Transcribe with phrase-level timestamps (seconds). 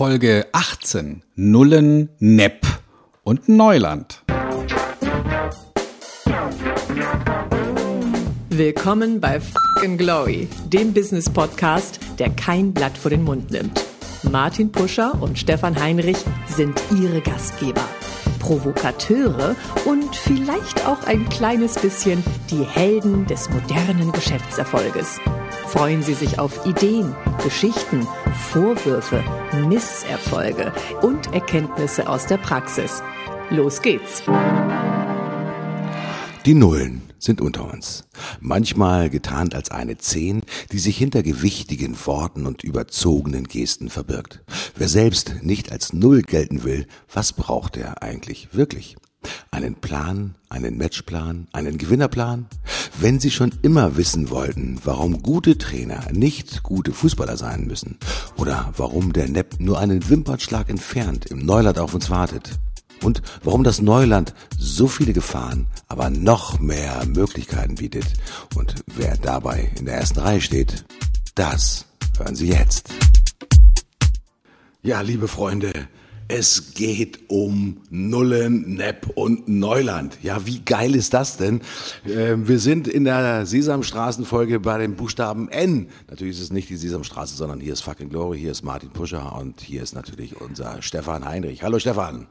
[0.00, 1.22] Folge 18.
[1.34, 2.66] Nullen, Nepp
[3.22, 4.22] und Neuland.
[8.48, 13.84] Willkommen bei Fucking Glory, dem Business Podcast, der kein Blatt vor den Mund nimmt.
[14.22, 17.86] Martin Puscher und Stefan Heinrich sind ihre Gastgeber.
[18.38, 19.54] Provokateure
[19.84, 25.20] und vielleicht auch ein kleines bisschen die Helden des modernen Geschäftserfolges.
[25.70, 27.14] Freuen Sie sich auf Ideen,
[27.44, 28.04] Geschichten,
[28.50, 29.22] Vorwürfe,
[29.68, 33.04] Misserfolge und Erkenntnisse aus der Praxis.
[33.50, 34.24] Los geht's!
[36.44, 38.02] Die Nullen sind unter uns.
[38.40, 44.42] Manchmal getarnt als eine Zehn, die sich hinter gewichtigen Worten und überzogenen Gesten verbirgt.
[44.74, 48.96] Wer selbst nicht als Null gelten will, was braucht er eigentlich wirklich?
[49.50, 52.46] Einen Plan, einen Matchplan, einen Gewinnerplan?
[52.98, 57.98] Wenn Sie schon immer wissen wollten, warum gute Trainer nicht gute Fußballer sein müssen
[58.36, 62.58] oder warum der Nepp nur einen Wimpernschlag entfernt im Neuland auf uns wartet,
[63.02, 68.04] und warum das Neuland so viele Gefahren, aber noch mehr Möglichkeiten bietet
[68.54, 70.84] und wer dabei in der ersten Reihe steht,
[71.34, 71.86] das
[72.18, 72.90] hören Sie jetzt.
[74.82, 75.72] Ja, liebe Freunde,
[76.30, 80.16] es geht um Nullen, Nepp und Neuland.
[80.22, 81.60] Ja, wie geil ist das denn?
[82.06, 85.88] Ähm, wir sind in der Sesamstraßenfolge bei dem Buchstaben N.
[86.08, 89.36] Natürlich ist es nicht die Sesamstraße, sondern hier ist Fucking Glory, hier ist Martin Puscher
[89.40, 91.64] und hier ist natürlich unser Stefan Heinrich.
[91.64, 92.28] Hallo Stefan.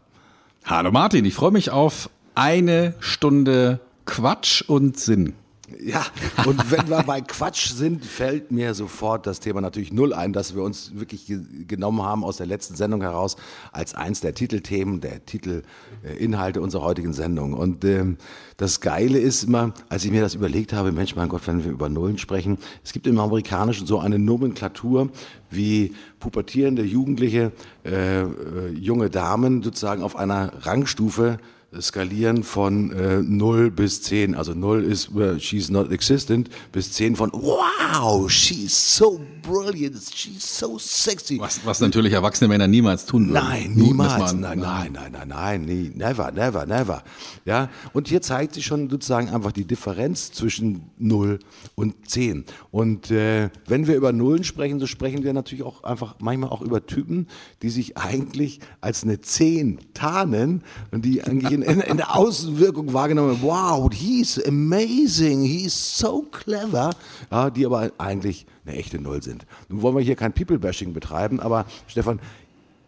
[0.64, 5.34] Hallo Martin, ich freue mich auf eine Stunde Quatsch und Sinn.
[5.82, 6.06] Ja,
[6.46, 10.56] und wenn wir bei Quatsch sind, fällt mir sofort das Thema natürlich null ein, dass
[10.56, 13.36] wir uns wirklich ge genommen haben aus der letzten Sendung heraus
[13.72, 17.54] als eins der Titelthemen, der Titelinhalte unserer heutigen Sendung.
[17.54, 18.18] Und ähm,
[18.58, 21.72] das Geile ist immer, als ich mir das überlegt habe, Mensch, mein Gott, wenn wir
[21.72, 25.10] über Nullen sprechen, es gibt im Amerikanischen so eine Nomenklatur,
[25.50, 27.52] wie pubertierende Jugendliche,
[27.86, 28.28] äh, äh,
[28.74, 31.40] junge Damen sozusagen auf einer Rangstufe
[31.80, 34.36] skalieren von äh, 0 bis 10.
[34.36, 40.44] Also 0 ist well, she's not existent, bis 10 von wow, she's so brilliant, she's
[40.44, 41.40] so sexy.
[41.40, 43.34] Was, was natürlich erwachsene Männer niemals tun würden.
[43.34, 44.34] Nein, niemals.
[44.34, 47.04] Nein, nein, nein, nein, nein, nie, never, never, never.
[47.46, 51.40] Ja, und hier zeigt sich schon sozusagen einfach die Differenz zwischen 0
[51.76, 52.46] und 10.
[52.72, 56.62] Und äh, wenn wir über Nullen sprechen, so sprechen wir natürlich auch einfach manchmal auch
[56.62, 57.28] über Typen,
[57.62, 62.94] die sich eigentlich als eine 10 tarnen und die eigentlich in, in, in der Außenwirkung
[62.94, 66.92] wahrgenommen wow, he's amazing, he's so clever,
[67.32, 69.39] ja, die aber eigentlich eine echte Null sind.
[69.70, 72.20] Nun wollen wir hier kein People-Bashing betreiben, aber Stefan,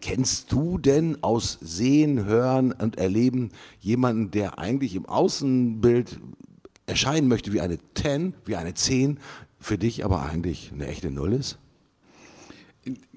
[0.02, 6.20] Kennst du denn aus Sehen, Hören und Erleben jemanden, der eigentlich im Außenbild
[6.88, 9.20] erscheinen möchte wie eine 10, wie eine 10,
[9.60, 11.60] für dich aber eigentlich eine echte Null ist?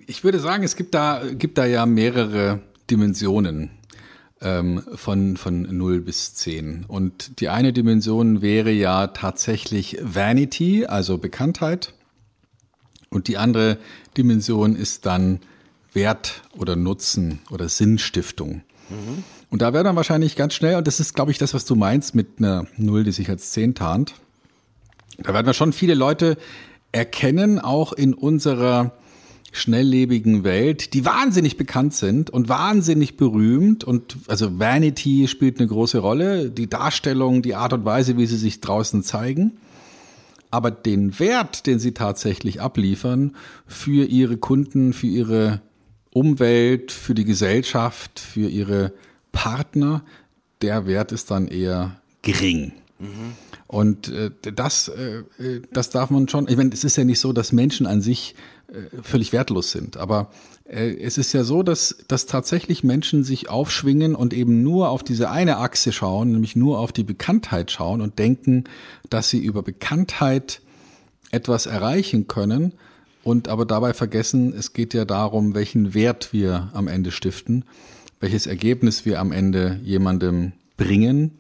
[0.06, 3.70] Ich würde sagen, es gibt da, gibt da ja mehrere Dimensionen
[4.42, 6.84] ähm, von, von 0 bis 10.
[6.86, 11.94] Und die eine Dimension wäre ja tatsächlich Vanity, also Bekanntheit.
[13.14, 13.78] Und die andere
[14.16, 15.41] Dimension ist dann
[15.92, 18.62] Wert oder Nutzen oder Sinnstiftung.
[18.91, 19.22] Mhm.
[19.50, 21.76] Und da wäre dann wahrscheinlich ganz schnell, und das ist, glaube ich, das, was du
[21.76, 24.14] meinst mit einer Null, die sich als 10 tarnt.
[25.19, 26.36] Da werden wir schon viele Leute
[26.91, 28.92] erkennen, auch in unserer
[29.52, 35.98] schnelllebigen Welt, die wahnsinnig bekannt sind und wahnsinnig berühmt und also Vanity spielt eine große
[35.98, 39.52] Rolle, die Darstellung, die Art und Weise, wie sie sich draußen zeigen
[40.54, 43.34] aber den Wert, den sie tatsächlich abliefern
[43.66, 45.60] für ihre Kunden, für ihre
[46.12, 48.93] Umwelt, für die Gesellschaft, für ihre
[49.32, 50.04] Partner,
[50.62, 52.72] der Wert ist dann eher gering.
[53.00, 53.32] Mhm.
[53.66, 55.25] Und äh, das, äh,
[55.72, 58.37] das darf man schon, ich meine, es ist ja nicht so, dass Menschen an sich
[58.69, 63.50] äh, völlig wertlos sind, aber äh, es ist ja so, dass, dass tatsächlich Menschen sich
[63.50, 68.00] aufschwingen und eben nur auf diese eine Achse schauen, nämlich nur auf die Bekanntheit schauen
[68.00, 68.64] und denken,
[69.10, 70.62] dass sie über Bekanntheit
[71.30, 72.72] etwas erreichen können
[73.25, 77.66] und aber dabei vergessen, es geht ja darum, welchen Wert wir am Ende stiften,
[78.20, 81.32] welches Ergebnis wir am Ende jemandem bringen.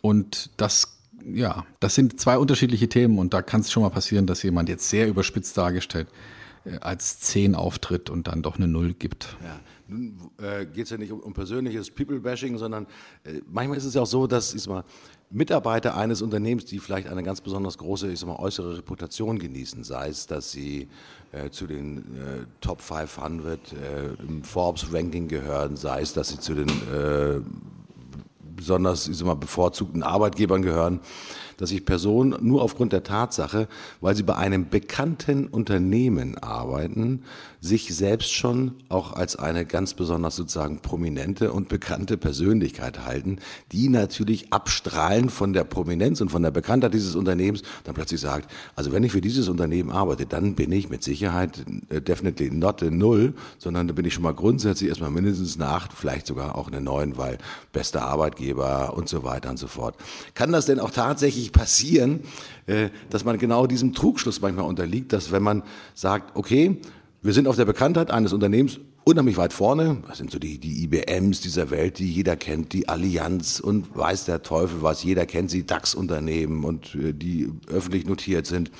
[0.00, 0.98] Und das
[1.32, 4.68] ja, das sind zwei unterschiedliche Themen und da kann es schon mal passieren, dass jemand
[4.68, 6.37] jetzt sehr überspitzt dargestellt äh,
[6.80, 9.36] als 10 auftritt und dann doch eine Null gibt.
[9.42, 9.60] Ja.
[9.88, 12.86] Nun äh, geht es ja nicht um, um persönliches People-Bashing, sondern
[13.24, 14.84] äh, manchmal ist es ja auch so, dass ich mal,
[15.30, 20.08] Mitarbeiter eines Unternehmens, die vielleicht eine ganz besonders große ich mal, äußere Reputation genießen, sei
[20.08, 20.88] es, dass sie
[21.32, 26.54] äh, zu den äh, Top 500 äh, im Forbes-Ranking gehören, sei es, dass sie zu
[26.54, 26.68] den
[28.40, 31.00] besonders ich mal, bevorzugten Arbeitgebern gehören,
[31.58, 33.68] dass sich Personen nur aufgrund der Tatsache,
[34.00, 37.24] weil sie bei einem bekannten Unternehmen arbeiten,
[37.60, 43.38] sich selbst schon auch als eine ganz besonders sozusagen prominente und bekannte Persönlichkeit halten,
[43.72, 48.50] die natürlich abstrahlen von der Prominenz und von der Bekanntheit dieses Unternehmens, dann plötzlich sagt,
[48.76, 52.82] also wenn ich für dieses Unternehmen arbeite, dann bin ich mit Sicherheit äh, definitely not
[52.82, 56.56] a Null, sondern da bin ich schon mal grundsätzlich erstmal mindestens eine Acht, vielleicht sogar
[56.56, 57.38] auch eine Neun, weil
[57.72, 59.96] bester Arbeitgeber und so weiter und so fort.
[60.34, 62.20] Kann das denn auch tatsächlich passieren,
[62.66, 65.62] äh, dass man genau diesem Trugschluss manchmal unterliegt, dass wenn man
[65.94, 66.80] sagt, okay,
[67.22, 68.78] wir sind auf der Bekanntheit eines Unternehmens
[69.08, 70.02] unheimlich weit vorne.
[70.06, 74.26] Das sind so die, die IBMs dieser Welt, die jeder kennt, die Allianz und weiß
[74.26, 75.02] der Teufel was.
[75.02, 78.70] Jeder kennt sie, DAX-Unternehmen und äh, die öffentlich notiert sind.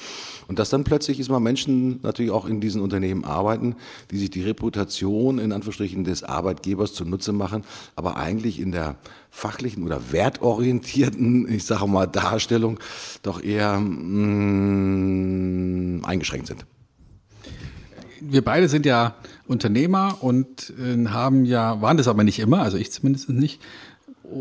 [0.46, 3.76] Und dass dann plötzlich ist mal Menschen natürlich auch in diesen Unternehmen arbeiten,
[4.10, 7.64] die sich die Reputation in Anführungsstrichen des Arbeitgebers zunutze machen,
[7.96, 8.96] aber eigentlich in der
[9.30, 12.78] fachlichen oder wertorientierten, ich sage mal, Darstellung
[13.22, 13.88] doch eher mh,
[16.00, 16.66] mm, eingeschränkt sind
[18.20, 19.14] wir beide sind ja
[19.48, 23.60] Unternehmer und äh, haben ja, waren das aber nicht immer, also ich zumindest nicht,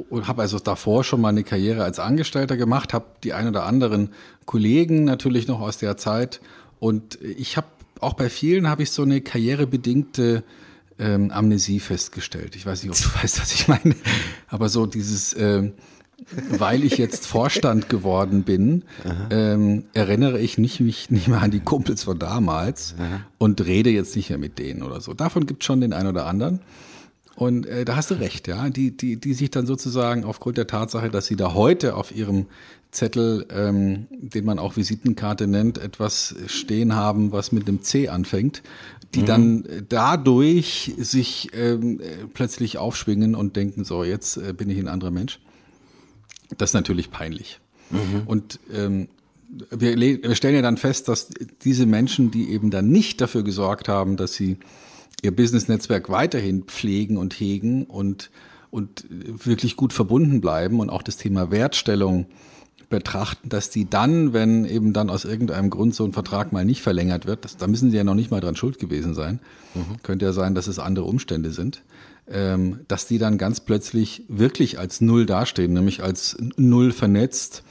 [0.09, 3.63] und habe also davor schon mal eine Karriere als Angestellter gemacht, habe die ein oder
[3.65, 4.09] anderen
[4.45, 6.41] Kollegen natürlich noch aus der Zeit.
[6.79, 7.67] Und ich habe
[8.01, 10.43] auch bei vielen habe ich so eine karrierebedingte
[10.99, 12.55] ähm, Amnesie festgestellt.
[12.55, 13.95] Ich weiß nicht, ob du weißt, was ich meine,
[14.47, 15.73] aber so dieses ähm,
[16.49, 18.83] weil ich jetzt Vorstand geworden bin,
[19.29, 23.21] ähm, erinnere ich nicht, mich nicht mehr an die Kumpels von damals Aha.
[23.37, 25.13] und rede jetzt nicht mehr mit denen oder so.
[25.13, 26.59] Davon gibt schon den einen oder anderen.
[27.35, 30.65] Und äh, da hast du recht, ja, die, die, die sich dann sozusagen aufgrund der
[30.65, 32.47] Tatsache, dass sie da heute auf ihrem
[32.89, 38.63] Zettel, ähm, den man auch Visitenkarte nennt, etwas stehen haben, was mit einem C anfängt,
[39.13, 39.25] die mhm.
[39.25, 41.99] dann dadurch sich ähm,
[42.33, 45.39] plötzlich aufschwingen und denken, so, jetzt äh, bin ich ein anderer Mensch.
[46.57, 47.59] Das ist natürlich peinlich.
[47.89, 48.23] Mhm.
[48.25, 49.07] Und ähm,
[49.69, 51.29] wir, wir stellen ja dann fest, dass
[51.63, 54.57] diese Menschen, die eben dann nicht dafür gesorgt haben, dass sie
[55.23, 58.29] ihr Business-Netzwerk weiterhin pflegen und hegen und,
[58.69, 62.27] und wirklich gut verbunden bleiben und auch das Thema Wertstellung
[62.89, 66.81] betrachten, dass die dann, wenn eben dann aus irgendeinem Grund so ein Vertrag mal nicht
[66.81, 69.39] verlängert wird, das, da müssen sie ja noch nicht mal dran schuld gewesen sein.
[69.75, 70.01] Mhm.
[70.03, 71.81] Könnte ja sein, dass es andere Umstände sind
[72.29, 77.63] ähm, dass die dann ganz plötzlich wirklich als Null dastehen, nämlich als Null vernetzt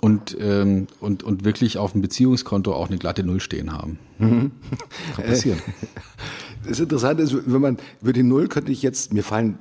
[0.00, 3.98] und, ähm, und, und wirklich auf dem Beziehungskonto auch eine glatte Null stehen haben.
[4.18, 4.52] Mhm.
[5.16, 5.60] Kann passieren.
[6.66, 9.58] Das Interessante ist, wenn man über die Null könnte ich jetzt, mir fallen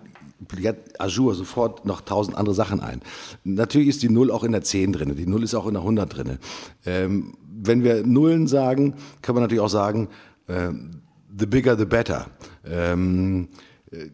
[1.00, 3.01] Azure sofort noch tausend andere Sachen ein.
[3.44, 5.81] Natürlich ist die Null auch in der 10 drin, die Null ist auch in der
[5.81, 6.38] 100 drin.
[6.85, 10.09] Ähm, wenn wir Nullen sagen, kann man natürlich auch sagen,
[10.47, 10.69] äh,
[11.38, 12.27] the bigger the better.
[12.65, 13.50] Ähm,
[13.91, 14.07] äh,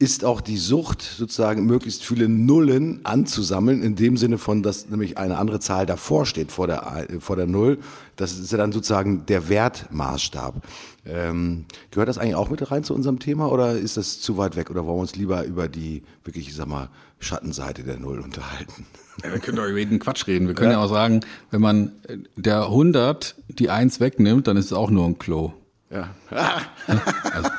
[0.00, 5.18] ist auch die Sucht, sozusagen möglichst viele Nullen anzusammeln, in dem Sinne von, dass nämlich
[5.18, 7.78] eine andere Zahl davor steht, vor der, vor der Null.
[8.16, 10.62] Das ist ja dann sozusagen der Wertmaßstab.
[11.04, 14.56] Ähm, gehört das eigentlich auch mit rein zu unserem Thema oder ist das zu weit
[14.56, 16.88] weg oder wollen wir uns lieber über die wirklich, ich sag mal,
[17.18, 18.86] Schattenseite der Null unterhalten?
[19.22, 20.46] Ja, wir können doch über jeden Quatsch reden.
[20.46, 20.78] Wir können ja.
[20.78, 21.20] ja auch sagen,
[21.50, 21.92] wenn man
[22.36, 25.52] der 100 die 1 wegnimmt, dann ist es auch nur ein Klo.
[25.90, 26.14] Ja.
[26.30, 27.50] also,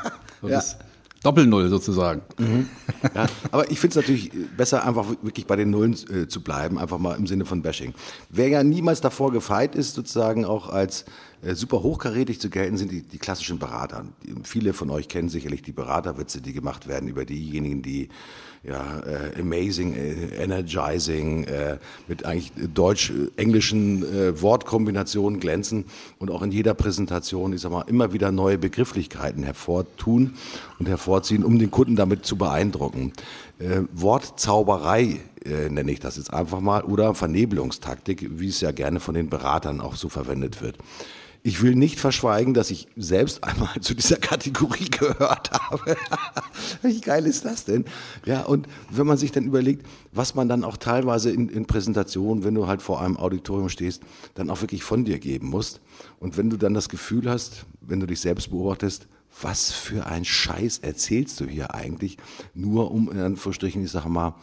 [0.42, 0.56] so ja.
[0.56, 0.78] Das,
[1.24, 2.22] Doppel-Null sozusagen.
[2.40, 2.68] Mhm.
[3.16, 6.80] Ja, aber ich finde es natürlich besser, einfach wirklich bei den Nullen äh, zu bleiben,
[6.80, 7.94] einfach mal im Sinne von Bashing.
[8.30, 11.06] Wer ja niemals davor gefeit ist, sozusagen auch als
[11.54, 14.06] super hochkarätig zu gelten, sind die, die klassischen Berater.
[14.44, 18.10] Viele von euch kennen sicherlich die Beraterwitze, die gemacht werden über diejenigen, die
[18.64, 25.86] ja, äh, amazing, äh, energizing, äh, mit eigentlich deutsch-englischen äh, Wortkombinationen glänzen
[26.20, 30.36] und auch in jeder Präsentation, ich sag mal, immer wieder neue Begrifflichkeiten hervortun
[30.78, 33.14] und hervorziehen, um den Kunden damit zu beeindrucken.
[33.58, 39.00] Äh, Wortzauberei äh, nenne ich das jetzt einfach mal oder Vernebelungstaktik, wie es ja gerne
[39.00, 40.78] von den Beratern auch so verwendet wird.
[41.44, 45.96] Ich will nicht verschweigen, dass ich selbst einmal zu dieser Kategorie gehört habe.
[46.84, 47.86] Wie geil ist das denn?
[48.26, 52.44] Ja, und wenn man sich dann überlegt, was man dann auch teilweise in, in Präsentationen,
[52.44, 54.04] wenn du halt vor einem Auditorium stehst,
[54.36, 55.82] dann auch wirklich von dir geben musst.
[56.20, 59.08] Und wenn du dann das Gefühl hast, wenn du dich selbst beobachtest,
[59.42, 62.18] was für ein Scheiß erzählst du hier eigentlich,
[62.54, 64.36] nur um in Anführungsstrichen, ich sage mal,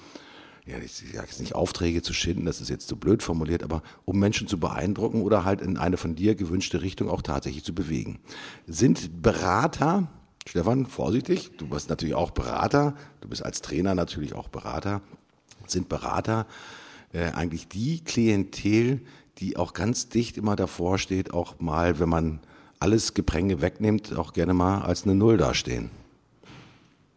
[0.68, 3.82] ja, ich sage jetzt nicht Aufträge zu schinden, das ist jetzt zu blöd formuliert, aber
[4.04, 7.75] um Menschen zu beeindrucken oder halt in eine von dir gewünschte Richtung auch tatsächlich zu
[7.75, 8.18] bewegen.
[8.66, 10.08] Sind Berater,
[10.46, 15.00] Stefan, vorsichtig, du bist natürlich auch Berater, du bist als Trainer natürlich auch Berater,
[15.66, 16.46] sind Berater
[17.12, 19.00] äh, eigentlich die Klientel,
[19.38, 22.40] die auch ganz dicht immer davor steht, auch mal, wenn man
[22.78, 25.90] alles Gepränge wegnimmt, auch gerne mal als eine Null dastehen?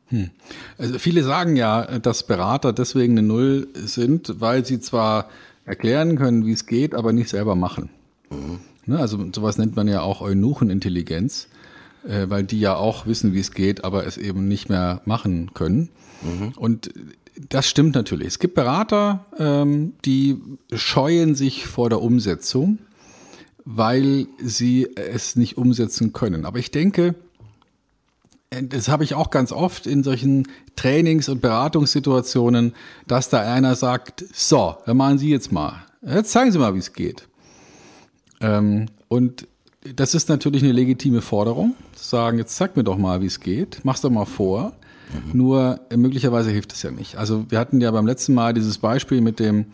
[0.07, 0.29] Hm.
[0.81, 5.29] Also viele sagen ja, dass Berater deswegen eine Null sind, weil sie zwar
[5.63, 7.91] erklären können, wie es geht, aber nicht selber machen.
[8.31, 8.95] Mhm.
[8.95, 11.49] Also sowas nennt man ja auch Eunuchenintelligenz,
[12.03, 15.53] äh, weil die ja auch wissen, wie es geht, aber es eben nicht mehr machen
[15.53, 15.89] können.
[16.23, 16.53] Mhm.
[16.55, 16.91] Und
[17.47, 18.29] das stimmt natürlich.
[18.29, 20.41] Es gibt Berater, ähm, die
[20.73, 22.79] scheuen sich vor der Umsetzung,
[23.65, 26.43] weil sie es nicht umsetzen können.
[26.43, 27.13] Aber ich denke,
[28.51, 32.73] das habe ich auch ganz oft in solchen Trainings- und Beratungssituationen,
[33.07, 35.83] dass da einer sagt, so, dann machen Sie jetzt mal.
[36.05, 37.27] Jetzt zeigen Sie mal, wie es geht.
[38.41, 39.47] Ähm, und
[39.95, 43.39] das ist natürlich eine legitime Forderung, zu sagen, jetzt zeig mir doch mal, wie es
[43.39, 44.73] geht, mach's doch mal vor.
[45.13, 45.37] Mhm.
[45.37, 47.15] Nur äh, möglicherweise hilft es ja nicht.
[47.15, 49.67] Also wir hatten ja beim letzten Mal dieses Beispiel mit dem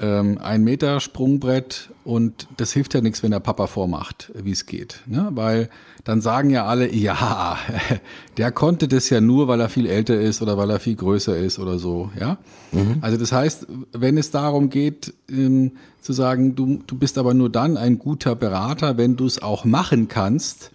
[0.00, 4.66] ähm, ein Meter Sprungbrett und das hilft ja nichts, wenn der Papa vormacht, wie es
[4.66, 5.00] geht.
[5.06, 5.28] Ne?
[5.32, 5.68] Weil
[6.04, 7.58] dann sagen ja alle, ja,
[8.38, 11.36] der konnte das ja nur, weil er viel älter ist oder weil er viel größer
[11.36, 12.10] ist oder so.
[12.18, 12.38] Ja.
[12.72, 12.98] Mhm.
[13.02, 17.50] Also das heißt, wenn es darum geht, ähm, zu sagen, du, du bist aber nur
[17.50, 20.70] dann ein guter Berater, wenn du es auch machen kannst,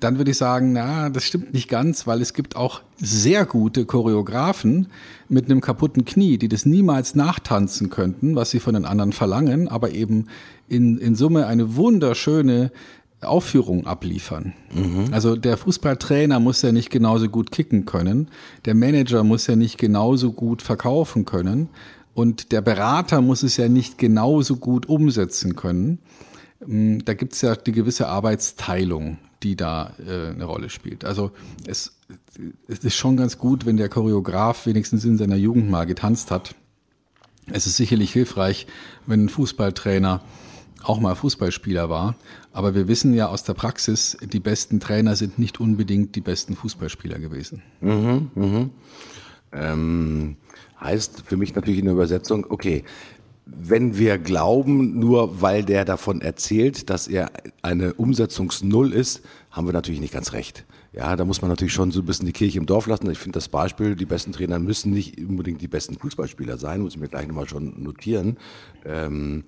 [0.00, 3.84] dann würde ich sagen, na, das stimmt nicht ganz, weil es gibt auch sehr gute
[3.84, 4.88] Choreografen
[5.28, 9.68] mit einem kaputten Knie, die das niemals nachtanzen könnten, was sie von den anderen verlangen,
[9.68, 10.26] aber eben
[10.68, 12.70] in, in Summe eine wunderschöne
[13.22, 14.52] Aufführung abliefern.
[14.74, 15.12] Mhm.
[15.12, 18.28] Also der Fußballtrainer muss ja nicht genauso gut kicken können,
[18.64, 21.68] der Manager muss ja nicht genauso gut verkaufen können
[22.14, 25.98] und der Berater muss es ja nicht genauso gut umsetzen können.
[26.64, 31.04] Hm, da gibt es ja die gewisse Arbeitsteilung die da äh, eine Rolle spielt.
[31.04, 31.30] Also
[31.66, 31.96] es,
[32.68, 36.54] es ist schon ganz gut, wenn der Choreograf wenigstens in seiner Jugend mal getanzt hat.
[37.50, 38.66] Es ist sicherlich hilfreich,
[39.06, 40.20] wenn ein Fußballtrainer
[40.82, 42.16] auch mal Fußballspieler war.
[42.52, 46.56] Aber wir wissen ja aus der Praxis, die besten Trainer sind nicht unbedingt die besten
[46.56, 47.62] Fußballspieler gewesen.
[47.80, 48.70] Mhm, mhm.
[49.52, 50.36] Ähm,
[50.80, 52.84] heißt für mich natürlich in der Übersetzung, okay,
[53.46, 57.30] wenn wir glauben, nur weil der davon erzählt, dass er
[57.62, 59.22] eine Umsetzungsnull ist,
[59.52, 60.64] haben wir natürlich nicht ganz recht.
[60.92, 63.08] Ja, da muss man natürlich schon so ein bisschen die Kirche im Dorf lassen.
[63.10, 66.94] Ich finde das Beispiel, die besten Trainer müssen nicht unbedingt die besten Fußballspieler sein, muss
[66.94, 68.36] ich mir gleich nochmal schon notieren.
[68.84, 69.44] Ähm,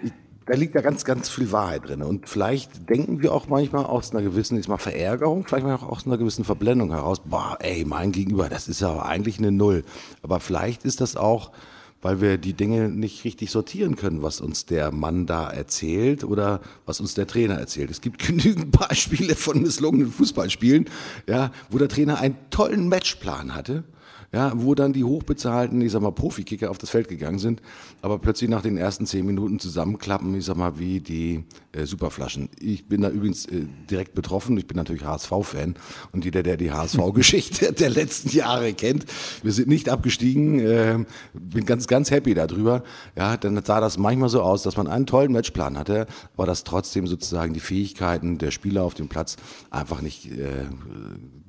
[0.00, 0.12] ich,
[0.46, 2.02] da liegt ja ganz, ganz viel Wahrheit drin.
[2.02, 6.06] Und vielleicht denken wir auch manchmal aus einer gewissen, ist mal Verärgerung, vielleicht auch aus
[6.06, 9.84] einer gewissen Verblendung heraus, boah, ey, mein Gegenüber, das ist ja eigentlich eine Null.
[10.22, 11.50] Aber vielleicht ist das auch
[12.00, 16.60] weil wir die Dinge nicht richtig sortieren können, was uns der Mann da erzählt oder
[16.86, 17.90] was uns der Trainer erzählt.
[17.90, 20.86] Es gibt genügend Beispiele von misslungenen Fußballspielen,
[21.26, 23.84] ja, wo der Trainer einen tollen Matchplan hatte
[24.32, 27.62] ja, wo dann die hochbezahlten, ich sag mal, Profikicker auf das Feld gegangen sind,
[28.02, 32.50] aber plötzlich nach den ersten zehn Minuten zusammenklappen, ich sag mal, wie die äh, Superflaschen.
[32.60, 35.76] Ich bin da übrigens äh, direkt betroffen, ich bin natürlich HSV-Fan
[36.12, 39.06] und jeder, der die HSV-Geschichte der letzten Jahre kennt,
[39.42, 40.98] wir sind nicht abgestiegen, äh,
[41.32, 42.82] bin ganz, ganz happy darüber,
[43.16, 46.06] ja, dann sah das manchmal so aus, dass man einen tollen Matchplan hatte,
[46.36, 49.36] aber dass trotzdem sozusagen die Fähigkeiten der Spieler auf dem Platz
[49.70, 50.66] einfach nicht äh,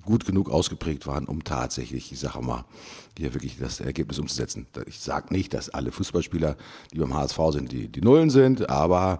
[0.09, 2.65] gut genug ausgeprägt waren, um tatsächlich, ich sage mal,
[3.17, 4.65] hier wirklich das Ergebnis umzusetzen.
[4.87, 6.55] Ich sage nicht, dass alle Fußballspieler,
[6.91, 9.19] die beim HSV sind, die, die Nullen sind, aber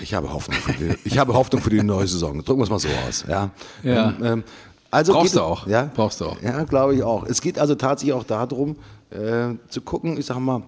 [0.00, 2.42] ich habe Hoffnung für die, ich habe Hoffnung für die neue Saison.
[2.42, 3.24] Drücken wir es mal so aus.
[3.28, 3.50] Ja.
[3.82, 4.10] ja.
[4.10, 4.44] Ähm, ähm,
[4.90, 5.66] also Brauchst du auch.
[5.66, 5.90] Ja?
[5.94, 6.40] Brauchst du auch.
[6.40, 7.24] Ja, glaube ich auch.
[7.26, 8.76] Es geht also tatsächlich auch darum,
[9.10, 10.62] äh, zu gucken, ich sage mal,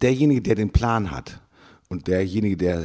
[0.00, 1.40] derjenige, der den Plan hat
[1.88, 2.84] und derjenige, der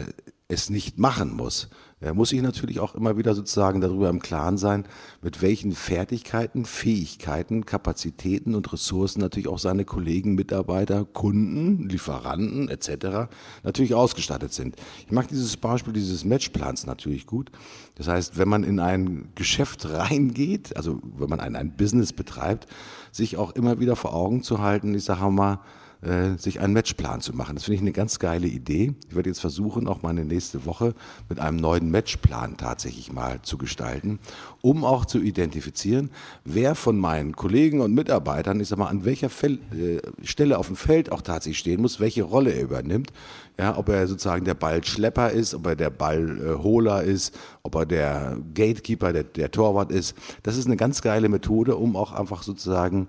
[0.49, 1.69] es nicht machen muss,
[2.03, 4.85] er muss sich natürlich auch immer wieder sozusagen darüber im Klaren sein,
[5.21, 13.31] mit welchen Fertigkeiten, Fähigkeiten, Kapazitäten und Ressourcen natürlich auch seine Kollegen, Mitarbeiter, Kunden, Lieferanten etc.
[13.63, 14.75] natürlich ausgestattet sind.
[15.05, 17.51] Ich mag dieses Beispiel dieses Matchplans natürlich gut.
[17.95, 22.67] Das heißt, wenn man in ein Geschäft reingeht, also wenn man ein, ein Business betreibt,
[23.11, 25.59] sich auch immer wieder vor Augen zu halten, ich sage mal,
[26.03, 27.55] äh, sich einen Matchplan zu machen.
[27.55, 28.93] Das finde ich eine ganz geile Idee.
[29.09, 30.93] Ich werde jetzt versuchen, auch meine nächste Woche
[31.29, 34.19] mit einem neuen Matchplan tatsächlich mal zu gestalten,
[34.61, 36.09] um auch zu identifizieren,
[36.45, 40.67] wer von meinen Kollegen und Mitarbeitern, ich sag mal, an welcher Fel äh, Stelle auf
[40.67, 43.13] dem Feld auch tatsächlich stehen muss, welche Rolle er übernimmt.
[43.59, 48.37] Ja, ob er sozusagen der Ballschlepper ist, ob er der Ballholer ist, ob er der
[48.55, 50.15] Gatekeeper, der, der Torwart ist.
[50.41, 53.07] Das ist eine ganz geile Methode, um auch einfach sozusagen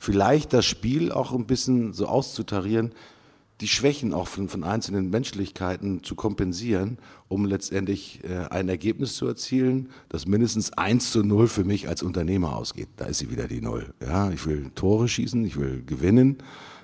[0.00, 2.92] vielleicht das Spiel auch ein bisschen so auszutarieren,
[3.60, 9.26] die Schwächen auch von, von einzelnen Menschlichkeiten zu kompensieren, um letztendlich äh, ein Ergebnis zu
[9.26, 12.88] erzielen, das mindestens 1 zu 0 für mich als Unternehmer ausgeht.
[12.96, 13.92] Da ist sie wieder die Null.
[14.00, 16.38] Ja, ich will Tore schießen, ich will gewinnen.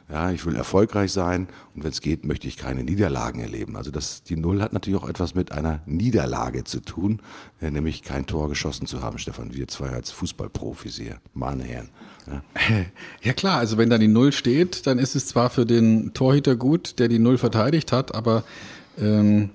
[0.08, 3.76] Ja, ich will erfolgreich sein und wenn es geht, möchte ich keine Niederlagen erleben.
[3.76, 7.20] Also das, die Null hat natürlich auch etwas mit einer Niederlage zu tun,
[7.60, 9.52] äh, nämlich kein Tor geschossen zu haben, Stefan.
[9.52, 11.88] Wir zwei als Fußballprofis hier, meine Herren.
[12.28, 12.42] Ja.
[13.22, 16.54] ja klar, also wenn da die Null steht, dann ist es zwar für den Torhüter
[16.54, 18.44] gut, der die Null verteidigt hat, aber
[18.98, 19.50] ähm,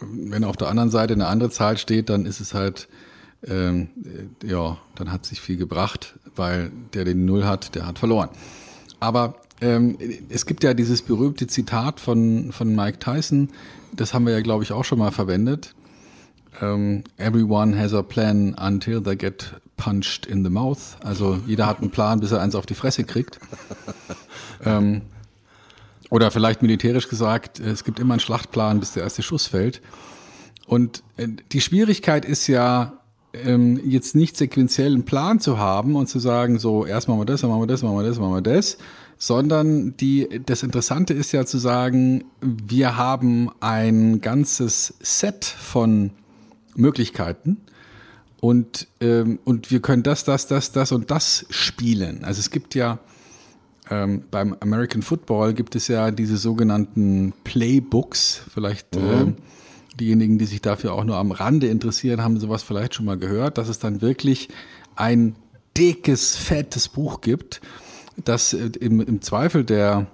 [0.00, 2.88] wenn auf der anderen Seite eine andere Zahl steht, dann ist es halt
[3.46, 3.88] ähm,
[4.44, 8.28] ja, dann hat sich viel gebracht, weil der den Null hat, der hat verloren.
[8.98, 9.98] Aber ähm,
[10.28, 13.48] es gibt ja dieses berühmte Zitat von, von Mike Tyson,
[13.92, 15.74] das haben wir ja, glaube ich, auch schon mal verwendet.
[16.60, 20.96] Ähm, Everyone has a plan until they get punched in the mouth.
[21.02, 23.40] Also jeder hat einen Plan, bis er eins auf die Fresse kriegt.
[24.64, 25.02] ähm,
[26.10, 29.80] oder vielleicht militärisch gesagt, es gibt immer einen Schlachtplan, bis der erste Schuss fällt.
[30.66, 33.00] Und äh, die Schwierigkeit ist ja,
[33.32, 37.26] ähm, jetzt nicht sequenziell einen Plan zu haben und zu sagen, so erst machen wir
[37.26, 38.78] das, dann machen wir das, machen wir das, machen wir das,
[39.20, 46.10] sondern die, das Interessante ist ja zu sagen, wir haben ein ganzes Set von
[46.74, 47.58] Möglichkeiten
[48.40, 52.24] und, ähm, und wir können das, das, das, das und das spielen.
[52.24, 52.98] Also es gibt ja
[53.90, 59.02] ähm, beim American Football gibt es ja diese sogenannten Playbooks, vielleicht mhm.
[59.02, 59.36] ähm,
[60.00, 63.58] diejenigen, die sich dafür auch nur am Rande interessieren, haben sowas vielleicht schon mal gehört,
[63.58, 64.48] dass es dann wirklich
[64.96, 65.36] ein
[65.76, 67.60] dickes, fettes Buch gibt,
[68.24, 70.06] das äh, im, im Zweifel der,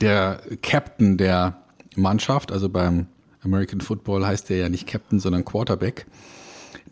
[0.00, 1.58] der Captain der
[1.96, 3.06] Mannschaft, also beim
[3.42, 6.06] American Football heißt der ja nicht Captain, sondern Quarterback,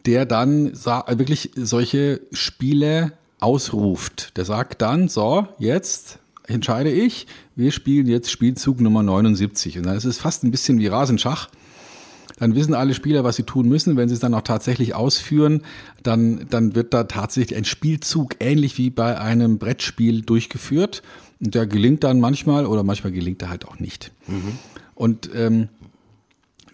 [0.06, 4.36] der dann wirklich solche Spiele ausruft.
[4.36, 9.78] Der sagt dann, so, jetzt entscheide ich, wir spielen jetzt Spielzug Nummer 79.
[9.78, 11.48] Und dann ist es fast ein bisschen wie Rasenschach
[12.38, 13.96] dann wissen alle Spieler, was sie tun müssen.
[13.96, 15.62] Wenn sie es dann auch tatsächlich ausführen,
[16.02, 21.02] dann, dann wird da tatsächlich ein Spielzug ähnlich wie bei einem Brettspiel durchgeführt.
[21.40, 24.12] Und der gelingt dann manchmal oder manchmal gelingt er halt auch nicht.
[24.26, 24.58] Mhm.
[24.94, 25.68] Und ähm,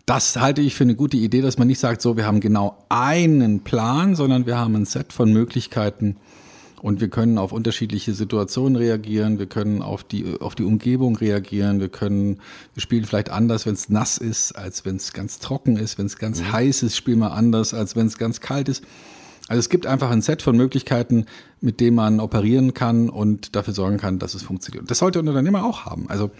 [0.06, 2.84] das halte ich für eine gute Idee, dass man nicht sagt, so, wir haben genau
[2.88, 6.16] einen Plan, sondern wir haben ein Set von Möglichkeiten,
[6.84, 11.80] und wir können auf unterschiedliche Situationen reagieren, wir können auf die, auf die Umgebung reagieren,
[11.80, 12.40] wir können,
[12.74, 16.04] wir spielen vielleicht anders, wenn es nass ist, als wenn es ganz trocken ist, wenn
[16.04, 16.52] es ganz mhm.
[16.52, 18.84] heiß ist, spielen wir anders, als wenn es ganz kalt ist.
[19.48, 21.24] Also es gibt einfach ein Set von Möglichkeiten,
[21.62, 24.90] mit dem man operieren kann und dafür sorgen kann, dass es funktioniert.
[24.90, 26.10] Das sollte ein Unternehmer auch haben.
[26.10, 26.32] Also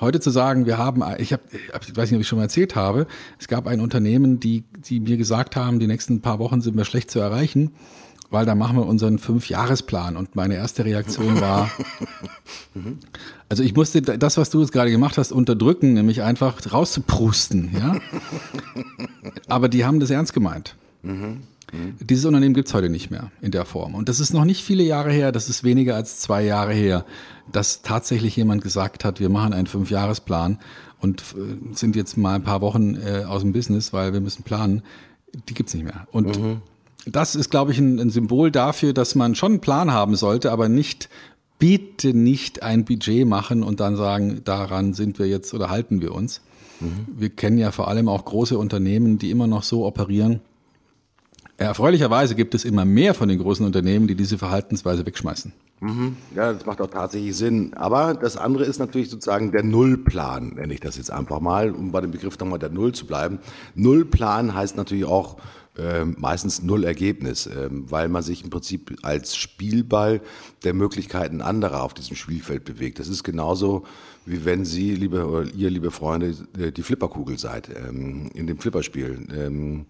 [0.00, 2.74] heute zu sagen, wir haben, ich habe, ich weiß nicht, ob ich schon mal erzählt
[2.74, 3.06] habe,
[3.38, 6.86] es gab ein Unternehmen, die, die mir gesagt haben, die nächsten paar Wochen sind wir
[6.86, 7.72] schlecht zu erreichen
[8.30, 10.16] weil da machen wir unseren Fünfjahresplan.
[10.16, 11.70] Und meine erste Reaktion war,
[13.48, 17.70] also ich musste das, was du jetzt gerade gemacht hast, unterdrücken, nämlich einfach rauszuprusten.
[17.74, 17.96] Ja?
[19.48, 20.76] Aber die haben das ernst gemeint.
[22.00, 23.94] Dieses Unternehmen gibt's heute nicht mehr in der Form.
[23.94, 27.04] Und das ist noch nicht viele Jahre her, das ist weniger als zwei Jahre her,
[27.50, 30.58] dass tatsächlich jemand gesagt hat, wir machen einen Fünfjahresplan
[31.00, 34.42] und äh, sind jetzt mal ein paar Wochen äh, aus dem Business, weil wir müssen
[34.42, 34.82] planen.
[35.48, 36.06] Die gibt's nicht mehr.
[36.10, 36.62] Und mhm
[37.06, 40.52] das ist, glaube ich, ein, ein, Symbol dafür, dass man schon einen Plan haben sollte,
[40.52, 41.08] aber nicht,
[41.58, 46.14] bitte nicht ein Budget machen und dann sagen, daran sind wir jetzt oder halten wir
[46.14, 46.40] uns.
[46.80, 47.06] Mhm.
[47.16, 50.40] Wir kennen ja vor allem auch große Unternehmen, die immer noch so operieren.
[51.56, 55.52] Erfreulicherweise gibt es immer mehr von den großen Unternehmen, die diese Verhaltensweise wegschmeißen.
[55.80, 56.16] Mhm.
[56.34, 57.74] Ja, das macht auch tatsächlich Sinn.
[57.74, 61.92] Aber das andere ist natürlich sozusagen der Nullplan, nenne ich das jetzt einfach mal, um
[61.92, 63.40] bei dem Begriff nochmal der Null zu bleiben.
[63.74, 65.36] Nullplan heißt natürlich auch,
[65.76, 70.20] äh, meistens null Ergebnis, äh, weil man sich im Prinzip als Spielball
[70.64, 72.98] der Möglichkeiten anderer auf diesem Spielfeld bewegt.
[72.98, 73.84] Das ist genauso
[74.30, 78.58] wie wenn Sie, liebe oder ihr, liebe Freunde, äh, die Flipperkugel seid ähm, in dem
[78.58, 79.26] Flipperspiel.
[79.36, 79.86] Ähm,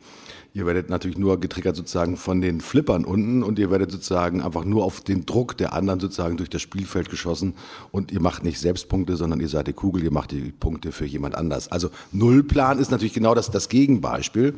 [0.55, 4.65] ihr werdet natürlich nur getriggert sozusagen von den Flippern unten und ihr werdet sozusagen einfach
[4.65, 7.55] nur auf den Druck der anderen sozusagen durch das Spielfeld geschossen
[7.93, 10.91] und ihr macht nicht selbst Punkte, sondern ihr seid die Kugel, ihr macht die Punkte
[10.91, 11.71] für jemand anders.
[11.71, 14.55] Also Nullplan ist natürlich genau das, das Gegenbeispiel.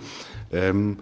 [0.53, 0.99] Ähm,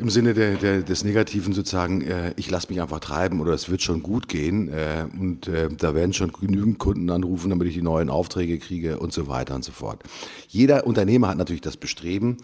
[0.00, 3.68] im Sinne der, der, des Negativen sozusagen, äh, ich lasse mich einfach treiben oder es
[3.68, 7.74] wird schon gut gehen äh, und äh, da werden schon genügend Kunden anrufen, damit ich
[7.74, 10.02] die neuen Aufträge kriege und so weiter und so fort.
[10.48, 12.38] Jeder Unternehmer hat natürlich das Bestreben,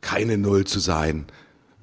[0.00, 1.26] keine Null zu sein,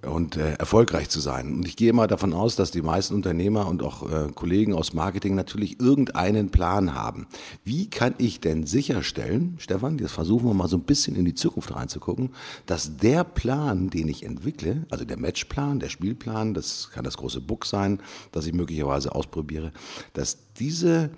[0.06, 1.54] und äh, erfolgreich zu sein.
[1.54, 4.94] Und ich gehe mal davon aus, dass die meisten Unternehmer und auch äh, Kollegen aus
[4.94, 7.28] Marketing natürlich irgendeinen Plan haben.
[7.64, 11.36] Wie kann ich denn sicherstellen, Stefan, jetzt versuchen wir mal so ein bisschen in die
[11.36, 12.32] Zukunft reinzugucken,
[12.66, 17.42] dass der Plan, den ich entwickle, also der Matchplan, der Spielplan, das kann das große
[17.42, 19.72] Book sein, das ich möglicherweise ausprobiere,
[20.14, 21.12] dass diese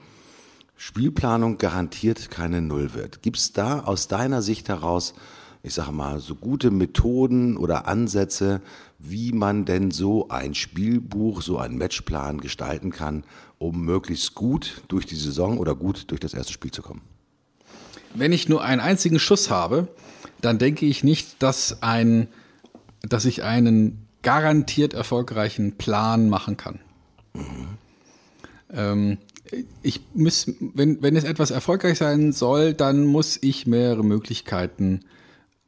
[0.76, 3.22] Spielplanung garantiert keine Null wird.
[3.22, 5.14] Gibt es da aus deiner Sicht heraus
[5.64, 8.62] ich sage mal, so gute Methoden oder Ansätze,
[8.98, 13.24] wie man denn so ein Spielbuch, so einen Matchplan gestalten kann,
[13.60, 17.02] um möglichst gut durch die Saison oder gut durch das erste Spiel zu kommen?
[18.14, 19.88] Wenn ich nur einen einzigen Schuss habe,
[20.42, 22.28] dann denke ich nicht, dass, ein,
[23.02, 26.80] dass ich einen garantiert erfolgreichen Plan machen kann.
[27.34, 27.68] Mhm.
[28.74, 29.18] Ähm,
[29.82, 35.02] ich muss, wenn, wenn es etwas erfolgreich sein soll, dann muss ich mehrere Möglichkeiten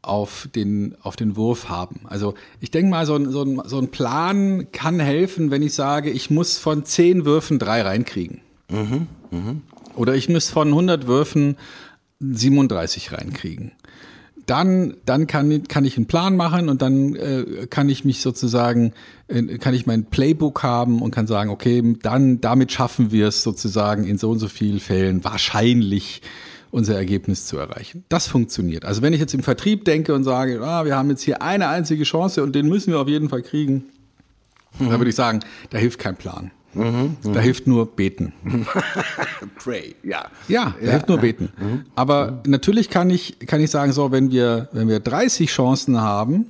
[0.04, 2.02] auf den, auf den Wurf haben.
[2.06, 5.74] Also ich denke mal, so ein, so, ein, so ein Plan kann helfen, wenn ich
[5.74, 8.42] sage, ich muss von zehn Würfen drei reinkriegen.
[8.70, 9.56] Mhm, mh.
[9.96, 11.58] Oder ich muss von 100 Würfen
[12.20, 13.74] 37 reinkriegen
[14.46, 18.94] dann, dann kann, kann ich einen Plan machen und dann äh, kann ich mich sozusagen,
[19.28, 23.44] äh, kann ich mein Playbook haben und kann sagen, okay, dann damit schaffen wir es
[23.44, 26.22] sozusagen in so und so vielen Fällen wahrscheinlich
[26.74, 28.04] unser Ergebnis zu erreichen.
[28.10, 28.84] Das funktioniert.
[28.84, 31.68] Also wenn ich jetzt im Vertrieb denke und sage, ah, wir haben jetzt hier eine
[31.68, 33.84] einzige Chance und den müssen wir auf jeden Fall kriegen,
[34.80, 34.90] mhm.
[34.90, 36.50] dann würde ich sagen, da hilft kein Plan.
[36.74, 38.34] Mhm, da hilft nur beten.
[39.64, 40.26] Pray, ja.
[40.48, 40.92] Ja, da ja.
[40.94, 41.50] hilft nur beten.
[41.62, 41.86] Mhm.
[41.94, 46.48] Aber natürlich kann ich, kann ich sagen, so, wenn wir, wenn wir 30 Chancen haben,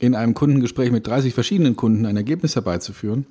[0.00, 3.24] in einem Kundengespräch mit 30 verschiedenen Kunden ein Ergebnis herbeizuführen,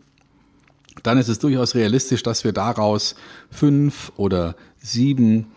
[1.03, 3.15] dann ist es durchaus realistisch, dass wir daraus
[3.51, 5.47] fünf oder sieben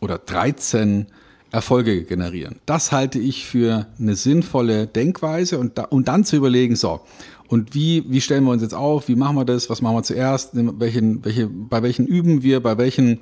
[0.00, 1.06] oder 13
[1.50, 2.56] Erfolge generieren.
[2.66, 7.00] Das halte ich für eine sinnvolle Denkweise und, da, und dann zu überlegen, so,
[7.48, 9.06] und wie, wie stellen wir uns jetzt auf?
[9.06, 9.70] Wie machen wir das?
[9.70, 10.50] Was machen wir zuerst?
[10.54, 12.60] Welchen, welche, bei welchen üben wir?
[12.60, 13.20] Bei welchen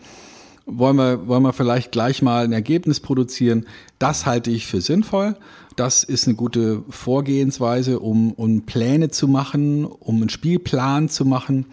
[0.65, 3.67] wollen wir, wollen wir vielleicht gleich mal ein Ergebnis produzieren?
[3.99, 5.37] Das halte ich für sinnvoll.
[5.77, 11.67] Das ist eine gute Vorgehensweise, um, um Pläne zu machen, um einen Spielplan zu machen.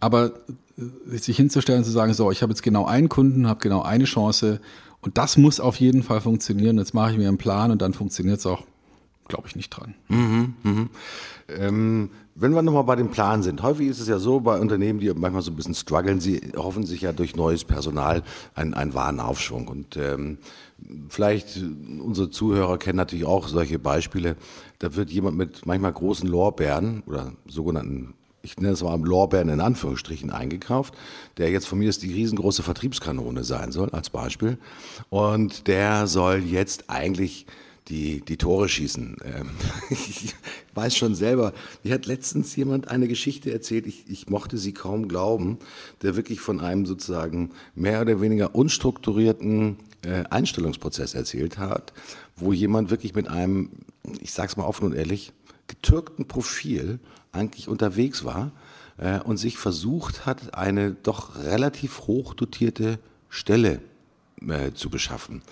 [0.00, 0.32] Aber
[1.06, 4.04] sich hinzustellen und zu sagen, so, ich habe jetzt genau einen Kunden, habe genau eine
[4.04, 4.60] Chance
[5.00, 6.78] und das muss auf jeden Fall funktionieren.
[6.78, 8.64] Jetzt mache ich mir einen Plan und dann funktioniert es auch
[9.28, 9.94] glaube ich nicht dran.
[10.08, 10.90] Mhm, mhm.
[11.48, 14.98] Ähm, wenn wir nochmal bei dem Plan sind, häufig ist es ja so bei Unternehmen,
[15.00, 18.22] die manchmal so ein bisschen strugglen, sie hoffen sich ja durch neues Personal
[18.54, 19.68] einen, einen wahren Aufschwung.
[19.68, 20.38] Und ähm,
[21.08, 21.60] vielleicht
[22.00, 24.36] unsere Zuhörer kennen natürlich auch solche Beispiele.
[24.78, 29.60] Da wird jemand mit manchmal großen Lorbeeren oder sogenannten ich nenne es mal Lorbeeren in
[29.60, 30.94] Anführungsstrichen eingekauft,
[31.38, 34.58] der jetzt von mir ist die riesengroße Vertriebskanone sein soll, als Beispiel.
[35.10, 37.46] Und der soll jetzt eigentlich
[37.88, 39.16] die, die Tore schießen.
[39.24, 39.50] Ähm,
[39.90, 40.34] ich
[40.74, 41.52] weiß schon selber,
[41.82, 45.58] mir hat letztens jemand eine Geschichte erzählt, ich, ich mochte sie kaum glauben,
[46.02, 51.92] der wirklich von einem sozusagen mehr oder weniger unstrukturierten äh, Einstellungsprozess erzählt hat,
[52.36, 53.70] wo jemand wirklich mit einem,
[54.20, 55.32] ich sag's mal offen und ehrlich,
[55.66, 56.98] getürkten Profil
[57.34, 58.52] eigentlich unterwegs war
[58.98, 63.80] äh, und sich versucht hat, eine doch relativ hoch dotierte Stelle
[64.46, 65.42] äh, zu beschaffen.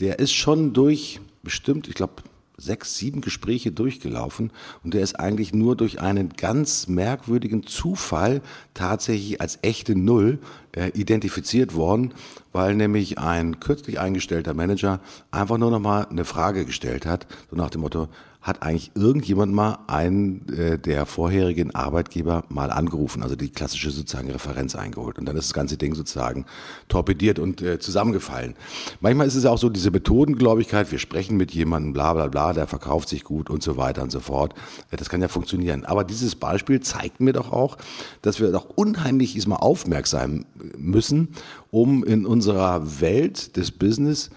[0.00, 2.22] Der ist schon durch bestimmt, ich glaube,
[2.56, 4.52] sechs, sieben Gespräche durchgelaufen
[4.84, 8.42] und der ist eigentlich nur durch einen ganz merkwürdigen Zufall
[8.74, 10.38] tatsächlich als echte Null
[10.72, 12.14] äh, identifiziert worden,
[12.52, 17.56] weil nämlich ein kürzlich eingestellter Manager einfach nur noch mal eine Frage gestellt hat, so
[17.56, 18.08] nach dem Motto,
[18.44, 24.30] hat eigentlich irgendjemand mal einen äh, der vorherigen Arbeitgeber mal angerufen, also die klassische sozusagen
[24.30, 25.18] Referenz eingeholt.
[25.18, 26.44] Und dann ist das ganze Ding sozusagen
[26.88, 28.54] torpediert und äh, zusammengefallen.
[29.00, 32.66] Manchmal ist es auch so diese Methodengläubigkeit, wir sprechen mit jemandem, bla bla bla, der
[32.66, 34.52] verkauft sich gut und so weiter und so fort.
[34.90, 35.86] Äh, das kann ja funktionieren.
[35.86, 37.78] Aber dieses Beispiel zeigt mir doch auch,
[38.20, 40.44] dass wir doch unheimlich ist mal aufmerksam
[40.76, 41.28] müssen,
[41.70, 44.28] um in unserer Welt des Business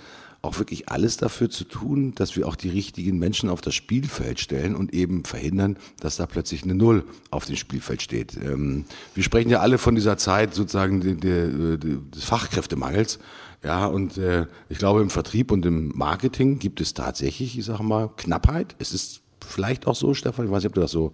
[0.47, 4.39] auch wirklich alles dafür zu tun, dass wir auch die richtigen Menschen auf das Spielfeld
[4.39, 8.37] stellen und eben verhindern, dass da plötzlich eine Null auf dem Spielfeld steht.
[8.37, 13.19] Ähm, wir sprechen ja alle von dieser Zeit sozusagen des Fachkräftemangels.
[13.63, 17.83] Ja, und äh, ich glaube, im Vertrieb und im Marketing gibt es tatsächlich, ich sage
[17.83, 18.75] mal, Knappheit.
[18.79, 21.11] Es ist vielleicht auch so, Stefan, ich weiß nicht, ob du das so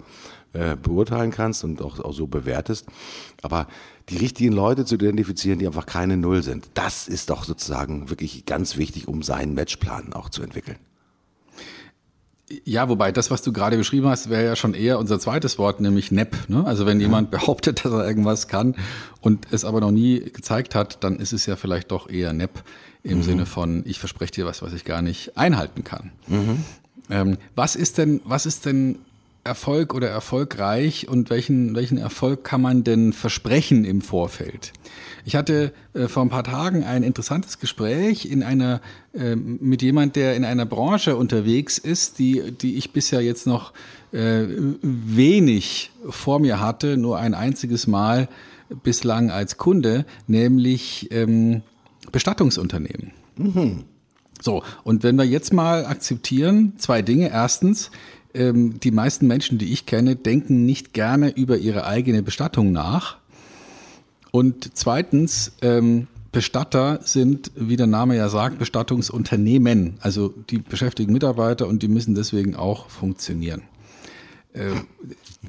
[0.54, 2.86] äh, beurteilen kannst und auch, auch so bewertest.
[3.42, 3.68] Aber
[4.10, 8.46] die richtigen Leute zu identifizieren, die einfach keine Null sind, das ist doch sozusagen wirklich
[8.46, 10.78] ganz wichtig, um seinen Matchplan auch zu entwickeln.
[12.66, 15.80] Ja, wobei das, was du gerade beschrieben hast, wäre ja schon eher unser zweites Wort,
[15.80, 16.50] nämlich Nepp.
[16.50, 16.66] Ne?
[16.66, 18.76] Also wenn jemand behauptet, dass er irgendwas kann
[19.22, 22.64] und es aber noch nie gezeigt hat, dann ist es ja vielleicht doch eher Nepp
[23.02, 23.24] im mhm.
[23.24, 26.12] Sinne von, ich verspreche dir was, was ich gar nicht einhalten kann.
[26.28, 26.64] Mhm.
[27.10, 29.00] Ähm, was ist denn, was ist denn
[29.46, 34.72] Erfolg oder erfolgreich und welchen, welchen Erfolg kann man denn versprechen im Vorfeld?
[35.26, 38.82] Ich hatte äh, vor ein paar Tagen ein interessantes Gespräch in einer,
[39.14, 43.74] äh, mit jemand, der in einer Branche unterwegs ist, die, die ich bisher jetzt noch
[44.14, 44.46] äh,
[44.82, 48.30] wenig vor mir hatte, nur ein einziges Mal
[48.84, 51.64] bislang als Kunde, nämlich ähm,
[52.12, 53.12] Bestattungsunternehmen.
[53.36, 53.84] Mhm.
[54.42, 57.30] So, und wenn wir jetzt mal akzeptieren, zwei Dinge.
[57.30, 57.92] Erstens,
[58.34, 63.18] ähm, die meisten Menschen, die ich kenne, denken nicht gerne über ihre eigene Bestattung nach.
[64.32, 69.98] Und zweitens, ähm, Bestatter sind, wie der Name ja sagt, Bestattungsunternehmen.
[70.02, 73.62] Also die beschäftigen Mitarbeiter und die müssen deswegen auch funktionieren.
[74.54, 74.72] Äh,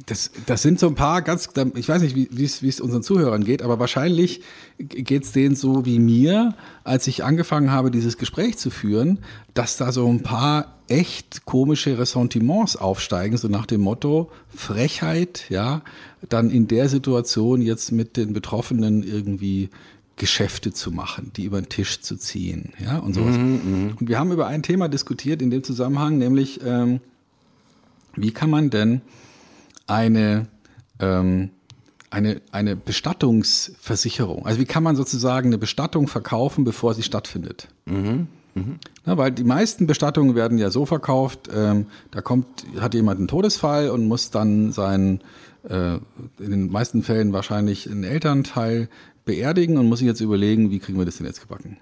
[0.07, 3.63] das, das sind so ein paar ganz, ich weiß nicht, wie es unseren Zuhörern geht,
[3.63, 4.43] aber wahrscheinlich
[4.79, 9.21] geht es denen so wie mir, als ich angefangen habe, dieses Gespräch zu führen,
[9.53, 15.83] dass da so ein paar echt komische Ressentiments aufsteigen, so nach dem Motto Frechheit, ja,
[16.29, 19.71] dann in der Situation jetzt mit den Betroffenen irgendwie
[20.17, 23.37] Geschäfte zu machen, die über den Tisch zu ziehen, ja, und sowas.
[23.37, 27.01] Mhm, mhm, und wir haben über ein Thema diskutiert in dem Zusammenhang, nämlich ähm,
[28.17, 29.01] wie kann man denn
[29.87, 30.47] eine,
[31.01, 31.51] ähm,
[32.11, 37.69] eine, eine Bestattungsversicherung, also wie kann man sozusagen eine Bestattung verkaufen, bevor sie stattfindet?
[37.87, 38.29] Mhm.
[38.55, 38.79] Mhm.
[39.05, 42.47] Na, weil die meisten Bestattungen werden ja so verkauft, ähm, da kommt,
[42.81, 45.21] hat jemand einen Todesfall und muss dann seinen,
[45.69, 45.95] äh,
[46.39, 48.89] in den meisten Fällen wahrscheinlich einen Elternteil
[49.25, 51.79] beerdigen und muss sich jetzt überlegen, wie kriegen wir das denn jetzt gebacken?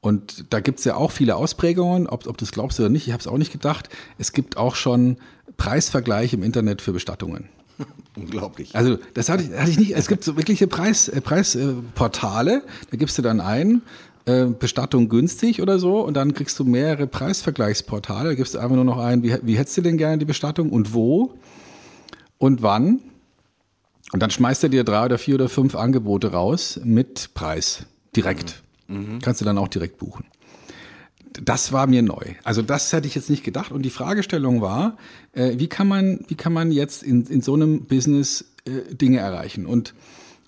[0.00, 3.12] Und da gibt's ja auch viele Ausprägungen, ob, ob du das glaubst oder nicht, ich
[3.12, 3.88] habe es auch nicht gedacht.
[4.18, 5.16] Es gibt auch schon
[5.56, 7.48] Preisvergleiche im Internet für Bestattungen.
[8.16, 8.74] Unglaublich.
[8.74, 9.96] Also das hatte ich, hatte ich nicht.
[9.96, 13.82] Es gibt so wirkliche Preis, äh, Preisportale, da gibst du dann ein,
[14.26, 18.30] äh, Bestattung günstig oder so und dann kriegst du mehrere Preisvergleichsportale.
[18.30, 20.70] Da gibst du einfach nur noch ein, wie, wie hättest du denn gerne die Bestattung
[20.70, 21.34] und wo
[22.38, 23.00] und wann.
[24.12, 28.62] Und dann schmeißt er dir drei oder vier oder fünf Angebote raus mit Preis direkt.
[28.88, 29.20] Mhm.
[29.20, 30.24] Kannst du dann auch direkt buchen.
[31.42, 32.34] Das war mir neu.
[32.44, 33.72] Also das hätte ich jetzt nicht gedacht.
[33.72, 34.96] Und die Fragestellung war,
[35.32, 39.18] äh, wie kann man, wie kann man jetzt in, in so einem Business äh, Dinge
[39.18, 39.66] erreichen?
[39.66, 39.94] Und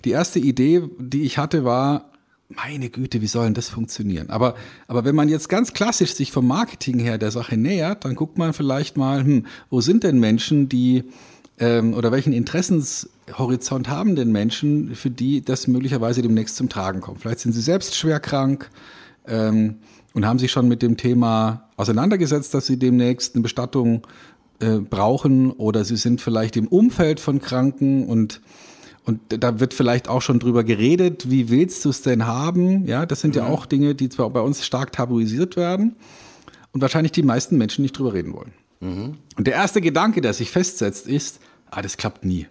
[0.05, 2.13] die erste Idee, die ich hatte, war,
[2.49, 4.31] meine Güte, wie soll denn das funktionieren?
[4.31, 4.55] Aber,
[4.87, 8.39] aber wenn man jetzt ganz klassisch sich vom Marketing her der Sache nähert, dann guckt
[8.39, 11.05] man vielleicht mal, hm, wo sind denn Menschen, die
[11.59, 17.21] ähm, oder welchen Interessenshorizont haben denn Menschen, für die das möglicherweise demnächst zum Tragen kommt?
[17.21, 18.71] Vielleicht sind sie selbst schwer krank
[19.27, 19.77] ähm,
[20.19, 24.05] und haben sich schon mit dem Thema auseinandergesetzt, dass sie demnächst eine Bestattung
[24.59, 28.41] äh, brauchen oder sie sind vielleicht im Umfeld von Kranken und
[29.05, 32.85] und da wird vielleicht auch schon drüber geredet, wie willst du es denn haben?
[32.85, 33.41] Ja, das sind mhm.
[33.41, 35.97] ja auch Dinge, die zwar bei uns stark tabuisiert werden
[36.73, 38.53] und wahrscheinlich die meisten Menschen nicht drüber reden wollen.
[38.81, 39.15] Mhm.
[39.37, 41.39] Und der erste Gedanke, der sich festsetzt, ist,
[41.71, 42.49] ah, das klappt nie.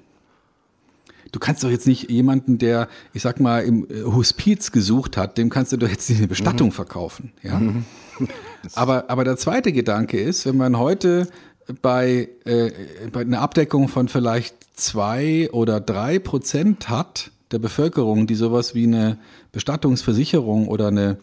[1.32, 5.38] Du kannst doch jetzt nicht jemanden, der, ich sag mal, im äh, Hospiz gesucht hat,
[5.38, 6.74] dem kannst du doch jetzt nicht eine Bestattung mhm.
[6.74, 7.32] verkaufen.
[7.44, 7.60] Ja?
[7.60, 7.86] Mhm.
[8.76, 11.28] aber, aber der zweite Gedanke ist, wenn man heute
[11.82, 12.72] bei, äh,
[13.12, 18.86] bei einer Abdeckung von vielleicht zwei oder drei Prozent hat der Bevölkerung, die sowas wie
[18.86, 19.18] eine
[19.52, 21.18] Bestattungsversicherung oder eine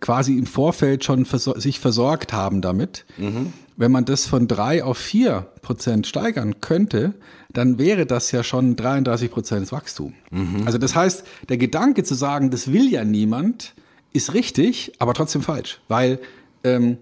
[0.00, 3.52] quasi im Vorfeld schon versor sich versorgt haben damit, mhm.
[3.76, 7.12] Wenn man das von drei auf vier Prozent steigern könnte,
[7.52, 10.14] dann wäre das ja schon 33 Prozent Wachstum.
[10.30, 10.62] Mhm.
[10.64, 13.74] Also das heißt, der Gedanke zu sagen, das will ja niemand,
[14.14, 16.20] ist richtig, aber trotzdem falsch, weil
[16.64, 16.96] ähm,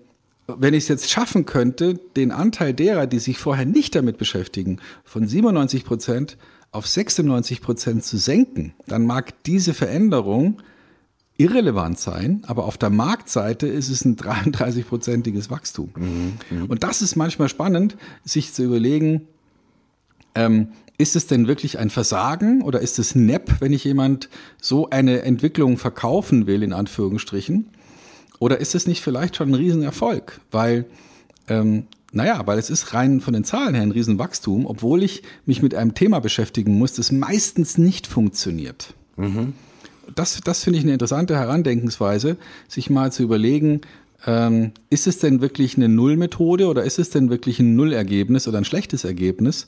[0.49, 4.81] wenn ich es jetzt schaffen könnte, den Anteil derer, die sich vorher nicht damit beschäftigen,
[5.05, 6.37] von 97 Prozent
[6.73, 10.61] auf 96 Prozent zu senken, dann mag diese Veränderung
[11.37, 15.91] irrelevant sein, aber auf der Marktseite ist es ein 33-prozentiges Wachstum.
[15.97, 16.65] Mhm, mh.
[16.69, 19.27] Und das ist manchmal spannend, sich zu überlegen,
[20.35, 24.29] ähm, ist es denn wirklich ein Versagen oder ist es nepp, wenn ich jemand
[24.61, 27.69] so eine Entwicklung verkaufen will, in Anführungsstrichen?
[28.39, 30.41] Oder ist es nicht vielleicht schon ein Riesenerfolg?
[30.53, 30.87] Weil,
[31.49, 35.63] ähm, naja, weil es ist rein von den Zahlen her ein Riesenwachstum, obwohl ich mich
[35.63, 38.95] mit einem Thema beschäftigen muss, das meistens nicht funktioniert.
[39.17, 39.55] Mhm
[40.15, 42.37] das, das finde ich eine interessante Herandenkensweise,
[42.69, 43.81] sich mal zu überlegen,
[44.27, 48.59] ähm, ist es denn wirklich eine Nullmethode oder ist es denn wirklich ein Nullergebnis oder
[48.59, 49.67] ein schlechtes Ergebnis?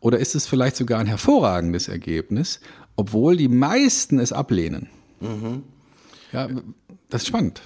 [0.00, 2.60] Oder ist es vielleicht sogar ein hervorragendes Ergebnis,
[2.96, 4.88] obwohl die meisten es ablehnen?
[5.20, 5.62] Mhm.
[6.32, 6.48] Ja,
[7.08, 7.62] das ist spannend.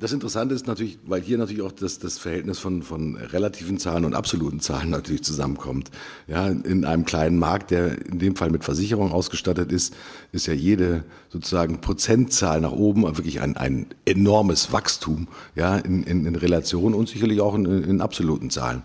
[0.00, 4.06] Das Interessante ist natürlich, weil hier natürlich auch das, das Verhältnis von, von relativen Zahlen
[4.06, 5.90] und absoluten Zahlen natürlich zusammenkommt.
[6.26, 9.94] Ja, in einem kleinen Markt, der in dem Fall mit Versicherung ausgestattet ist,
[10.32, 16.24] ist ja jede sozusagen Prozentzahl nach oben wirklich ein, ein enormes Wachstum, ja, in, in,
[16.24, 18.82] in Relation und sicherlich auch in, in absoluten Zahlen.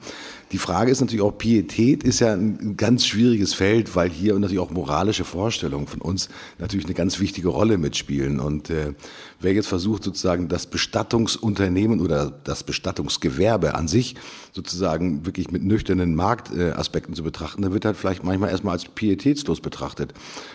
[0.51, 4.59] Die Frage ist natürlich auch, Pietät ist ja ein ganz schwieriges Feld, weil hier natürlich
[4.59, 6.29] auch moralische Vorstellungen von uns
[6.59, 8.39] natürlich eine ganz wichtige Rolle mitspielen.
[8.39, 8.93] Und äh,
[9.39, 14.15] wer jetzt versucht, sozusagen das Bestattungsunternehmen oder das Bestattungsgewerbe an sich
[14.53, 19.61] sozusagen wirklich mit nüchternen Marktaspekten zu betrachten, der wird halt vielleicht manchmal erstmal als pietätslos
[19.61, 20.13] betrachtet.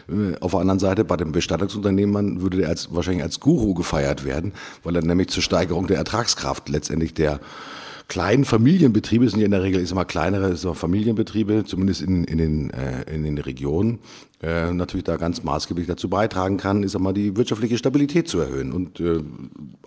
[0.09, 4.25] Äh, auf der anderen Seite, bei dem Bestattungsunternehmen würde der als, wahrscheinlich als Guru gefeiert
[4.25, 4.53] werden,
[4.85, 7.41] weil er nämlich zur Steigerung der Ertragskraft letztendlich der
[8.11, 12.39] kleinen Familienbetriebe sind ja in der Regel, sag mal, kleinere so Familienbetriebe, zumindest in, in,
[12.39, 14.01] den, äh, in den Regionen,
[14.43, 18.73] äh, natürlich da ganz maßgeblich dazu beitragen kann, sag mal, die wirtschaftliche Stabilität zu erhöhen.
[18.73, 19.23] Und äh,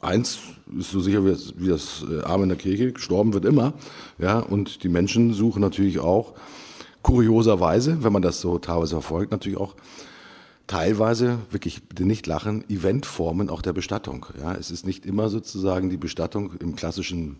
[0.01, 0.39] eins
[0.79, 3.73] ist so sicher wie das, wie das äh, Arm in der Kirche, gestorben wird immer.
[4.17, 6.33] Ja, und die Menschen suchen natürlich auch,
[7.01, 9.75] kurioserweise, wenn man das so teilweise verfolgt, natürlich auch
[10.65, 14.25] teilweise, wirklich bitte nicht lachen, Eventformen auch der Bestattung.
[14.39, 17.35] Ja, es ist nicht immer sozusagen die Bestattung im klassischen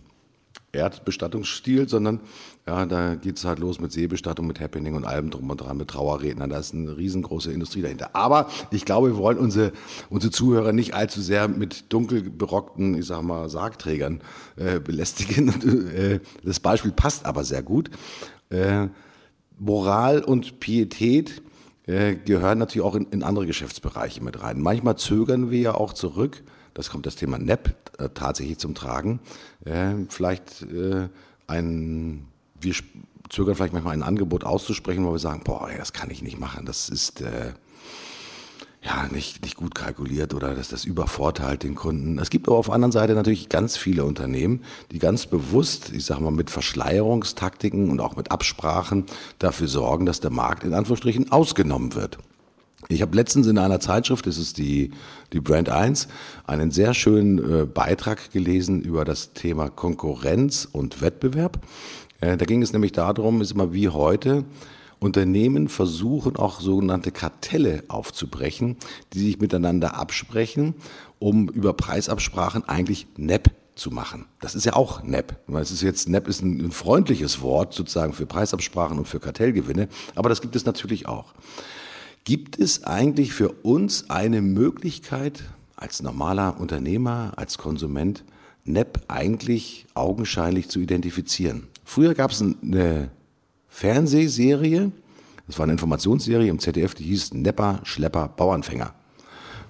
[0.73, 2.19] Erdbestattungsstil, sondern
[2.65, 5.89] ja, da geht's halt los mit Seebestattung, mit Happening und allem drum und dran, mit
[5.89, 6.49] Trauerrednern.
[6.49, 8.15] Da ist eine riesengroße Industrie dahinter.
[8.15, 9.71] Aber ich glaube, wir wollen unsere,
[10.09, 14.21] unsere Zuhörer nicht allzu sehr mit dunkel berockten, ich sag mal, Sargträgern
[14.55, 15.49] äh, belästigen.
[15.95, 17.91] äh, das Beispiel passt aber sehr gut.
[18.49, 18.87] Äh,
[19.59, 21.43] Moral und Pietät
[21.85, 24.59] äh, gehören natürlich auch in, in andere Geschäftsbereiche mit rein.
[24.59, 29.19] Manchmal zögern wir ja auch zurück das kommt das Thema NEP äh, tatsächlich zum Tragen.
[29.65, 31.09] Äh, vielleicht äh,
[31.47, 32.27] ein,
[32.59, 32.73] wir
[33.29, 36.65] zögern vielleicht manchmal ein Angebot auszusprechen, wo wir sagen, boah, das kann ich nicht machen,
[36.65, 37.53] das ist äh,
[38.83, 42.19] ja nicht, nicht gut kalkuliert oder dass das übervorteilt den Kunden.
[42.19, 46.05] Es gibt aber auf der anderen Seite natürlich ganz viele Unternehmen, die ganz bewusst, ich
[46.05, 49.05] sage mal, mit Verschleierungstaktiken und auch mit Absprachen
[49.39, 52.17] dafür sorgen, dass der Markt in Anführungsstrichen ausgenommen wird.
[52.89, 54.91] Ich habe letztens in einer Zeitschrift, das ist die,
[55.31, 56.07] die Brand 1,
[56.45, 61.59] einen sehr schönen äh, Beitrag gelesen über das Thema Konkurrenz und Wettbewerb.
[62.19, 64.45] Äh, da ging es nämlich darum, ist immer wie heute,
[64.99, 68.77] Unternehmen versuchen auch sogenannte Kartelle aufzubrechen,
[69.11, 70.75] die sich miteinander absprechen,
[71.19, 74.25] um über Preisabsprachen eigentlich NEP zu machen.
[74.39, 75.35] Das ist ja auch NEP.
[75.55, 79.89] Es ist jetzt, NEP ist ein, ein freundliches Wort sozusagen für Preisabsprachen und für Kartellgewinne,
[80.15, 81.33] aber das gibt es natürlich auch.
[82.25, 85.43] Gibt es eigentlich für uns eine Möglichkeit,
[85.75, 88.23] als normaler Unternehmer, als Konsument,
[88.63, 91.67] NEP eigentlich augenscheinlich zu identifizieren?
[91.83, 93.09] Früher gab es eine
[93.67, 94.91] Fernsehserie,
[95.47, 98.93] das war eine Informationsserie im ZDF, die hieß Nepper, Schlepper, Bauernfänger.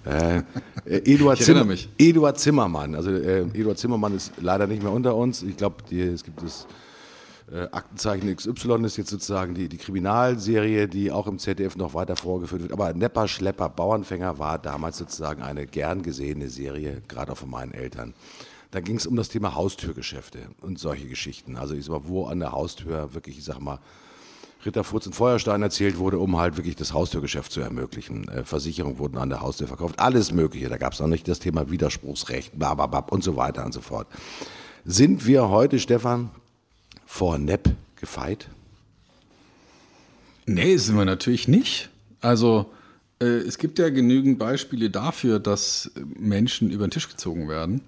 [0.06, 0.44] Äh,
[0.86, 1.90] Eduard, Zimmer, mich.
[1.98, 5.42] Eduard Zimmermann, also äh, Eduard Zimmermann ist leider nicht mehr unter uns.
[5.42, 6.68] Ich glaube, es gibt es
[7.52, 12.16] äh, Aktenzeichen XY ist jetzt sozusagen die, die Kriminalserie, die auch im ZDF noch weiter
[12.16, 12.72] vorgeführt wird.
[12.72, 17.74] Aber Nepper, Schlepper, Bauernfänger war damals sozusagen eine gern gesehene Serie, gerade auch von meinen
[17.74, 18.14] Eltern.
[18.72, 21.58] Da ging es um das Thema Haustürgeschäfte und solche Geschichten.
[21.58, 23.80] Also ich sag mal, wo an der Haustür wirklich, ich sag mal,
[24.66, 28.28] Ritterfurz und Feuerstein erzählt wurde, um halt wirklich das Haustürgeschäft zu ermöglichen.
[28.30, 30.70] Äh, Versicherungen wurden an der Haustür verkauft, alles Mögliche.
[30.70, 34.08] Da gab es noch nicht das Thema Widerspruchsrecht, bababab und so weiter und so fort.
[34.86, 36.30] Sind wir heute, Stefan,
[37.06, 38.50] vor Nepp gefeit?
[40.46, 41.90] Nee, sind wir natürlich nicht.
[42.22, 42.72] Also
[43.20, 47.82] äh, es gibt ja genügend Beispiele dafür, dass Menschen über den Tisch gezogen werden.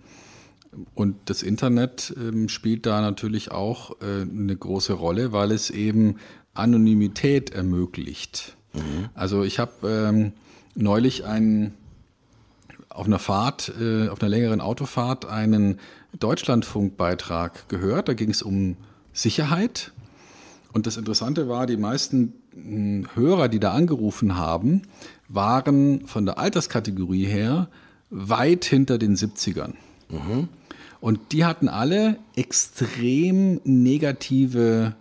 [0.94, 6.18] Und das Internet ähm, spielt da natürlich auch äh, eine große Rolle, weil es eben
[6.54, 8.56] Anonymität ermöglicht.
[8.74, 9.10] Mhm.
[9.14, 10.34] Also ich habe ähm,
[10.76, 11.74] neulich einen
[12.90, 15.80] auf einer Fahrt, äh, auf einer längeren Autofahrt einen
[16.18, 18.08] Deutschlandfunkbeitrag gehört.
[18.08, 18.78] Da ging es um
[19.16, 19.94] Sicherheit.
[20.74, 24.84] Und das Interessante war, die meisten hm, Hörer, die da angerufen haben,
[25.28, 27.70] waren von der Alterskategorie her
[28.10, 29.74] weit hinter den 70ern.
[30.10, 30.50] Mhm.
[31.00, 34.96] Und die hatten alle extrem negative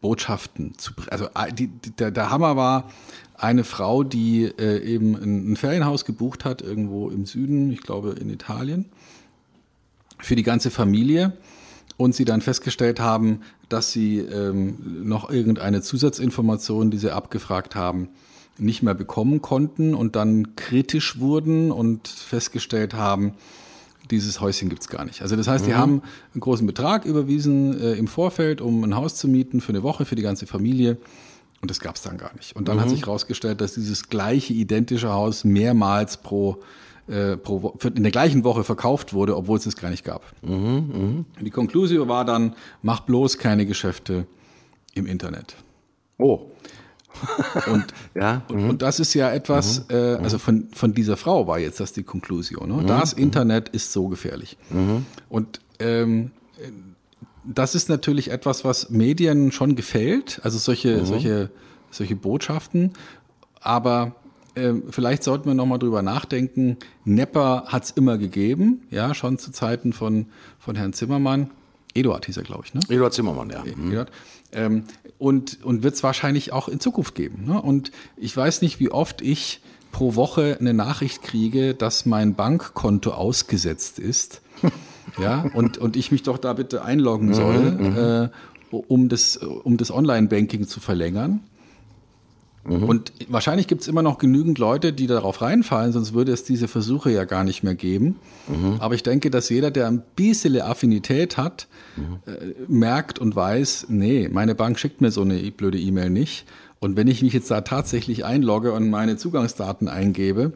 [0.00, 2.90] Botschaften zu Also die, der, der, Hammer war
[3.34, 8.30] eine Frau, die äh, eben ein Ferienhaus gebucht hat, irgendwo im Süden, ich glaube in
[8.30, 8.86] Italien,
[10.18, 11.32] für die ganze Familie
[11.96, 18.08] und sie dann festgestellt haben, dass sie ähm, noch irgendeine Zusatzinformation, die sie abgefragt haben,
[18.58, 23.34] nicht mehr bekommen konnten und dann kritisch wurden und festgestellt haben,
[24.10, 25.22] dieses Häuschen gibt's gar nicht.
[25.22, 25.68] Also das heißt, mhm.
[25.68, 29.70] die haben einen großen Betrag überwiesen äh, im Vorfeld, um ein Haus zu mieten für
[29.70, 30.96] eine Woche für die ganze Familie.
[31.60, 32.54] Und das gab's dann gar nicht.
[32.54, 32.82] Und dann mhm.
[32.82, 36.62] hat sich herausgestellt, dass dieses gleiche identische Haus mehrmals pro
[37.08, 40.24] äh, pro, in der gleichen Woche verkauft wurde, obwohl es es gar nicht gab.
[40.42, 41.42] Mhm, mh.
[41.44, 44.26] Die Konklusio war dann, mach bloß keine Geschäfte
[44.94, 45.56] im Internet.
[46.18, 46.46] Oh.
[47.72, 51.46] und, ja, und, und, das ist ja etwas, mhm, äh, also von, von dieser Frau
[51.46, 52.68] war jetzt das die Konklusion.
[52.68, 52.82] Ne?
[52.82, 54.58] Mhm, das Internet ist so gefährlich.
[54.70, 55.06] Mhm.
[55.30, 56.32] Und ähm,
[57.44, 61.06] das ist natürlich etwas, was Medien schon gefällt, also solche, mhm.
[61.06, 61.50] solche,
[61.90, 62.92] solche Botschaften.
[63.60, 64.16] Aber
[64.90, 66.78] vielleicht sollten wir nochmal drüber nachdenken.
[67.04, 70.26] Nepper hat es immer gegeben, ja, schon zu Zeiten von,
[70.58, 71.50] von Herrn Zimmermann.
[71.94, 72.80] Eduard hieß er, glaube ich, ne?
[72.88, 73.62] Eduard Zimmermann, ja.
[73.64, 73.90] Mhm.
[73.90, 74.10] Eduard.
[74.52, 74.84] Ähm,
[75.18, 77.44] und und wird es wahrscheinlich auch in Zukunft geben.
[77.46, 77.60] Ne?
[77.60, 79.60] Und ich weiß nicht, wie oft ich
[79.92, 84.42] pro Woche eine Nachricht kriege, dass mein Bankkonto ausgesetzt ist.
[85.18, 87.96] ja, und, und ich mich doch da bitte einloggen soll, mhm, mhm.
[87.96, 88.28] äh,
[88.70, 91.40] um das, um das Online-Banking zu verlängern.
[92.68, 92.84] Mhm.
[92.84, 96.68] Und wahrscheinlich gibt es immer noch genügend Leute, die darauf reinfallen, sonst würde es diese
[96.68, 98.16] Versuche ja gar nicht mehr geben.
[98.48, 98.76] Mhm.
[98.78, 102.18] Aber ich denke, dass jeder, der ein bisschen Affinität hat, mhm.
[102.26, 106.46] äh, merkt und weiß, nee, meine Bank schickt mir so eine blöde E-Mail nicht.
[106.78, 110.52] Und wenn ich mich jetzt da tatsächlich einlogge und meine Zugangsdaten eingebe,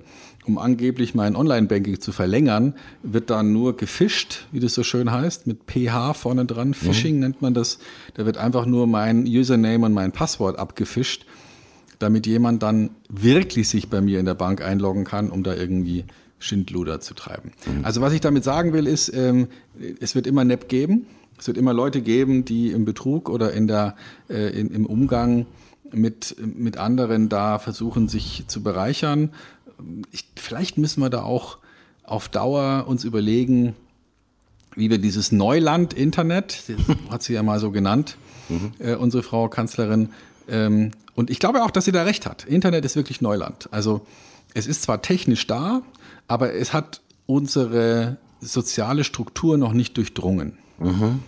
[0.47, 5.47] um angeblich mein Online-Banking zu verlängern, wird da nur gefischt, wie das so schön heißt,
[5.47, 6.75] mit PH vorne dran.
[6.75, 7.21] Phishing mhm.
[7.21, 7.79] nennt man das.
[8.15, 11.27] Da wird einfach nur mein Username und mein Passwort abgefischt
[12.01, 16.05] damit jemand dann wirklich sich bei mir in der Bank einloggen kann, um da irgendwie
[16.41, 17.53] Schindluder zu treiben.
[17.67, 17.85] Mhm.
[17.85, 19.49] Also was ich damit sagen will, ist, ähm,
[20.01, 21.07] es wird immer NEP geben.
[21.39, 23.97] Es wird immer Leute geben, die im Betrug oder in der,
[24.29, 25.47] äh, in, im Umgang
[25.93, 29.31] mit, mit anderen da versuchen, sich zu bereichern.
[30.11, 31.59] Ich, vielleicht müssen wir da auch
[32.05, 33.75] auf Dauer uns überlegen,
[34.75, 36.63] wie wir dieses Neuland Internet,
[37.11, 38.17] hat sie ja mal so genannt,
[38.49, 38.73] mhm.
[38.79, 40.11] äh, unsere Frau Kanzlerin,
[40.51, 42.45] ähm, und ich glaube auch, dass sie da recht hat.
[42.45, 43.69] Internet ist wirklich Neuland.
[43.73, 44.07] Also
[44.55, 45.83] es ist zwar technisch da,
[46.29, 50.59] aber es hat unsere soziale Struktur noch nicht durchdrungen.
[50.79, 51.21] Mhm.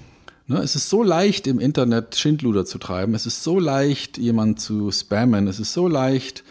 [0.48, 3.14] Ne, es ist so leicht, im Internet Schindluder zu treiben.
[3.14, 5.46] Es ist so leicht, jemand zu spammen.
[5.46, 6.42] Es ist so leicht,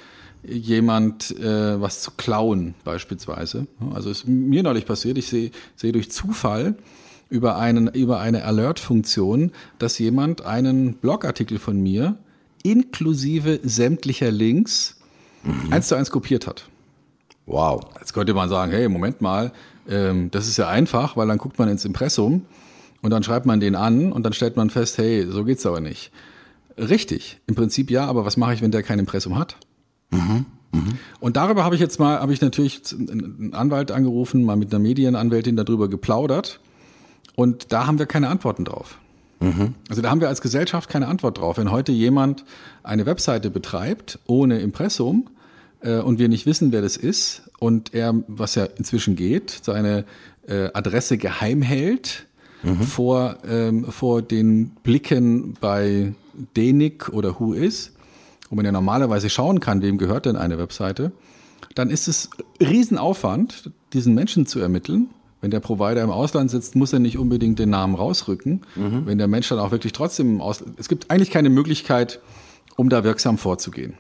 [0.44, 3.68] jemand äh, was zu klauen, beispielsweise.
[3.94, 5.18] Also ist mir neulich passiert.
[5.18, 6.76] Ich sehe sehe durch Zufall
[7.30, 12.18] über, einen, über eine Alert-Funktion, dass jemand einen Blogartikel von mir
[12.64, 14.98] inklusive sämtlicher Links
[15.44, 15.72] mhm.
[15.72, 16.68] eins zu eins kopiert hat.
[17.46, 17.82] Wow.
[18.00, 19.52] Jetzt könnte man sagen, hey, Moment mal,
[19.90, 22.46] ähm, das ist ja einfach, weil dann guckt man ins Impressum
[23.02, 25.82] und dann schreibt man den an und dann stellt man fest, hey, so geht's aber
[25.82, 26.12] nicht.
[26.78, 29.58] Richtig, im Prinzip ja, aber was mache ich, wenn der kein Impressum hat?
[30.12, 30.46] Mhm.
[30.72, 30.98] Mhm.
[31.20, 34.80] Und darüber habe ich jetzt mal, habe ich natürlich einen Anwalt angerufen, mal mit einer
[34.80, 36.60] Medienanwältin darüber geplaudert.
[37.36, 38.98] Und da haben wir keine Antworten drauf.
[39.42, 39.74] Mhm.
[39.90, 41.58] Also da haben wir als Gesellschaft keine Antwort drauf.
[41.58, 42.46] Wenn heute jemand
[42.84, 45.30] eine Webseite betreibt ohne Impressum
[45.82, 50.06] äh, und wir nicht wissen, wer das ist und er, was ja inzwischen geht, seine
[50.48, 52.28] äh, Adresse geheim hält
[52.62, 52.84] mhm.
[52.84, 56.14] vor, ähm, vor den Blicken bei
[56.56, 57.94] DENIC oder Who is,
[58.50, 61.12] wo man ja normalerweise schauen kann, wem gehört denn eine Webseite,
[61.74, 62.30] dann ist es
[62.60, 65.10] Riesenaufwand, diesen Menschen zu ermitteln
[65.42, 68.62] wenn der Provider im Ausland sitzt, muss er nicht unbedingt den Namen rausrücken.
[68.76, 69.06] Mhm.
[69.06, 72.20] Wenn der Mensch dann auch wirklich trotzdem im Ausland, es gibt eigentlich keine Möglichkeit,
[72.78, 73.96] um da wirksam vorzugehen.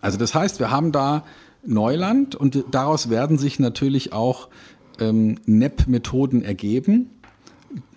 [0.00, 1.24] Also das heißt, wir haben da
[1.66, 4.48] Neuland und daraus werden sich natürlich auch
[5.00, 7.10] ähm, NEP-Methoden ergeben,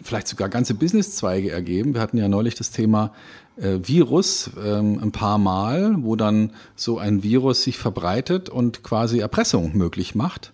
[0.04, 1.94] vielleicht sogar ganze Businesszweige ergeben.
[1.94, 3.14] Wir hatten ja neulich das Thema
[3.58, 9.20] äh, Virus ähm, ein paar Mal, wo dann so ein Virus sich verbreitet und quasi
[9.20, 10.54] Erpressung möglich macht.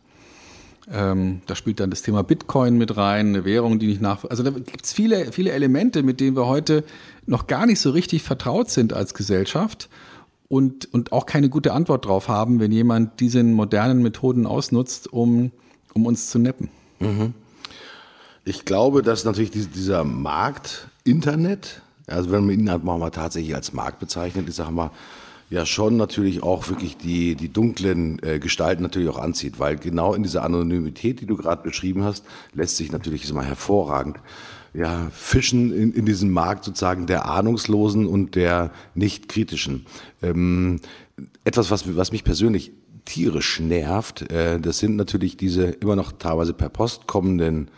[0.89, 4.23] Ähm, da spielt dann das Thema Bitcoin mit rein, eine Währung, die nicht nach.
[4.23, 6.83] Also da gibt es viele, viele Elemente, mit denen wir heute
[7.25, 9.89] noch gar nicht so richtig vertraut sind als Gesellschaft
[10.47, 15.51] und, und auch keine gute Antwort drauf haben, wenn jemand diese modernen Methoden ausnutzt, um,
[15.93, 16.69] um uns zu neppen.
[16.99, 17.33] Mhm.
[18.45, 23.73] Ich glaube, dass natürlich dieser Markt Internet, also wenn man ihn halt mal tatsächlich als
[23.73, 24.91] Markt bezeichnet, ich sage mal,
[25.49, 30.13] ja schon natürlich auch wirklich die, die dunklen äh, Gestalten natürlich auch anzieht, weil genau
[30.13, 34.19] in dieser Anonymität, die du gerade beschrieben hast, lässt sich natürlich mal hervorragend
[34.73, 39.85] ja, fischen in, in diesem Markt sozusagen der Ahnungslosen und der nicht kritischen.
[40.21, 40.79] Ähm,
[41.43, 42.71] etwas, was, was mich persönlich
[43.05, 47.71] tierisch nervt, äh, das sind natürlich diese immer noch teilweise per Post kommenden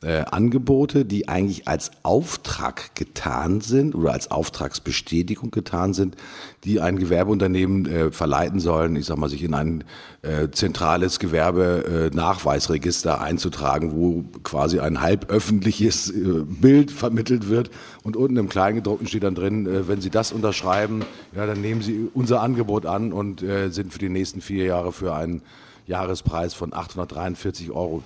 [0.00, 6.16] äh, Angebote, die eigentlich als Auftrag getan sind oder als Auftragsbestätigung getan sind,
[6.62, 9.82] die ein Gewerbeunternehmen äh, verleiten sollen, ich sag mal, sich in ein
[10.22, 17.70] äh, zentrales Gewerbenachweisregister äh, einzutragen, wo quasi ein halb öffentliches äh, Bild vermittelt wird
[18.04, 21.82] und unten im Kleingedruckten steht dann drin, äh, wenn Sie das unterschreiben, ja, dann nehmen
[21.82, 23.40] Sie unser Angebot an und
[23.70, 25.42] sind für die nächsten vier Jahre für einen
[25.88, 28.02] Jahrespreis von 843,15 Euro.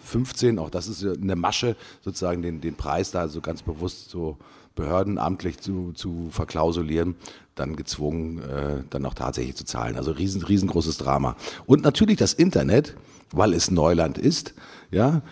[0.64, 4.38] Auch das ist eine Masche, sozusagen den, den Preis da so ganz bewusst so
[4.74, 7.16] Behörden amtlich zu, zu verklausulieren,
[7.54, 9.96] dann gezwungen, äh, dann auch tatsächlich zu zahlen.
[9.96, 11.36] Also riesen, riesengroßes Drama.
[11.66, 12.96] Und natürlich das Internet,
[13.32, 14.54] weil es Neuland ist,
[14.90, 15.22] ja,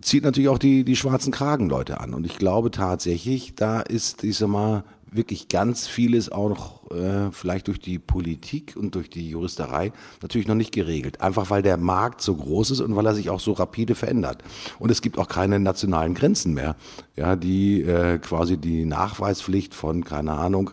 [0.00, 2.14] zieht natürlich auch die, die schwarzen Kragenleute an.
[2.14, 7.30] Und ich glaube tatsächlich, da ist, ich sag mal, wirklich ganz vieles auch noch äh,
[7.30, 11.20] vielleicht durch die Politik und durch die Juristerei natürlich noch nicht geregelt.
[11.20, 14.42] Einfach weil der Markt so groß ist und weil er sich auch so rapide verändert.
[14.78, 16.76] Und es gibt auch keine nationalen Grenzen mehr,
[17.16, 20.70] ja, die äh, quasi die Nachweispflicht von, keine Ahnung,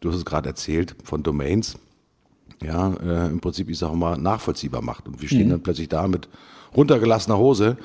[0.00, 1.78] du hast es gerade erzählt, von Domains,
[2.62, 5.06] ja, äh, im Prinzip, ich sage mal, nachvollziehbar macht.
[5.06, 5.50] Und wir stehen mhm.
[5.50, 6.28] dann plötzlich da mit
[6.76, 7.76] runtergelassener Hose.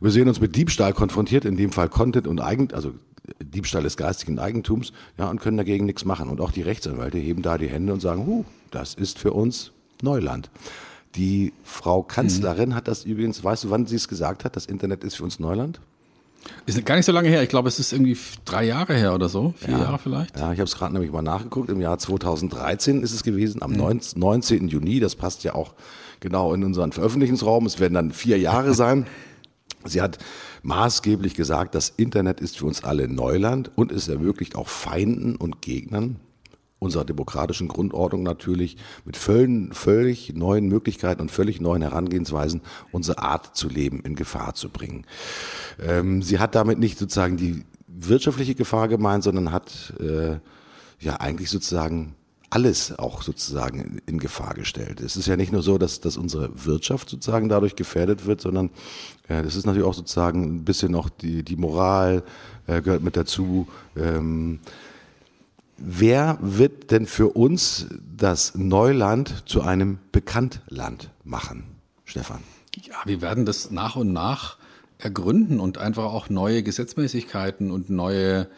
[0.00, 2.92] Wir sehen uns mit Diebstahl konfrontiert, in dem Fall Content und Eigen, also
[3.42, 6.28] Diebstahl des geistigen Eigentums, ja, und können dagegen nichts machen.
[6.28, 9.72] Und auch die Rechtsanwälte heben da die Hände und sagen, huh, das ist für uns
[10.02, 10.50] Neuland.
[11.16, 12.74] Die Frau Kanzlerin mhm.
[12.74, 15.40] hat das übrigens, weißt du, wann sie es gesagt hat, das Internet ist für uns
[15.40, 15.80] Neuland?
[16.66, 17.42] Ist gar nicht so lange her.
[17.42, 19.52] Ich glaube, es ist irgendwie drei Jahre her oder so.
[19.58, 20.38] Vier ja, Jahre vielleicht.
[20.38, 21.68] Ja, ich habe es gerade nämlich mal nachgeguckt.
[21.68, 24.00] Im Jahr 2013 ist es gewesen, am mhm.
[24.16, 24.68] 19.
[24.68, 25.00] Juni.
[25.00, 25.74] Das passt ja auch
[26.20, 27.66] genau in unseren Veröffentlichungsraum.
[27.66, 29.06] Es werden dann vier Jahre sein.
[29.84, 30.18] Sie hat
[30.62, 35.62] maßgeblich gesagt, das Internet ist für uns alle Neuland und es ermöglicht auch Feinden und
[35.62, 36.16] Gegnern
[36.80, 43.54] unserer demokratischen Grundordnung natürlich mit völlig, völlig neuen Möglichkeiten und völlig neuen Herangehensweisen unsere Art
[43.54, 45.06] zu leben in Gefahr zu bringen.
[45.78, 50.38] Ähm, sie hat damit nicht sozusagen die wirtschaftliche Gefahr gemeint, sondern hat äh,
[50.98, 52.16] ja eigentlich sozusagen
[52.50, 55.00] alles auch sozusagen in Gefahr gestellt.
[55.00, 58.70] Es ist ja nicht nur so, dass, dass unsere Wirtschaft sozusagen dadurch gefährdet wird, sondern
[59.28, 62.24] äh, das ist natürlich auch sozusagen ein bisschen noch die, die Moral
[62.66, 63.68] äh, gehört mit dazu.
[63.96, 64.58] Ähm,
[65.78, 67.86] wer wird denn für uns
[68.16, 71.64] das Neuland zu einem Bekanntland machen,
[72.04, 72.40] Stefan?
[72.82, 74.58] Ja, wir werden das nach und nach
[74.98, 78.48] ergründen und einfach auch neue Gesetzmäßigkeiten und neue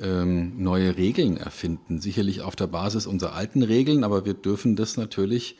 [0.00, 2.00] ähm, neue Regeln erfinden.
[2.00, 5.56] Sicherlich auf der Basis unserer alten Regeln, aber wir dürfen das natürlich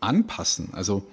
[0.00, 0.70] anpassen.
[0.72, 1.04] Also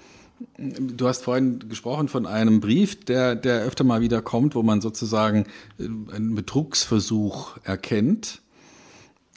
[0.57, 4.81] Du hast vorhin gesprochen von einem Brief, der, der öfter mal wieder kommt, wo man
[4.81, 5.45] sozusagen
[5.79, 8.41] äh, einen Betrugsversuch erkennt,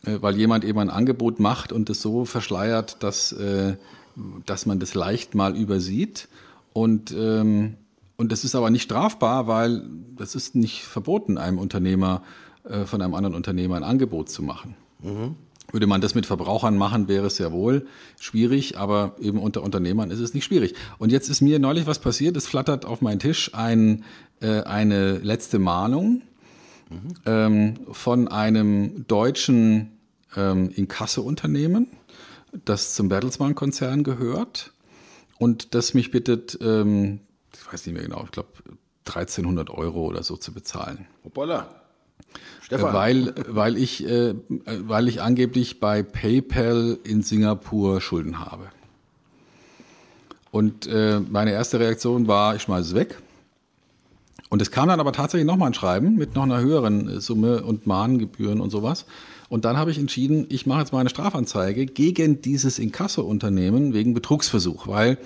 [0.05, 3.77] äh, weil jemand eben ein Angebot macht und es so verschleiert, dass, äh,
[4.47, 6.29] dass man das leicht mal übersieht.
[6.73, 7.77] Und, ähm,
[8.17, 9.83] und das ist aber nicht strafbar, weil
[10.17, 12.23] das ist nicht verboten, einem Unternehmer
[12.65, 14.75] äh, von einem anderen Unternehmer ein Angebot zu machen.
[15.03, 15.37] Mhm.
[15.73, 17.87] Würde man das mit Verbrauchern machen, wäre es ja wohl
[18.21, 20.75] schwierig, aber eben unter Unternehmern ist es nicht schwierig.
[20.99, 24.05] Und jetzt ist mir neulich was passiert, es flattert auf meinen Tisch ein,
[24.41, 26.23] äh, eine letzte Mahnung
[26.91, 27.15] mhm.
[27.27, 29.99] ähm, von einem deutschen
[30.37, 31.89] ähm, Inkasso-Unternehmen,
[32.65, 34.73] das zum Bertelsmann-Konzern gehört
[35.39, 37.21] und das mich bittet, ähm,
[37.53, 38.49] ich weiß nicht mehr genau, ich glaube
[39.07, 41.07] 1300 Euro oder so zu bezahlen.
[41.25, 41.84] Hoppala.
[42.65, 42.95] Stefan.
[42.95, 48.65] Weil, weil, ich, äh, weil ich angeblich bei PayPal in Singapur Schulden habe.
[50.51, 53.19] Und äh, meine erste Reaktion war, ich schmeiße es weg.
[54.49, 57.87] Und es kam dann aber tatsächlich nochmal ein Schreiben mit noch einer höheren Summe und
[57.87, 59.05] Mahngebühren und sowas.
[59.49, 64.15] Und dann habe ich entschieden, ich mache jetzt mal eine Strafanzeige gegen dieses Inkasso-Unternehmen wegen
[64.15, 65.19] Betrugsversuch, weil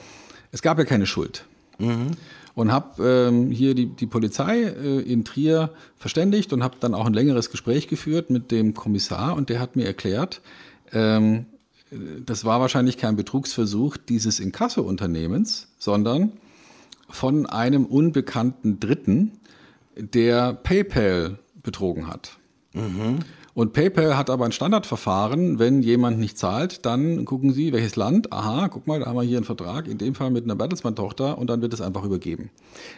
[0.51, 1.45] es gab ja keine Schuld.
[1.79, 2.17] Mhm
[2.59, 7.07] und habe ähm, hier die, die Polizei äh, in Trier verständigt und habe dann auch
[7.07, 10.41] ein längeres Gespräch geführt mit dem Kommissar und der hat mir erklärt,
[10.93, 11.47] ähm,
[12.27, 16.33] das war wahrscheinlich kein Betrugsversuch dieses Inkasso-Unternehmens, sondern
[17.09, 19.39] von einem unbekannten Dritten,
[19.97, 22.39] der PayPal betrogen hat.
[22.73, 23.21] Mhm.
[23.59, 28.33] Und PayPal hat aber ein Standardverfahren, wenn jemand nicht zahlt, dann gucken Sie, welches Land,
[28.33, 31.37] aha, guck mal, da haben wir hier einen Vertrag, in dem Fall mit einer Bertelsmann-Tochter
[31.39, 32.51] und dann wird es einfach übergeben.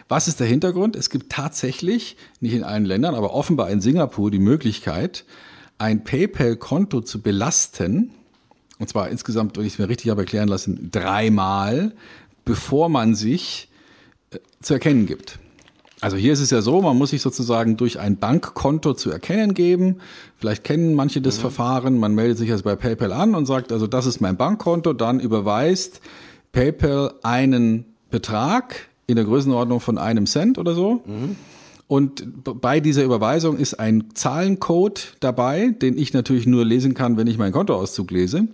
[0.07, 0.95] Was ist der Hintergrund?
[0.95, 5.25] Es gibt tatsächlich, nicht in allen Ländern, aber offenbar in Singapur die Möglichkeit,
[5.79, 8.11] ein PayPal-Konto zu belasten,
[8.77, 11.91] und zwar insgesamt, wenn ich es mir richtig habe erklären lassen, dreimal,
[12.45, 13.67] bevor man sich
[14.29, 15.39] äh, zu erkennen gibt.
[16.01, 19.53] Also hier ist es ja so, man muss sich sozusagen durch ein Bankkonto zu erkennen
[19.53, 19.97] geben.
[20.35, 21.41] Vielleicht kennen manche das mhm.
[21.41, 21.99] Verfahren.
[21.99, 24.93] Man meldet sich also bei PayPal an und sagt, also das ist mein Bankkonto.
[24.93, 26.01] Dann überweist
[26.53, 31.03] PayPal einen Betrag in der Größenordnung von einem Cent oder so.
[31.05, 31.35] Mhm.
[31.87, 37.27] Und bei dieser Überweisung ist ein Zahlencode dabei, den ich natürlich nur lesen kann, wenn
[37.27, 38.47] ich meinen Kontoauszug lese.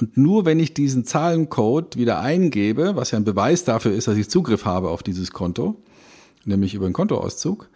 [0.00, 4.16] Und nur wenn ich diesen Zahlencode wieder eingebe, was ja ein Beweis dafür ist, dass
[4.16, 5.76] ich Zugriff habe auf dieses Konto,
[6.48, 7.68] nämlich über einen Kontoauszug,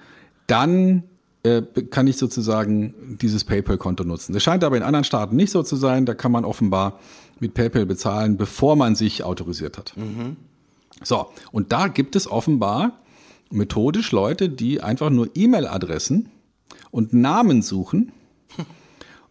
[0.47, 1.05] dann
[1.45, 4.33] äh, kann ich sozusagen dieses PayPal-Konto nutzen.
[4.33, 6.07] Das scheint aber in anderen Staaten nicht so zu sein.
[6.07, 6.99] Da kann man offenbar
[7.41, 9.95] mit PayPal bezahlen, bevor man sich autorisiert hat.
[9.97, 10.37] Mhm.
[11.03, 13.01] So, und da gibt es offenbar
[13.51, 16.29] methodisch Leute, die einfach nur E-Mail-Adressen
[16.91, 18.13] und Namen suchen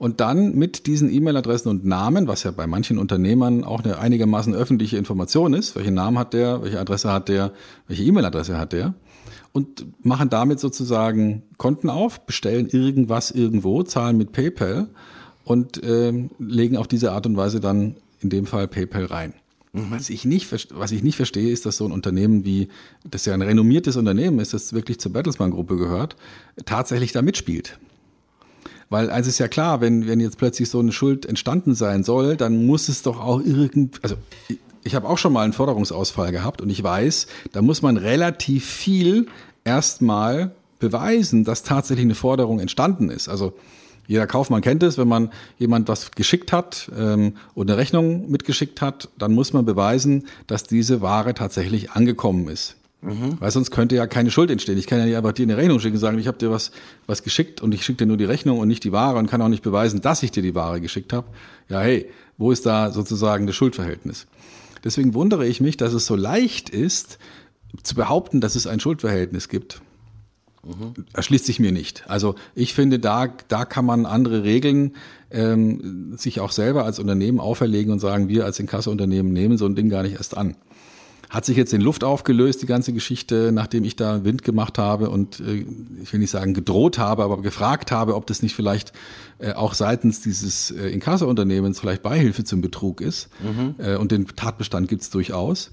[0.01, 4.55] Und dann mit diesen E-Mail-Adressen und Namen, was ja bei manchen Unternehmern auch eine einigermaßen
[4.55, 7.51] öffentliche Information ist, welchen Namen hat der, welche Adresse hat der,
[7.87, 8.95] welche E-Mail-Adresse hat der,
[9.53, 14.89] und machen damit sozusagen Konten auf, bestellen irgendwas irgendwo, zahlen mit PayPal
[15.43, 19.33] und äh, legen auf diese Art und Weise dann in dem Fall PayPal rein.
[19.73, 19.91] Mhm.
[19.91, 22.67] Was ich nicht, was ich nicht verstehe, ist, dass so ein Unternehmen wie,
[23.09, 26.15] das ja ein renommiertes Unternehmen ist, das wirklich zur Bertelsmann-Gruppe gehört,
[26.65, 27.79] tatsächlich da mitspielt.
[28.89, 32.35] Weil eins ist ja klar, wenn, wenn jetzt plötzlich so eine Schuld entstanden sein soll,
[32.35, 34.15] dann muss es doch auch irgend, also
[34.83, 38.65] ich, habe auch schon mal einen Förderungsausfall gehabt und ich weiß, da muss man relativ
[38.65, 39.27] viel
[39.63, 43.29] erstmal beweisen, dass tatsächlich eine Forderung entstanden ist.
[43.29, 43.53] Also
[44.07, 48.81] jeder Kaufmann kennt es, wenn man jemand was geschickt hat ähm, oder eine Rechnung mitgeschickt
[48.81, 52.75] hat, dann muss man beweisen, dass diese Ware tatsächlich angekommen ist.
[53.01, 53.37] Mhm.
[53.39, 54.77] Weil sonst könnte ja keine Schuld entstehen.
[54.77, 56.71] Ich kann ja nicht einfach dir eine Rechnung schicken und sagen, ich habe dir was,
[57.07, 59.41] was geschickt und ich schicke dir nur die Rechnung und nicht die Ware und kann
[59.41, 61.27] auch nicht beweisen, dass ich dir die Ware geschickt habe.
[61.69, 64.27] Ja, hey, wo ist da sozusagen das Schuldverhältnis?
[64.83, 67.19] Deswegen wundere ich mich, dass es so leicht ist,
[67.83, 69.81] zu behaupten, dass es ein Schuldverhältnis gibt.
[70.63, 71.05] Mhm.
[71.13, 72.03] Erschließt sich mir nicht.
[72.07, 74.95] Also ich finde, da, da kann man andere Regeln
[75.31, 79.75] ähm, sich auch selber als Unternehmen auferlegen und sagen, wir als Inkasseunternehmen nehmen so ein
[79.75, 80.55] Ding gar nicht erst an.
[81.31, 85.09] Hat sich jetzt in Luft aufgelöst, die ganze Geschichte, nachdem ich da Wind gemacht habe
[85.09, 85.65] und äh,
[86.03, 88.91] ich will nicht sagen gedroht habe, aber gefragt habe, ob das nicht vielleicht
[89.39, 93.29] äh, auch seitens dieses äh, Inkasso-Unternehmens vielleicht Beihilfe zum Betrug ist.
[93.41, 93.75] Mhm.
[93.77, 95.71] Äh, und den Tatbestand gibt es durchaus.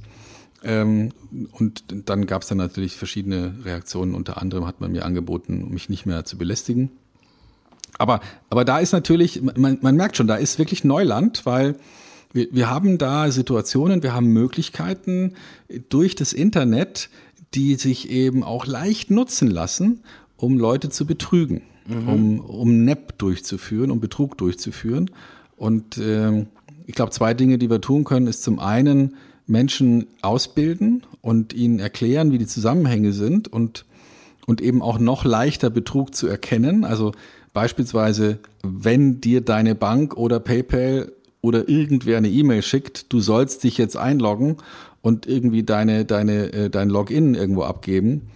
[0.63, 1.11] Ähm,
[1.51, 4.15] und dann gab es dann natürlich verschiedene Reaktionen.
[4.15, 6.93] Unter anderem hat man mir angeboten, mich nicht mehr zu belästigen.
[7.99, 11.75] Aber, aber da ist natürlich, man, man merkt schon, da ist wirklich Neuland, weil
[12.33, 15.35] wir, wir haben da Situationen, wir haben Möglichkeiten
[15.89, 17.11] durch das Internet,
[17.55, 20.03] die sich eben auch leicht nutzen lassen,
[20.37, 22.09] um Leute zu betrügen, mhm.
[22.09, 25.11] um, um NEP durchzuführen, um Betrug durchzuführen.
[25.57, 26.47] Und äh,
[26.87, 29.17] ich glaube, zwei Dinge, die wir tun können, ist zum einen
[29.47, 33.87] Menschen ausbilden und ihnen erklären, wie die Zusammenhänge sind und,
[34.47, 36.85] und eben auch noch leichter Betrug zu erkennen.
[36.85, 37.13] Also
[37.55, 43.79] beispielsweise, wenn dir deine Bank oder PayPal oder irgendwer eine E-Mail schickt, du sollst dich
[43.79, 44.57] jetzt einloggen
[45.03, 48.31] und irgendwie deine, deine, äh, dein Login irgendwo abgeben,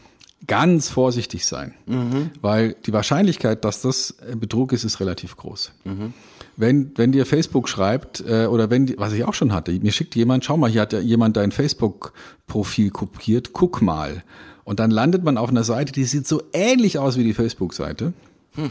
[0.47, 1.75] ganz vorsichtig sein.
[1.87, 2.31] Mhm.
[2.41, 5.73] Weil die Wahrscheinlichkeit, dass das Betrug ist, ist relativ groß.
[5.85, 6.15] Mhm.
[6.57, 10.15] Wenn, wenn dir Facebook schreibt, äh, oder wenn, was ich auch schon hatte, mir schickt
[10.15, 14.23] jemand, schau mal, hier hat ja jemand dein Facebook-Profil kopiert, guck mal.
[14.65, 18.13] Und dann landet man auf einer Seite, die sieht so ähnlich aus wie die Facebook-Seite.
[18.55, 18.71] Hm.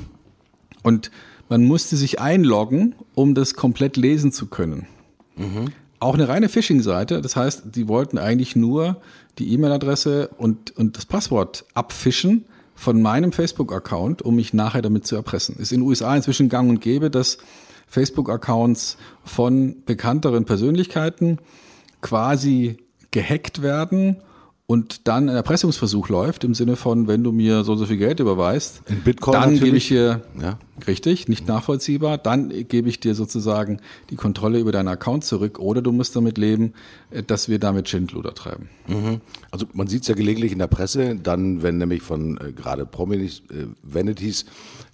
[0.83, 1.11] Und
[1.51, 4.87] man musste sich einloggen, um das komplett lesen zu können.
[5.35, 5.65] Mhm.
[5.99, 9.01] Auch eine reine Phishing-Seite, das heißt, die wollten eigentlich nur
[9.37, 15.17] die E-Mail-Adresse und, und das Passwort abfischen von meinem Facebook-Account, um mich nachher damit zu
[15.17, 15.57] erpressen.
[15.57, 17.37] Ist in den USA inzwischen gang und gäbe, dass
[17.87, 18.95] Facebook-Accounts
[19.25, 21.37] von bekannteren Persönlichkeiten
[21.99, 22.77] quasi
[23.11, 24.15] gehackt werden
[24.71, 28.21] und dann ein Erpressungsversuch läuft, im Sinne von, wenn du mir so so viel Geld
[28.21, 30.59] überweist, In Bitcoin dann gebe ich dir, ja.
[30.87, 35.81] richtig, nicht nachvollziehbar, dann gebe ich dir sozusagen die Kontrolle über deinen Account zurück oder
[35.81, 36.71] du musst damit leben,
[37.09, 38.69] äh, dass wir damit Schindluder treiben.
[38.87, 39.19] Mhm.
[39.51, 42.85] Also man sieht es ja gelegentlich in der Presse, dann, wenn nämlich von äh, gerade
[42.85, 44.45] Prominent äh, Vanities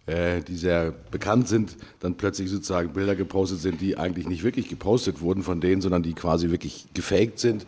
[0.08, 4.70] äh, die sehr bekannt sind, dann plötzlich sozusagen Bilder gepostet sind, die eigentlich nicht wirklich
[4.70, 7.68] gepostet wurden von denen, sondern die quasi wirklich gefaked sind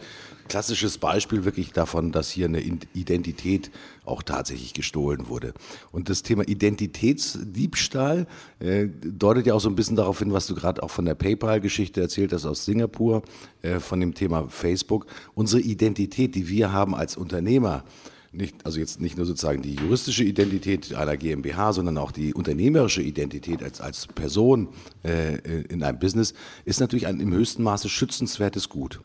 [0.50, 3.72] klassisches Beispiel wirklich davon, dass hier eine Identität
[4.04, 5.54] auch tatsächlich gestohlen wurde.
[5.92, 8.28] Und das Thema Identitätsdiebstahl
[8.60, 11.16] äh, deutet ja auch so ein bisschen darauf hin, was du gerade auch von der
[11.16, 13.24] PayPal-Geschichte erzählt hast aus Singapur,
[13.62, 15.06] äh, von dem Thema Facebook.
[15.36, 17.86] Unsere Identität, die wir haben als Unternehmer,
[18.32, 23.02] nicht, also jetzt nicht nur sozusagen die juristische Identität einer GmbH, sondern auch die unternehmerische
[23.02, 24.70] Identität als, als Person
[25.04, 25.38] äh,
[25.70, 26.34] in einem Business,
[26.66, 29.00] ist natürlich ein im höchsten Maße schützenswertes Gut.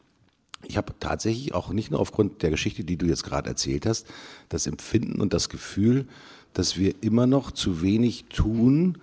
[0.68, 4.06] Ich habe tatsächlich auch nicht nur aufgrund der Geschichte, die du jetzt gerade erzählt hast,
[4.48, 6.06] das Empfinden und das Gefühl,
[6.52, 8.98] dass wir immer noch zu wenig tun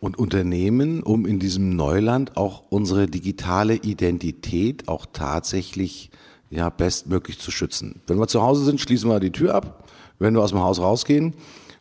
[0.00, 6.10] und unternehmen, um in diesem Neuland auch unsere digitale Identität auch tatsächlich
[6.50, 8.00] ja, bestmöglich zu schützen.
[8.06, 9.88] Wenn wir zu Hause sind, schließen wir die Tür ab.
[10.18, 11.34] Wenn wir aus dem Haus rausgehen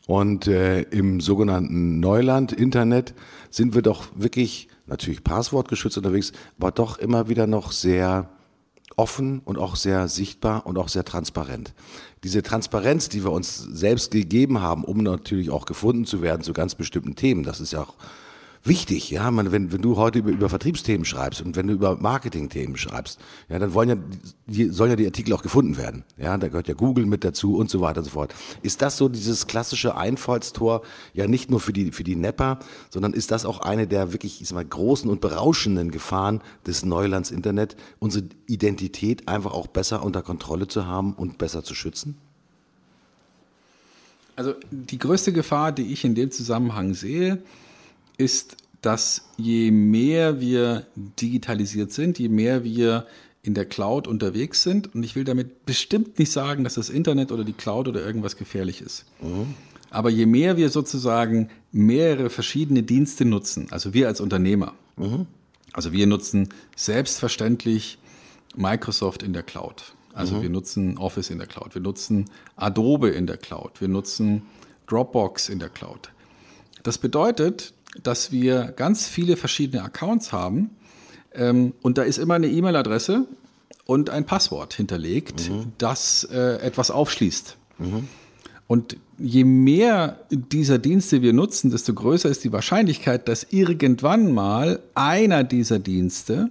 [0.07, 3.13] und äh, im sogenannten Neuland, Internet,
[3.49, 8.29] sind wir doch wirklich natürlich passwortgeschützt unterwegs, aber doch immer wieder noch sehr
[8.95, 11.73] offen und auch sehr sichtbar und auch sehr transparent.
[12.23, 16.53] Diese Transparenz, die wir uns selbst gegeben haben, um natürlich auch gefunden zu werden zu
[16.53, 17.95] ganz bestimmten Themen, das ist ja auch
[18.65, 19.29] wichtig, ja.
[19.31, 23.19] Man, wenn, wenn du heute über, über Vertriebsthemen schreibst und wenn du über Marketingthemen schreibst,
[23.49, 23.95] ja, dann wollen ja,
[24.47, 26.03] die, sollen ja die Artikel auch gefunden werden.
[26.17, 28.33] Ja, da gehört ja Google mit dazu und so weiter und so fort.
[28.61, 30.81] Ist das so dieses klassische Einfallstor,
[31.13, 32.59] ja nicht nur für die, für die Nepper,
[32.89, 36.85] sondern ist das auch eine der wirklich, ich sag mal, großen und berauschenden Gefahren des
[36.85, 42.17] Neulands Internet, unsere Identität einfach auch besser unter Kontrolle zu haben und besser zu schützen?
[44.35, 47.41] Also die größte Gefahr, die ich in dem Zusammenhang sehe,
[48.17, 50.85] ist, dass je mehr wir
[51.19, 53.07] digitalisiert sind, je mehr wir
[53.41, 57.31] in der Cloud unterwegs sind, und ich will damit bestimmt nicht sagen, dass das Internet
[57.31, 59.05] oder die Cloud oder irgendwas gefährlich ist.
[59.21, 59.53] Mhm.
[59.91, 65.27] Aber je mehr wir sozusagen mehrere verschiedene Dienste nutzen, also wir als Unternehmer, mhm.
[65.73, 67.99] also wir nutzen selbstverständlich
[68.55, 69.93] Microsoft in der Cloud.
[70.13, 70.41] Also mhm.
[70.41, 74.43] wir nutzen Office in der Cloud, wir nutzen Adobe in der Cloud, wir nutzen
[74.87, 76.09] Dropbox in der Cloud.
[76.81, 77.73] Das bedeutet,
[78.03, 80.71] dass wir ganz viele verschiedene Accounts haben
[81.35, 83.27] ähm, und da ist immer eine E-Mail-Adresse
[83.85, 85.73] und ein Passwort hinterlegt, mhm.
[85.77, 87.57] das äh, etwas aufschließt.
[87.77, 88.07] Mhm.
[88.67, 94.79] Und je mehr dieser Dienste wir nutzen, desto größer ist die Wahrscheinlichkeit, dass irgendwann mal
[94.95, 96.49] einer dieser Dienste,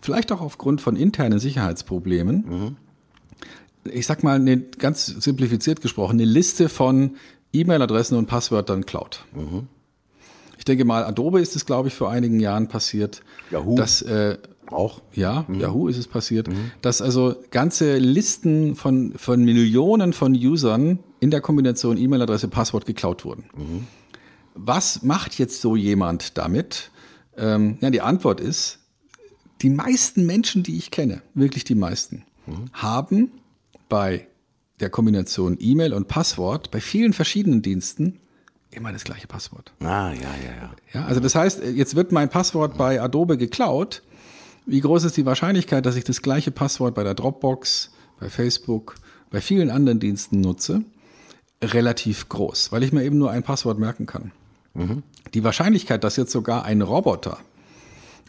[0.00, 2.76] vielleicht auch aufgrund von internen Sicherheitsproblemen, mhm.
[3.84, 7.16] ich sag mal, eine, ganz simplifiziert gesprochen, eine Liste von
[7.52, 9.24] E-Mail-Adressen und Passwörtern klaut.
[9.34, 9.66] Mhm.
[10.62, 13.22] Ich denke mal, Adobe ist es, glaube ich, vor einigen Jahren passiert.
[13.50, 13.74] Yahoo.
[13.74, 14.38] Dass, äh,
[14.70, 15.02] auch.
[15.12, 15.58] Ja, mhm.
[15.58, 16.46] Yahoo ist es passiert.
[16.46, 16.70] Mhm.
[16.82, 23.24] Dass also ganze Listen von, von Millionen von Usern in der Kombination E-Mail-Adresse, Passwort geklaut
[23.24, 23.46] wurden.
[23.56, 23.86] Mhm.
[24.54, 26.92] Was macht jetzt so jemand damit?
[27.36, 28.78] Ähm, ja, die Antwort ist,
[29.62, 32.66] die meisten Menschen, die ich kenne, wirklich die meisten, mhm.
[32.72, 33.32] haben
[33.88, 34.28] bei
[34.78, 38.20] der Kombination E-Mail und Passwort bei vielen verschiedenen Diensten
[38.74, 39.72] immer das gleiche Passwort.
[39.80, 40.70] Ah, ja, ja, ja.
[40.92, 44.02] Ja, also das heißt, jetzt wird mein Passwort bei Adobe geklaut.
[44.66, 48.94] Wie groß ist die Wahrscheinlichkeit, dass ich das gleiche Passwort bei der Dropbox, bei Facebook,
[49.30, 50.84] bei vielen anderen Diensten nutze?
[51.62, 54.32] Relativ groß, weil ich mir eben nur ein Passwort merken kann.
[54.74, 55.02] Mhm.
[55.34, 57.38] Die Wahrscheinlichkeit, dass jetzt sogar ein Roboter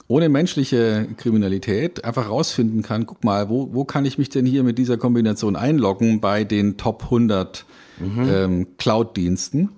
[0.07, 4.63] ohne menschliche Kriminalität einfach rausfinden kann, guck mal, wo, wo kann ich mich denn hier
[4.63, 7.65] mit dieser Kombination einloggen bei den Top 100
[7.99, 8.29] mhm.
[8.29, 9.69] ähm, Cloud-Diensten?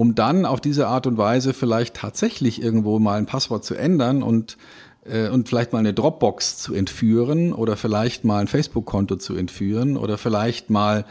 [0.00, 4.22] Um dann auf diese Art und Weise vielleicht tatsächlich irgendwo mal ein Passwort zu ändern
[4.22, 4.56] und
[5.04, 9.98] äh, und vielleicht mal eine Dropbox zu entführen oder vielleicht mal ein Facebook-Konto zu entführen
[9.98, 11.04] oder vielleicht mal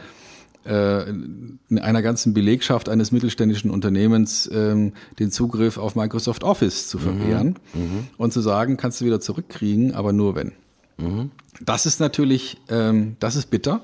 [0.66, 6.98] äh, in einer ganzen Belegschaft eines mittelständischen Unternehmens ähm, den Zugriff auf Microsoft Office zu
[6.98, 8.06] verwehren mhm, mhm.
[8.16, 10.50] und zu sagen, kannst du wieder zurückkriegen, aber nur wenn.
[10.96, 11.30] Mhm.
[11.60, 13.82] Das ist natürlich, ähm, das ist bitter.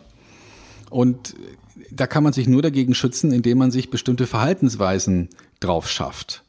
[0.90, 1.36] Und
[1.90, 5.28] da kann man sich nur dagegen schützen, indem man sich bestimmte Verhaltensweisen
[5.60, 6.42] drauf schafft.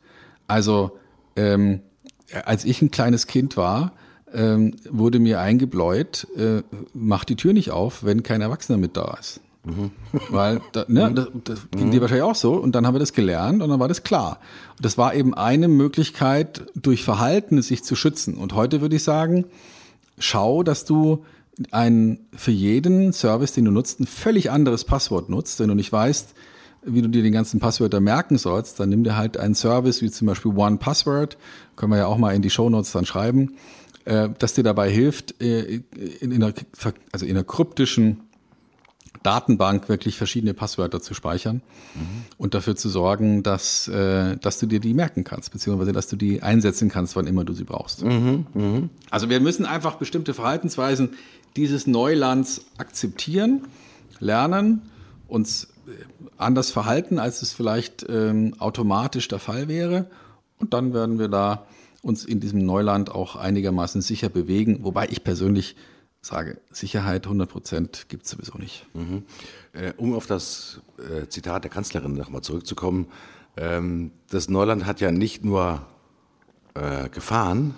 [0.47, 0.97] Also
[1.35, 1.81] ähm,
[2.45, 3.93] als ich ein kleines Kind war,
[4.33, 6.63] ähm, wurde mir eingebläut, äh,
[6.93, 9.39] mach die Tür nicht auf, wenn kein Erwachsener mit da ist.
[9.63, 9.91] Mhm.
[10.29, 11.91] Weil da, ne, das, das ging mhm.
[11.91, 14.39] dir wahrscheinlich auch so und dann haben wir das gelernt und dann war das klar.
[14.77, 18.35] Und das war eben eine Möglichkeit, durch Verhalten sich zu schützen.
[18.35, 19.45] Und heute würde ich sagen,
[20.19, 21.25] schau, dass du
[21.71, 25.59] ein für jeden Service, den du nutzt, ein völlig anderes Passwort nutzt.
[25.59, 26.33] Wenn du nicht weißt,
[26.83, 30.09] wie du dir die ganzen Passwörter merken sollst, dann nimm dir halt einen Service wie
[30.09, 31.37] zum Beispiel One Password,
[31.75, 33.55] können wir ja auch mal in die Show Notes dann schreiben,
[34.05, 35.81] äh, das dir dabei hilft, äh,
[36.21, 36.53] in, in einer,
[37.11, 38.21] also in einer kryptischen
[39.23, 41.61] Datenbank wirklich verschiedene Passwörter zu speichern
[41.95, 42.23] mhm.
[42.37, 46.15] und dafür zu sorgen, dass, äh, dass du dir die merken kannst, beziehungsweise dass du
[46.15, 48.05] die einsetzen kannst, wann immer du sie brauchst.
[48.05, 48.45] Mhm.
[48.53, 48.89] Mhm.
[49.09, 51.09] Also wir müssen einfach bestimmte Verhaltensweisen
[51.57, 53.67] dieses Neulands akzeptieren,
[54.19, 54.83] lernen,
[55.27, 55.91] uns äh,
[56.37, 60.09] anders verhalten, als es vielleicht ähm, automatisch der Fall wäre.
[60.59, 61.65] Und dann werden wir da
[62.01, 65.75] uns in diesem Neuland auch einigermaßen sicher bewegen, wobei ich persönlich
[66.21, 68.85] sage, Sicherheit 100 Prozent gibt es sowieso nicht.
[68.93, 69.23] Mhm.
[69.73, 73.07] Äh, um auf das äh, Zitat der Kanzlerin nochmal zurückzukommen,
[73.55, 75.85] ähm, das Neuland hat ja nicht nur
[76.75, 77.73] äh, Gefahren,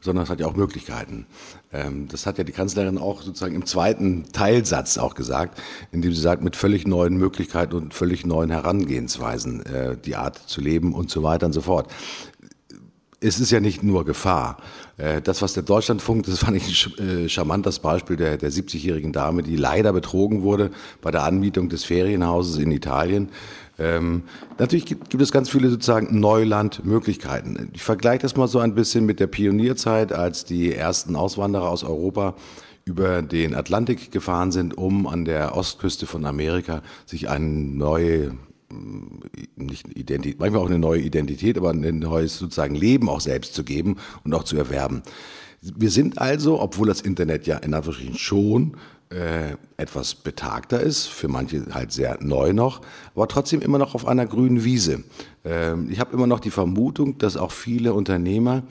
[0.00, 1.26] sondern es hat ja auch Möglichkeiten.
[1.72, 5.60] Ähm, das hat ja die Kanzlerin auch sozusagen im zweiten Teilsatz auch gesagt,
[5.90, 10.60] indem sie sagt, mit völlig neuen Möglichkeiten und völlig neuen Herangehensweisen äh, die Art zu
[10.60, 11.90] leben und so weiter und so fort.
[13.24, 14.56] Es ist ja nicht nur Gefahr.
[14.98, 19.12] Äh, das, was der Deutschlandfunk, das fand ich ein äh, charmantes Beispiel der, der 70-jährigen
[19.12, 20.70] Dame, die leider betrogen wurde
[21.00, 23.30] bei der Anmietung des Ferienhauses in Italien.
[23.78, 24.24] Ähm,
[24.58, 27.70] natürlich gibt, gibt, es ganz viele sozusagen Neulandmöglichkeiten.
[27.72, 31.84] Ich vergleiche das mal so ein bisschen mit der Pionierzeit, als die ersten Auswanderer aus
[31.84, 32.34] Europa
[32.84, 38.32] über den Atlantik gefahren sind, um an der Ostküste von Amerika sich eine neue
[39.56, 43.64] nicht Identität, manchmal auch eine neue Identität, aber ein neues sozusagen Leben auch selbst zu
[43.64, 45.02] geben und auch zu erwerben.
[45.60, 48.76] Wir sind also, obwohl das Internet ja in Anführungsstrichen schon
[49.12, 52.80] äh, etwas betagter ist, für manche halt sehr neu noch,
[53.14, 55.04] aber trotzdem immer noch auf einer grünen Wiese.
[55.44, 58.62] Ähm, ich habe immer noch die Vermutung, dass auch viele Unternehmer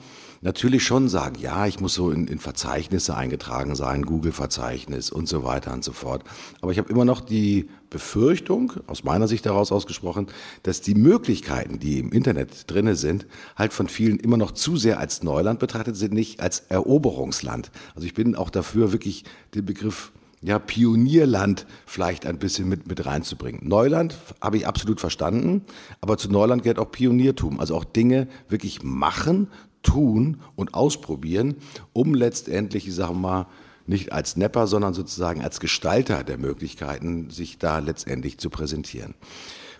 [0.42, 5.44] natürlich schon sagen, ja, ich muss so in, in Verzeichnisse eingetragen sein, Google-Verzeichnis und so
[5.44, 6.24] weiter und so fort.
[6.60, 10.26] Aber ich habe immer noch die Befürchtung, aus meiner Sicht daraus ausgesprochen,
[10.64, 14.98] dass die Möglichkeiten, die im Internet drinne sind, halt von vielen immer noch zu sehr
[14.98, 17.70] als Neuland betrachtet sind, nicht als Eroberungsland.
[17.94, 19.24] Also ich bin auch dafür, wirklich
[19.54, 20.10] den Begriff
[20.42, 23.60] ja, Pionierland vielleicht ein bisschen mit, mit reinzubringen.
[23.66, 25.62] Neuland habe ich absolut verstanden,
[26.00, 29.48] aber zu Neuland gehört auch Pioniertum, also auch Dinge wirklich machen,
[29.82, 31.56] tun und ausprobieren,
[31.92, 33.46] um letztendlich, ich sage mal,
[33.86, 39.14] nicht als Nepper, sondern sozusagen als Gestalter der Möglichkeiten, sich da letztendlich zu präsentieren.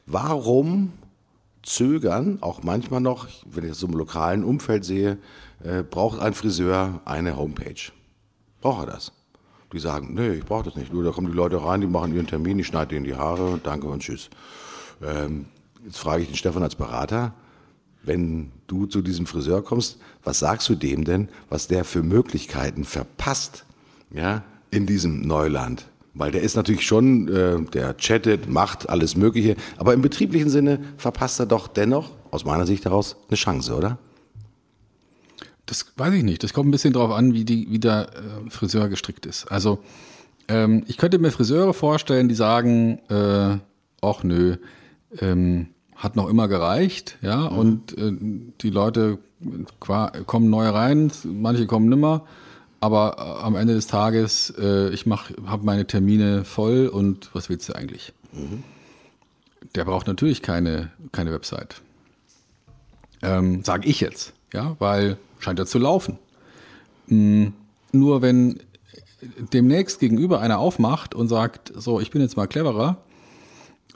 [0.07, 0.93] Warum
[1.63, 5.19] zögern, auch manchmal noch, wenn ich das so im lokalen Umfeld sehe,
[5.63, 7.93] äh, braucht ein Friseur eine Homepage?
[8.61, 9.13] Braucht er das?
[9.73, 10.93] Die sagen, nee, ich brauche das nicht.
[10.93, 13.59] Nur da kommen die Leute rein, die machen ihren Termin, ich schneide denen die Haare,
[13.63, 14.29] danke und tschüss.
[15.03, 15.47] Ähm,
[15.85, 17.35] jetzt frage ich den Stefan als Berater,
[18.03, 22.85] wenn du zu diesem Friseur kommst, was sagst du dem denn, was der für Möglichkeiten
[22.85, 23.65] verpasst,
[24.11, 25.87] ja, in diesem Neuland?
[26.15, 30.81] Weil der ist natürlich schon, äh, der chattet, macht alles Mögliche, aber im betrieblichen Sinne
[30.99, 33.99] verpasst er doch dennoch, aus meiner Sicht heraus, eine Chance, oder?
[35.67, 36.43] Das weiß ich nicht.
[36.43, 39.47] Das kommt ein bisschen darauf an, wie, die, wie der äh, Friseur gestrickt ist.
[39.47, 39.79] Also
[40.49, 43.59] ähm, ich könnte mir Friseure vorstellen, die sagen, äh,
[44.01, 44.57] ach nö,
[45.21, 47.59] ähm, hat noch immer gereicht, ja, mhm.
[47.59, 48.13] und äh,
[48.61, 49.19] die Leute
[49.79, 52.27] kommen neu rein, manche kommen nimmer,
[52.81, 57.49] aber äh, am Ende des Tages, äh, ich mach, habe meine Termine voll und was
[57.49, 58.13] willst du eigentlich?
[58.33, 58.65] Mhm.
[59.77, 61.81] Der braucht natürlich keine, keine Website.
[63.23, 66.19] Ähm, Sage ich jetzt, ja, weil scheint ja zu laufen.
[67.07, 67.53] Mhm.
[67.93, 68.61] Nur wenn
[69.53, 72.99] demnächst gegenüber einer aufmacht und sagt, so, ich bin jetzt mal cleverer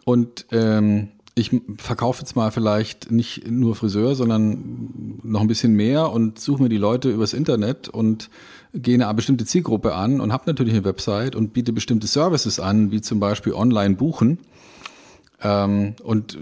[0.05, 6.11] und ähm, ich verkaufe jetzt mal vielleicht nicht nur Friseur, sondern noch ein bisschen mehr
[6.11, 8.31] und suche mir die Leute übers Internet und
[8.73, 12.91] gehe eine bestimmte Zielgruppe an und habe natürlich eine Website und biete bestimmte Services an,
[12.91, 14.39] wie zum Beispiel online buchen.
[15.43, 16.39] Ähm, und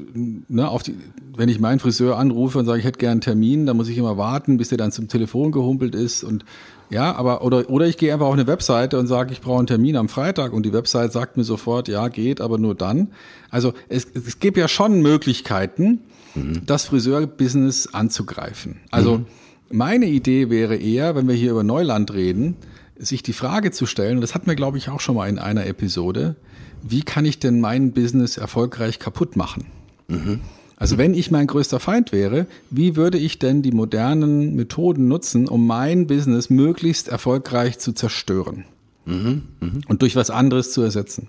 [0.49, 0.95] ne, auf die,
[1.37, 3.99] wenn ich meinen Friseur anrufe und sage, ich hätte gern einen Termin, dann muss ich
[3.99, 6.45] immer warten, bis der dann zum Telefon gehumpelt ist und
[6.91, 9.67] ja, aber oder oder ich gehe einfach auf eine Webseite und sage, ich brauche einen
[9.67, 13.09] Termin am Freitag und die Website sagt mir sofort, ja, geht, aber nur dann.
[13.51, 16.01] Also es, es gibt ja schon Möglichkeiten,
[16.35, 16.63] mhm.
[16.67, 18.81] das Friseurbusiness anzugreifen.
[18.91, 19.27] Also mhm.
[19.71, 22.57] meine Idee wäre eher, wenn wir hier über Neuland reden,
[22.97, 25.39] sich die Frage zu stellen, und das hatten wir, glaube ich, auch schon mal in
[25.39, 26.37] einer Episode,
[26.83, 29.67] wie kann ich denn mein Business erfolgreich kaputt machen?
[30.09, 30.41] Mhm.
[30.77, 35.49] Also wenn ich mein größter Feind wäre, wie würde ich denn die modernen Methoden nutzen,
[35.49, 38.65] um mein Business möglichst erfolgreich zu zerstören
[39.07, 39.71] mhm, mh.
[39.89, 41.29] und durch was anderes zu ersetzen?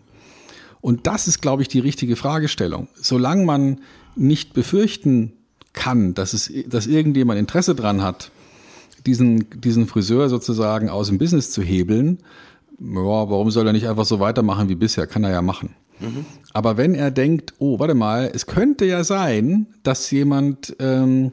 [0.81, 2.87] Und das ist, glaube ich, die richtige Fragestellung.
[2.95, 3.79] Solange man
[4.15, 5.33] nicht befürchten
[5.73, 8.31] kann, dass, es, dass irgendjemand Interesse dran hat,
[9.05, 12.19] diesen, diesen Friseur sozusagen aus dem Business zu hebeln,
[12.79, 15.07] ja, warum soll er nicht einfach so weitermachen wie bisher?
[15.07, 15.69] Kann er ja machen.
[15.99, 16.25] Mhm.
[16.53, 21.31] Aber wenn er denkt, oh, warte mal, es könnte ja sein, dass jemand ähm,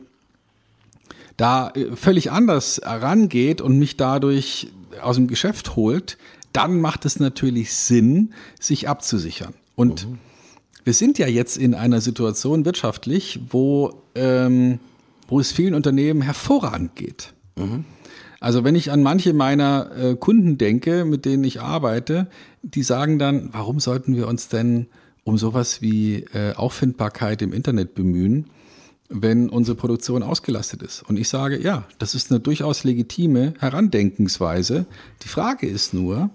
[1.37, 4.69] da äh, völlig anders rangeht und mich dadurch
[5.01, 6.19] aus dem Geschäft holt,
[6.53, 9.55] dann macht es natürlich Sinn, sich abzusichern.
[9.75, 10.19] Und mhm.
[10.85, 14.79] wir sind ja jetzt in einer Situation wirtschaftlich, wo, ähm,
[15.29, 17.33] wo es vielen Unternehmen hervorragend geht.
[17.57, 17.85] Mhm.
[18.41, 22.27] Also wenn ich an manche meiner äh, Kunden denke, mit denen ich arbeite,
[22.63, 24.89] die sagen dann, warum sollten wir uns denn
[25.23, 28.47] um sowas wie äh, Auffindbarkeit im Internet bemühen,
[29.09, 31.03] wenn unsere Produktion ausgelastet ist?
[31.09, 34.87] Und ich sage, ja, das ist eine durchaus legitime Herandenkensweise.
[35.23, 36.31] Die Frage ist nur,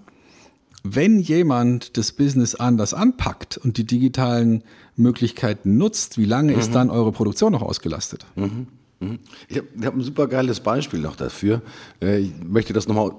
[0.82, 4.62] wenn jemand das Business anders anpackt und die digitalen
[4.96, 6.58] Möglichkeiten nutzt, wie lange mhm.
[6.58, 8.24] ist dann eure Produktion noch ausgelastet?
[8.36, 8.68] Mhm.
[9.00, 9.18] Mhm.
[9.48, 11.62] Ich habe hab ein super geiles Beispiel noch dafür.
[12.02, 13.12] Äh, ich möchte das nochmal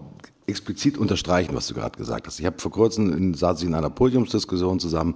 [0.48, 2.40] explizit unterstreichen, was du gerade gesagt hast.
[2.40, 5.16] Ich habe vor kurzem in, saß ich in einer Podiumsdiskussion zusammen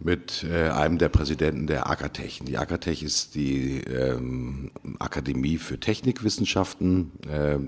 [0.00, 2.40] mit äh, einem der Präsidenten der Akatech.
[2.44, 4.70] Die Akatech ist die ähm,
[5.00, 7.58] Akademie für Technikwissenschaften, äh,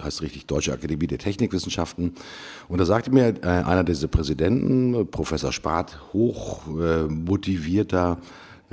[0.00, 2.14] heißt richtig Deutsche Akademie der Technikwissenschaften.
[2.68, 6.66] Und da sagte mir äh, einer dieser Präsidenten, Professor Spart, hoch
[7.08, 8.18] motivierter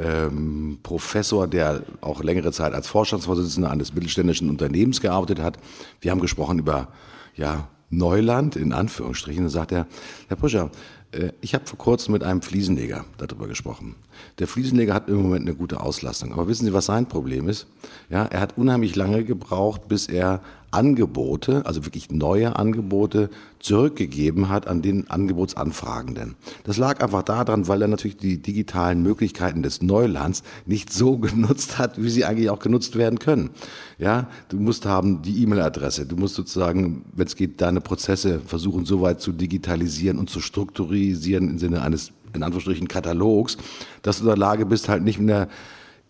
[0.01, 5.57] ähm, Professor, der auch längere Zeit als Vorstandsvorsitzender eines mittelständischen Unternehmens gearbeitet hat.
[6.01, 6.87] Wir haben gesprochen über
[7.35, 9.43] ja, Neuland, in Anführungsstrichen.
[9.43, 9.87] Da sagt er,
[10.27, 10.71] Herr Puscher,
[11.11, 13.95] Äh, ich habe vor kurzem mit einem Fliesenleger darüber gesprochen.
[14.39, 16.33] Der Fliesenleger hat im Moment eine gute Auslastung.
[16.33, 17.67] Aber wissen Sie, was sein Problem ist?
[18.09, 20.41] Ja, er hat unheimlich lange gebraucht, bis er
[20.71, 26.35] Angebote, also wirklich neue Angebote, zurückgegeben hat an den Angebotsanfragenden.
[26.63, 31.77] Das lag einfach daran, weil er natürlich die digitalen Möglichkeiten des Neulands nicht so genutzt
[31.77, 33.49] hat, wie sie eigentlich auch genutzt werden können.
[33.97, 38.85] Ja, du musst haben die E-Mail-Adresse, du musst sozusagen, wenn es geht, deine Prozesse versuchen,
[38.85, 43.57] so weit zu digitalisieren und zu strukturisieren im Sinne eines in Anführungsstrichen Katalogs,
[44.01, 45.47] dass du in der Lage bist, halt nicht mehr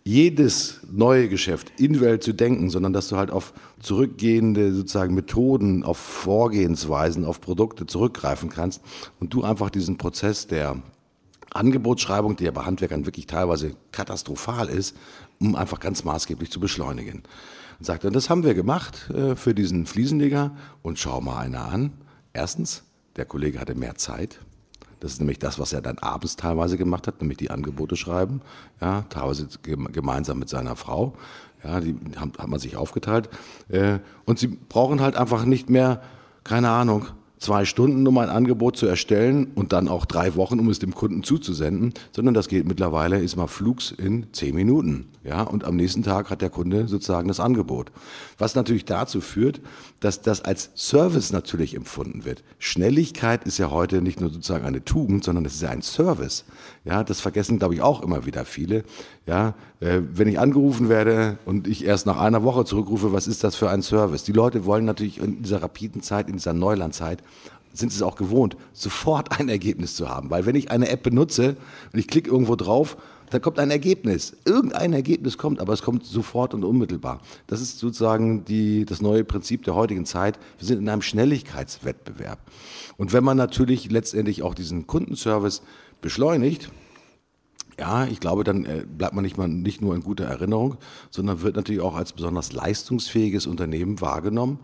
[0.02, 5.98] jedes neue Geschäft individuell zu denken, sondern dass du halt auf zurückgehende sozusagen Methoden, auf
[5.98, 8.80] Vorgehensweisen, auf Produkte zurückgreifen kannst
[9.20, 10.76] und du einfach diesen Prozess der
[11.52, 14.96] Angebotsschreibung, die ja bei Handwerkern wirklich teilweise katastrophal ist,
[15.40, 17.22] um einfach ganz maßgeblich zu beschleunigen.
[17.78, 21.66] Und sagt er, das haben wir gemacht äh, für diesen Fliesenleger und schau mal einer
[21.66, 21.92] an.
[22.32, 22.84] Erstens,
[23.16, 24.38] der Kollege hatte mehr Zeit.
[25.00, 28.42] Das ist nämlich das, was er dann abends teilweise gemacht hat, nämlich die Angebote schreiben,
[28.80, 31.14] ja, teilweise gemeinsam mit seiner Frau.
[31.64, 33.28] Ja, die haben, hat man sich aufgeteilt.
[33.68, 36.00] Äh, und sie brauchen halt einfach nicht mehr,
[36.44, 37.06] keine Ahnung,
[37.40, 40.94] zwei Stunden, um ein Angebot zu erstellen und dann auch drei Wochen, um es dem
[40.94, 45.06] Kunden zuzusenden, sondern das geht mittlerweile, ist mal flugs in zehn Minuten.
[45.24, 47.90] Ja, und am nächsten Tag hat der Kunde sozusagen das Angebot.
[48.38, 49.60] Was natürlich dazu führt,
[50.00, 52.42] dass das als Service natürlich empfunden wird.
[52.58, 56.44] Schnelligkeit ist ja heute nicht nur sozusagen eine Tugend, sondern es ist ja ein Service.
[56.84, 58.84] Ja, das vergessen, glaube ich, auch immer wieder viele.
[59.26, 63.44] Ja, äh, wenn ich angerufen werde und ich erst nach einer Woche zurückrufe, was ist
[63.44, 64.24] das für ein Service?
[64.24, 67.22] Die Leute wollen natürlich in dieser rapiden Zeit, in dieser Neulandzeit,
[67.72, 70.30] sind es auch gewohnt, sofort ein Ergebnis zu haben.
[70.30, 71.56] Weil wenn ich eine App benutze
[71.92, 72.96] und ich klicke irgendwo drauf,
[73.30, 74.36] da kommt ein Ergebnis.
[74.44, 77.20] Irgendein Ergebnis kommt, aber es kommt sofort und unmittelbar.
[77.46, 80.38] Das ist sozusagen die, das neue Prinzip der heutigen Zeit.
[80.58, 82.38] Wir sind in einem Schnelligkeitswettbewerb.
[82.96, 85.62] Und wenn man natürlich letztendlich auch diesen Kundenservice
[86.00, 86.70] beschleunigt,
[87.78, 90.76] ja, ich glaube, dann äh, bleibt man nicht, mal, nicht nur in guter Erinnerung,
[91.10, 94.58] sondern wird natürlich auch als besonders leistungsfähiges Unternehmen wahrgenommen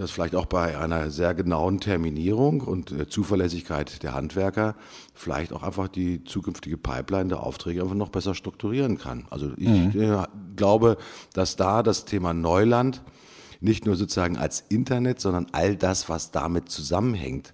[0.00, 4.74] dass vielleicht auch bei einer sehr genauen Terminierung und äh, Zuverlässigkeit der Handwerker
[5.12, 9.26] vielleicht auch einfach die zukünftige Pipeline der Aufträge einfach noch besser strukturieren kann.
[9.28, 10.00] Also ich mhm.
[10.00, 10.26] äh,
[10.56, 10.96] glaube,
[11.34, 13.02] dass da das Thema Neuland
[13.60, 17.52] nicht nur sozusagen als Internet, sondern all das, was damit zusammenhängt,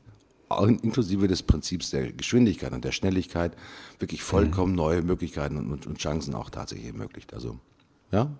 [0.49, 3.57] inklusive des Prinzips der Geschwindigkeit und der Schnelligkeit,
[3.99, 4.77] wirklich vollkommen mhm.
[4.77, 7.35] neue Möglichkeiten und, und Chancen auch tatsächlich ermöglicht.
[7.35, 7.59] Also,
[8.13, 8.31] ja,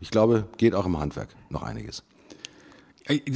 [0.00, 2.04] ich glaube, geht auch im Handwerk noch einiges.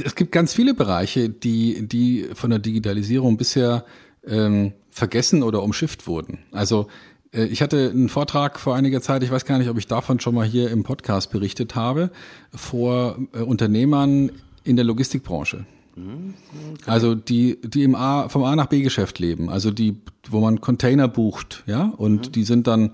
[0.03, 3.85] Es gibt ganz viele Bereiche, die, die von der Digitalisierung bisher
[4.25, 6.39] ähm, vergessen oder umschifft wurden.
[6.51, 6.87] Also
[7.31, 10.19] äh, ich hatte einen Vortrag vor einiger Zeit, ich weiß gar nicht, ob ich davon
[10.19, 12.11] schon mal hier im Podcast berichtet habe,
[12.53, 14.31] vor äh, Unternehmern
[14.63, 15.65] in der Logistikbranche.
[15.95, 16.33] Mhm,
[16.73, 16.83] okay.
[16.89, 19.97] Also die, die im A, vom A nach B Geschäft leben, also die,
[20.29, 22.31] wo man Container bucht, ja, und mhm.
[22.31, 22.91] die sind dann,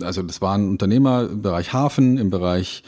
[0.00, 2.82] also das waren Unternehmer im Bereich Hafen, im Bereich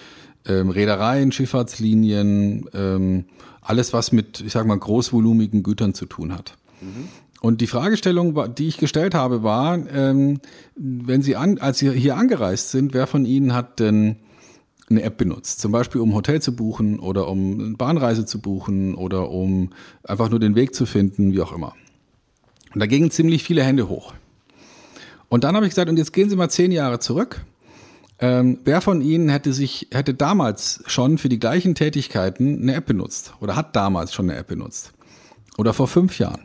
[0.46, 3.24] ähm, Reedereien, Schifffahrtslinien, ähm,
[3.60, 6.56] alles, was mit, ich sag mal, großvolumigen Gütern zu tun hat.
[6.80, 7.08] Mhm.
[7.40, 10.40] Und die Fragestellung, die ich gestellt habe, war, ähm,
[10.76, 14.16] wenn Sie an, als Sie hier angereist sind, wer von Ihnen hat denn
[14.88, 15.60] eine App benutzt?
[15.60, 19.70] Zum Beispiel, um Hotel zu buchen oder um eine Bahnreise zu buchen oder um
[20.04, 21.74] einfach nur den Weg zu finden, wie auch immer.
[22.74, 24.14] Und da gingen ziemlich viele Hände hoch.
[25.28, 27.44] Und dann habe ich gesagt, und jetzt gehen Sie mal zehn Jahre zurück
[28.22, 32.86] ähm, wer von Ihnen hätte sich, hätte damals schon für die gleichen Tätigkeiten eine App
[32.86, 34.92] benutzt oder hat damals schon eine App benutzt?
[35.58, 36.40] Oder vor fünf Jahren?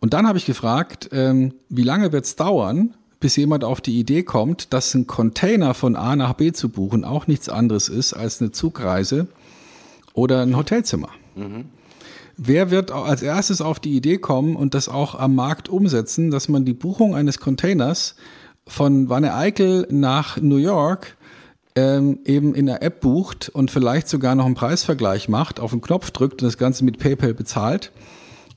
[0.00, 4.00] Und dann habe ich gefragt, ähm, wie lange wird es dauern, bis jemand auf die
[4.00, 8.12] Idee kommt, dass ein Container von A nach B zu buchen auch nichts anderes ist
[8.12, 9.28] als eine Zugreise
[10.14, 11.10] oder ein Hotelzimmer.
[11.36, 11.66] Mhm.
[12.36, 16.48] Wer wird als erstes auf die Idee kommen und das auch am Markt umsetzen, dass
[16.48, 18.16] man die Buchung eines Containers
[18.66, 21.16] von Wanne Eickel nach New York
[21.74, 25.80] ähm, eben in der App bucht und vielleicht sogar noch einen Preisvergleich macht, auf den
[25.80, 27.92] Knopf drückt und das Ganze mit PayPal bezahlt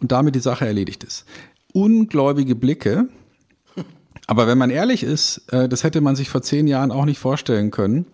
[0.02, 1.26] und damit die Sache erledigt ist.
[1.74, 3.08] Ungläubige Blicke.
[4.28, 7.20] Aber wenn man ehrlich ist, äh, das hätte man sich vor zehn Jahren auch nicht
[7.20, 8.06] vorstellen können,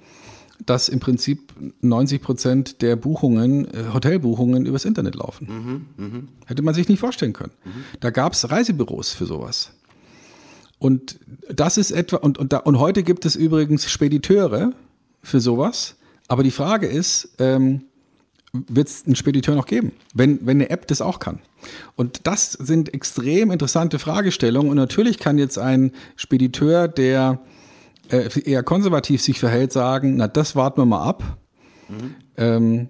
[0.65, 5.85] dass im Prinzip 90 Prozent der Buchungen, äh, Hotelbuchungen übers Internet laufen.
[5.97, 6.23] Mhm, mh.
[6.45, 7.53] Hätte man sich nicht vorstellen können.
[7.63, 7.83] Mhm.
[7.99, 9.71] Da gab es Reisebüros für sowas.
[10.81, 14.73] Und das ist etwa, und, und, da, und heute gibt es übrigens Spediteure
[15.21, 15.95] für sowas.
[16.27, 17.83] Aber die Frage ist, ähm,
[18.51, 21.37] wird es einen Spediteur noch geben, wenn, wenn eine App das auch kann?
[21.95, 24.71] Und das sind extrem interessante Fragestellungen.
[24.71, 27.39] Und natürlich kann jetzt ein Spediteur, der
[28.09, 31.37] äh, eher konservativ sich verhält, sagen, na, das warten wir mal ab.
[31.89, 32.15] Mhm.
[32.37, 32.89] Ähm,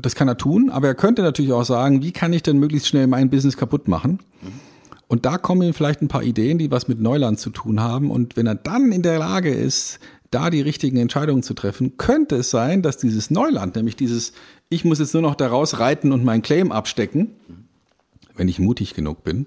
[0.00, 2.86] das kann er tun, aber er könnte natürlich auch sagen, wie kann ich denn möglichst
[2.86, 4.20] schnell mein Business kaputt machen?
[4.42, 4.65] Mhm
[5.08, 8.10] Und da kommen ihm vielleicht ein paar Ideen, die was mit Neuland zu tun haben.
[8.10, 10.00] Und wenn er dann in der Lage ist,
[10.30, 14.32] da die richtigen Entscheidungen zu treffen, könnte es sein, dass dieses Neuland, nämlich dieses,
[14.68, 17.30] ich muss jetzt nur noch daraus reiten und meinen Claim abstecken,
[18.34, 19.46] wenn ich mutig genug bin,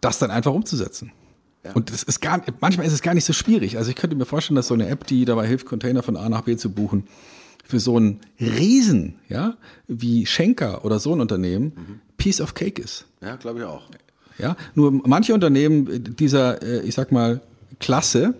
[0.00, 1.12] das dann einfach umzusetzen.
[1.64, 1.72] Ja.
[1.72, 3.78] Und es ist gar, manchmal ist es gar nicht so schwierig.
[3.78, 6.28] Also ich könnte mir vorstellen, dass so eine App, die dabei hilft, Container von A
[6.28, 7.06] nach B zu buchen,
[7.64, 9.56] für so einen Riesen, ja,
[9.86, 12.00] wie Schenker oder so ein Unternehmen, mhm.
[12.18, 13.06] Piece of Cake ist.
[13.22, 13.88] Ja, glaube ich auch.
[14.38, 17.40] Ja, nur manche Unternehmen dieser, äh, ich sag mal,
[17.78, 18.34] Klasse,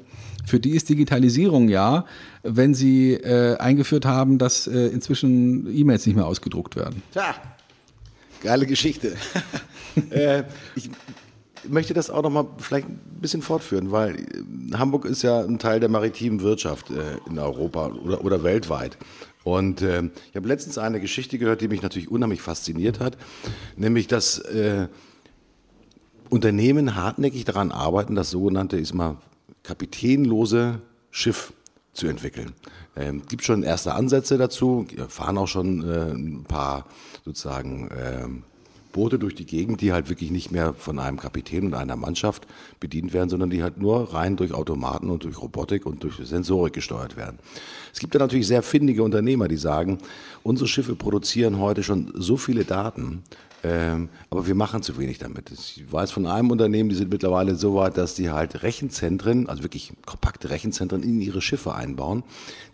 [0.45, 2.05] für die ist Digitalisierung ja,
[2.43, 7.03] wenn sie äh, eingeführt haben, dass äh, inzwischen E-Mails nicht mehr ausgedruckt werden.
[7.13, 7.35] Tja,
[8.43, 9.17] geile Geschichte.
[10.11, 10.45] äh,
[10.77, 10.91] ich
[11.67, 15.59] möchte das auch noch mal vielleicht ein bisschen fortführen, weil äh, Hamburg ist ja ein
[15.59, 18.99] Teil der maritimen Wirtschaft äh, in Europa oder, oder weltweit.
[19.43, 23.19] Und ich habe letztens eine Geschichte gehört, die mich natürlich unheimlich fasziniert hat,
[23.77, 24.43] nämlich dass
[26.31, 29.17] Unternehmen hartnäckig daran arbeiten, das sogenannte ist mal
[29.63, 31.53] kapitänlose Schiff
[31.93, 32.53] zu entwickeln.
[32.97, 36.87] Ähm, gibt schon erste Ansätze dazu, fahren auch schon äh, ein paar
[37.25, 38.29] sozusagen äh,
[38.95, 42.47] Boote durch die Gegend, die halt wirklich nicht mehr von einem Kapitän und einer Mannschaft
[42.81, 46.73] bedient werden, sondern die halt nur rein durch Automaten und durch Robotik und durch Sensorik
[46.73, 47.39] gesteuert werden.
[47.93, 49.99] Es gibt da natürlich sehr findige Unternehmer, die sagen,
[50.45, 53.25] unsere Schiffe produzieren heute schon so viele Daten,
[53.65, 55.51] ähm, aber wir machen zu wenig damit.
[55.51, 59.63] Ich weiß von einem Unternehmen, die sind mittlerweile so weit, dass die halt Rechenzentren, also
[59.63, 62.25] wirklich kompakte Rechenzentren in ihre Schiffe einbauen,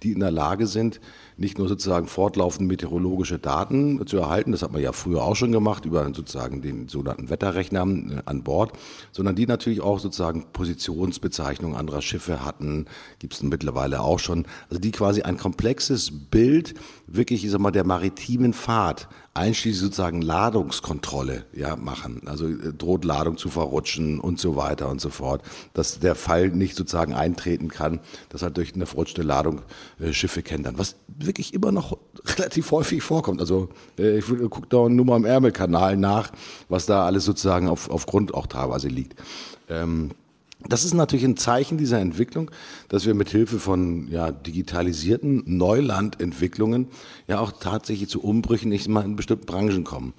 [0.02, 1.00] die in der Lage sind,
[1.36, 5.52] nicht nur sozusagen fortlaufend meteorologische Daten zu erhalten, das hat man ja früher auch schon
[5.52, 8.72] gemacht, über sozusagen den sogenannten Wetterrechner äh, an Bord,
[9.12, 12.86] sondern die natürlich auch sozusagen Positionsbezeichnungen anderer Schiffe hatten,
[13.20, 16.74] gibt es mittlerweile auch schon, also die quasi ein komplexes Bild
[17.06, 22.22] wirklich, ich sag mal, der maritimen Fahrt einschließlich sozusagen Ladungskontrolle ja, machen.
[22.26, 25.42] Also äh, droht Ladung zu verrutschen und so weiter und so fort.
[25.72, 29.62] Dass der Fall nicht sozusagen eintreten kann, dass halt durch eine verrutschte Ladung
[30.00, 30.78] äh, Schiffe kentern.
[30.78, 33.40] Was wirklich immer noch relativ häufig vorkommt.
[33.40, 33.68] Also
[33.98, 36.32] äh, ich gucke da nur mal im Ärmelkanal nach,
[36.68, 39.14] was da alles sozusagen auf, auf Grund auch teilweise liegt.
[39.68, 40.10] Ähm,
[40.68, 42.50] das ist natürlich ein Zeichen dieser Entwicklung,
[42.88, 46.88] dass wir mit Hilfe von ja, digitalisierten Neulandentwicklungen
[47.26, 50.12] ja auch tatsächlich zu Umbrüchen nicht mal in bestimmten Branchen kommen.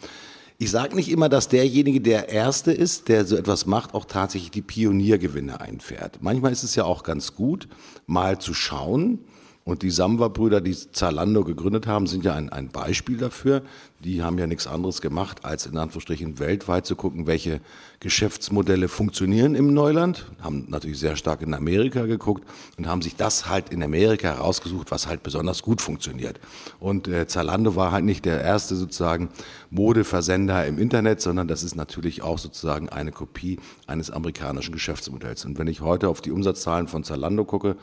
[0.58, 4.52] Ich sage nicht immer, dass derjenige, der Erste ist, der so etwas macht, auch tatsächlich
[4.52, 6.20] die Pioniergewinne einfährt.
[6.22, 7.68] Manchmal ist es ja auch ganz gut,
[8.06, 9.20] mal zu schauen,
[9.64, 13.62] und die Samba-Brüder, die Zalando gegründet haben, sind ja ein, ein Beispiel dafür.
[14.04, 17.62] Die haben ja nichts anderes gemacht, als in Anführungsstrichen weltweit zu gucken, welche
[18.00, 20.26] Geschäftsmodelle funktionieren im Neuland.
[20.42, 22.44] Haben natürlich sehr stark in Amerika geguckt
[22.80, 26.40] und haben sich das halt in Amerika herausgesucht, was halt besonders gut funktioniert.
[26.80, 29.30] Und äh, Zalando war halt nicht der erste sozusagen
[29.70, 35.46] Modeversender im Internet, sondern das ist natürlich auch sozusagen eine Kopie eines amerikanischen Geschäftsmodells.
[35.46, 37.78] Und wenn ich heute auf die Umsatzzahlen von Zalando gucke,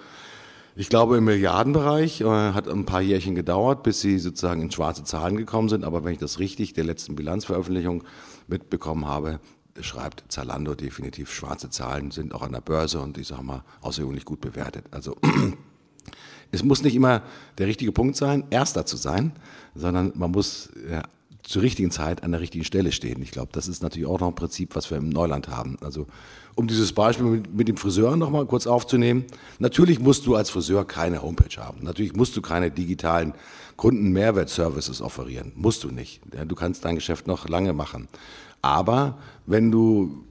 [0.79, 5.03] ich glaube im Milliardenbereich, äh, hat ein paar Jährchen gedauert, bis sie sozusagen in schwarze
[5.03, 5.83] Zahlen gekommen sind.
[5.83, 8.05] Aber wenn ich das richtig der letzten Bilanzveröffentlichung
[8.47, 9.41] mitbekommen habe,
[9.81, 14.25] schreibt Zalando definitiv schwarze Zahlen, sind auch an der Börse und ich sage mal außergewöhnlich
[14.25, 14.85] gut bewertet.
[14.93, 15.17] Also
[16.53, 17.23] es muss nicht immer
[17.59, 19.33] der richtige Punkt sein, erster zu sein,
[19.75, 20.71] sondern man muss
[21.49, 23.23] zur richtigen Zeit an der richtigen Stelle stehen.
[23.23, 25.79] Ich glaube, das ist natürlich auch noch ein Prinzip, was wir im Neuland haben.
[25.81, 26.07] Also
[26.55, 29.25] um dieses Beispiel mit, mit dem Friseur nochmal kurz aufzunehmen.
[29.59, 31.83] Natürlich musst du als Friseur keine Homepage haben.
[31.83, 33.33] Natürlich musst du keine digitalen
[33.77, 35.53] Kundenmehrwertservices offerieren.
[35.55, 36.21] Musst du nicht.
[36.47, 38.09] Du kannst dein Geschäft noch lange machen.
[38.61, 40.25] Aber wenn du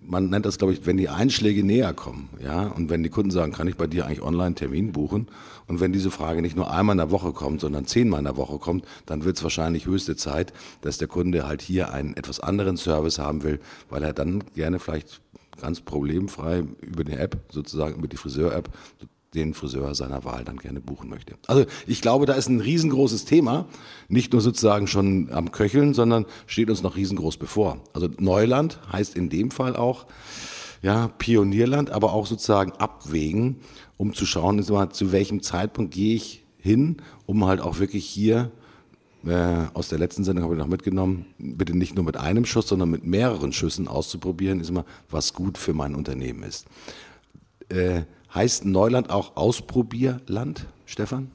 [0.00, 3.30] man nennt das, glaube ich, wenn die Einschläge näher kommen, ja, und wenn die Kunden
[3.30, 5.28] sagen, kann ich bei dir eigentlich online einen Termin buchen?
[5.66, 8.36] Und wenn diese Frage nicht nur einmal in der Woche kommt, sondern zehnmal in der
[8.36, 10.52] Woche kommt, dann wird es wahrscheinlich höchste Zeit,
[10.82, 14.78] dass der Kunde halt hier einen etwas anderen Service haben will, weil er dann gerne
[14.78, 15.20] vielleicht
[15.60, 18.68] ganz problemfrei über die App, sozusagen über die Friseur-App,
[19.34, 21.34] den Friseur seiner Wahl dann gerne buchen möchte.
[21.46, 23.66] Also ich glaube, da ist ein riesengroßes Thema,
[24.08, 27.80] nicht nur sozusagen schon am Köcheln, sondern steht uns noch riesengroß bevor.
[27.92, 30.06] Also Neuland heißt in dem Fall auch
[30.82, 33.56] ja, Pionierland, aber auch sozusagen abwägen,
[33.96, 38.50] um zu schauen, zu welchem Zeitpunkt gehe ich hin, um halt auch wirklich hier
[39.26, 42.68] äh, aus der letzten Sendung habe ich noch mitgenommen, bitte nicht nur mit einem Schuss,
[42.68, 46.66] sondern mit mehreren Schüssen auszuprobieren, ist immer, was gut für mein Unternehmen ist.
[47.70, 48.02] Äh,
[48.34, 51.30] heißt Neuland auch Ausprobierland, Stefan?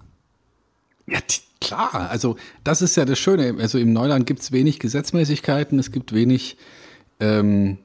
[1.07, 1.19] Ja,
[1.61, 2.09] klar.
[2.09, 3.55] Also das ist ja das Schöne.
[3.59, 6.57] Also im Neuland gibt es wenig Gesetzmäßigkeiten, es gibt wenig
[7.19, 7.77] ähm,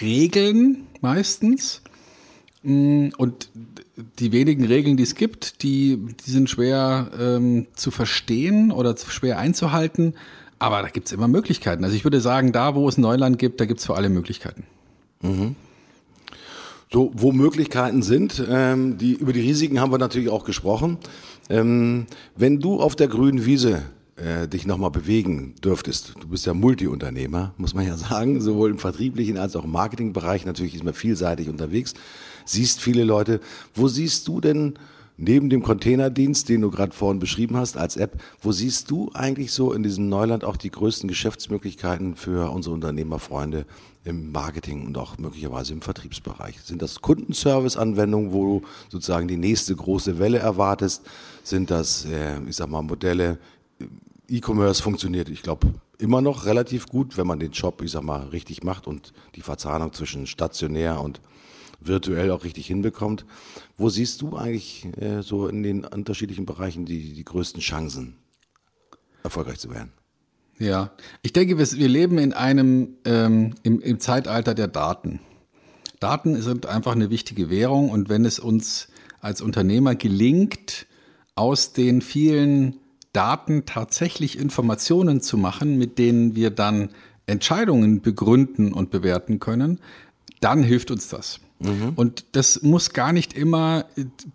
[0.00, 1.82] Regeln meistens.
[2.62, 3.50] Mm, und
[4.18, 9.38] die wenigen Regeln, die es gibt, die, die sind schwer ähm, zu verstehen oder schwer
[9.38, 10.14] einzuhalten.
[10.58, 11.84] Aber da gibt's immer Möglichkeiten.
[11.84, 14.64] Also ich würde sagen, da wo es Neuland gibt, da gibt's für alle Möglichkeiten.
[16.94, 20.98] So, wo Möglichkeiten sind, ähm, die, über die Risiken haben wir natürlich auch gesprochen.
[21.50, 22.06] Ähm,
[22.36, 23.82] wenn du auf der grünen Wiese
[24.14, 28.78] äh, dich nochmal bewegen dürftest, du bist ja Multiunternehmer, muss man ja sagen, sowohl im
[28.78, 31.94] vertrieblichen als auch im Marketingbereich, natürlich ist man vielseitig unterwegs,
[32.44, 33.40] siehst viele Leute.
[33.74, 34.74] Wo siehst du denn
[35.16, 39.52] neben dem Containerdienst, den du gerade vorhin beschrieben hast als App, wo siehst du eigentlich
[39.52, 43.66] so in diesem Neuland auch die größten Geschäftsmöglichkeiten für unsere Unternehmerfreunde
[44.04, 46.60] im Marketing und auch möglicherweise im Vertriebsbereich?
[46.62, 51.02] Sind das Kundenservice-Anwendungen, wo du sozusagen die nächste große Welle erwartest?
[51.42, 53.38] Sind das, äh, ich sag mal, Modelle,
[54.28, 55.68] E-Commerce funktioniert, ich glaube,
[55.98, 59.42] immer noch relativ gut, wenn man den Job, ich sag mal, richtig macht und die
[59.42, 61.20] Verzahnung zwischen stationär und
[61.86, 63.24] virtuell auch richtig hinbekommt.
[63.76, 68.16] Wo siehst du eigentlich äh, so in den unterschiedlichen Bereichen die, die größten Chancen,
[69.22, 69.92] erfolgreich zu werden?
[70.58, 70.92] Ja,
[71.22, 75.20] ich denke, wir, wir leben in einem ähm, im, im Zeitalter der Daten.
[76.00, 78.88] Daten sind einfach eine wichtige Währung und wenn es uns
[79.20, 80.86] als Unternehmer gelingt,
[81.34, 82.76] aus den vielen
[83.12, 86.90] Daten tatsächlich Informationen zu machen, mit denen wir dann
[87.26, 89.80] Entscheidungen begründen und bewerten können,
[90.40, 91.40] dann hilft uns das.
[91.96, 93.86] Und das muss gar nicht immer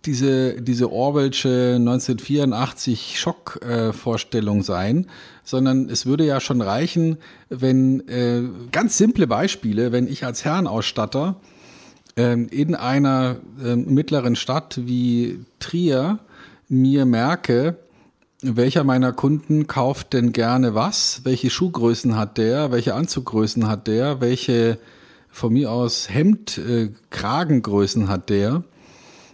[0.04, 5.06] diese, diese Orwellsche 1984 Schockvorstellung äh, sein,
[5.44, 8.42] sondern es würde ja schon reichen, wenn äh,
[8.72, 11.36] ganz simple Beispiele, wenn ich als Herrenausstatter
[12.16, 16.18] äh, in einer äh, mittleren Stadt wie Trier
[16.68, 17.76] mir merke,
[18.42, 21.20] welcher meiner Kunden kauft denn gerne was?
[21.24, 22.72] Welche Schuhgrößen hat der?
[22.72, 24.20] Welche Anzuggrößen hat der?
[24.20, 24.78] Welche
[25.30, 28.64] von mir aus Hemd, äh, Kragengrößen hat der?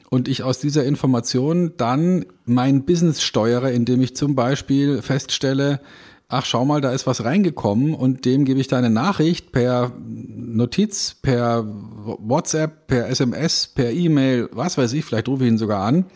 [0.09, 5.81] Und ich aus dieser Information dann mein Business steuere, indem ich zum Beispiel feststelle,
[6.29, 9.93] ach schau mal, da ist was reingekommen und dem gebe ich da eine Nachricht per
[9.99, 15.85] Notiz, per WhatsApp, per SMS, per E-Mail, was weiß ich, vielleicht rufe ich ihn sogar
[15.85, 16.07] an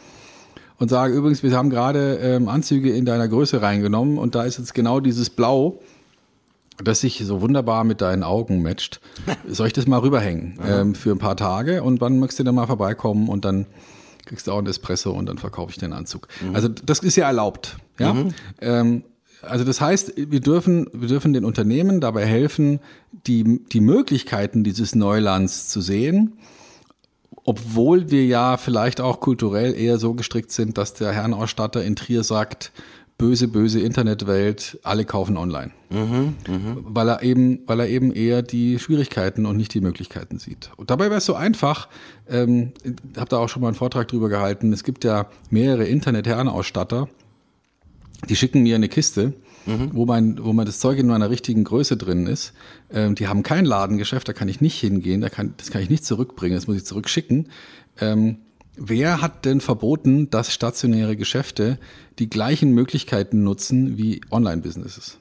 [0.81, 4.59] und sage übrigens, wir haben gerade ähm, Anzüge in deiner Größe reingenommen und da ist
[4.59, 5.81] jetzt genau dieses Blau,
[6.85, 9.01] das sich so wunderbar mit deinen Augen matcht.
[9.49, 12.55] Soll ich das mal rüberhängen ähm, für ein paar Tage und wann möchtest du dann
[12.55, 13.67] mal vorbeikommen und dann
[14.27, 16.29] kriegst du auch ein Espresso und dann verkaufe ich den Anzug.
[16.53, 17.79] Also das ist ja erlaubt.
[17.99, 18.15] Ja?
[18.61, 19.05] Ähm,
[19.43, 22.81] also das heißt, wir dürfen, wir dürfen den Unternehmen dabei helfen,
[23.27, 26.35] die, die Möglichkeiten dieses Neulands zu sehen
[27.45, 32.23] obwohl wir ja vielleicht auch kulturell eher so gestrickt sind, dass der Herrenausstatter in Trier
[32.23, 32.73] sagt,
[33.21, 35.73] böse, böse Internetwelt, alle kaufen online.
[36.87, 40.71] Weil er eben, weil er eben eher die Schwierigkeiten und nicht die Möglichkeiten sieht.
[40.77, 41.89] Und dabei wäre es so einfach,
[42.31, 42.73] ähm,
[43.19, 47.09] habe da auch schon mal einen Vortrag drüber gehalten, es gibt ja mehrere Internet-Herrenausstatter,
[48.31, 49.35] die schicken mir eine Kiste,
[49.93, 52.55] wo, mein, wo mein das Zeug in meiner richtigen Größe drin ist.
[52.91, 55.91] Ähm, die haben kein Ladengeschäft, da kann ich nicht hingehen, da kann, das kann ich
[55.91, 57.49] nicht zurückbringen, das muss ich zurückschicken.
[58.01, 58.39] Ähm,
[58.77, 61.79] wer hat denn verboten, dass stationäre Geschäfte
[62.19, 65.19] die gleichen Möglichkeiten nutzen wie Online-Businesses?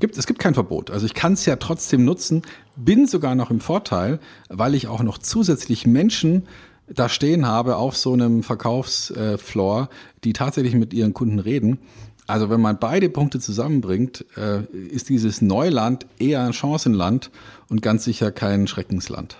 [0.00, 0.90] Gibt, es gibt kein Verbot.
[0.90, 2.42] Also ich kann es ja trotzdem nutzen,
[2.74, 6.48] bin sogar noch im Vorteil, weil ich auch noch zusätzlich Menschen
[6.88, 9.88] da stehen habe auf so einem Verkaufsfloor,
[10.24, 11.78] die tatsächlich mit ihren Kunden reden.
[12.26, 17.30] Also wenn man beide Punkte zusammenbringt, äh, ist dieses Neuland eher ein Chancenland
[17.68, 19.36] und ganz sicher kein Schreckensland.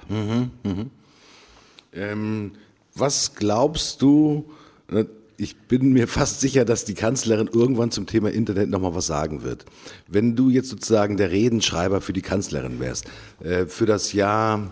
[1.95, 2.53] Ähm,
[2.95, 4.45] was glaubst du,
[4.91, 5.05] äh,
[5.37, 9.43] ich bin mir fast sicher, dass die Kanzlerin irgendwann zum Thema Internet nochmal was sagen
[9.43, 9.65] wird.
[10.09, 13.07] Wenn du jetzt sozusagen der Redenschreiber für die Kanzlerin wärst,
[13.41, 14.71] äh, für das Jahr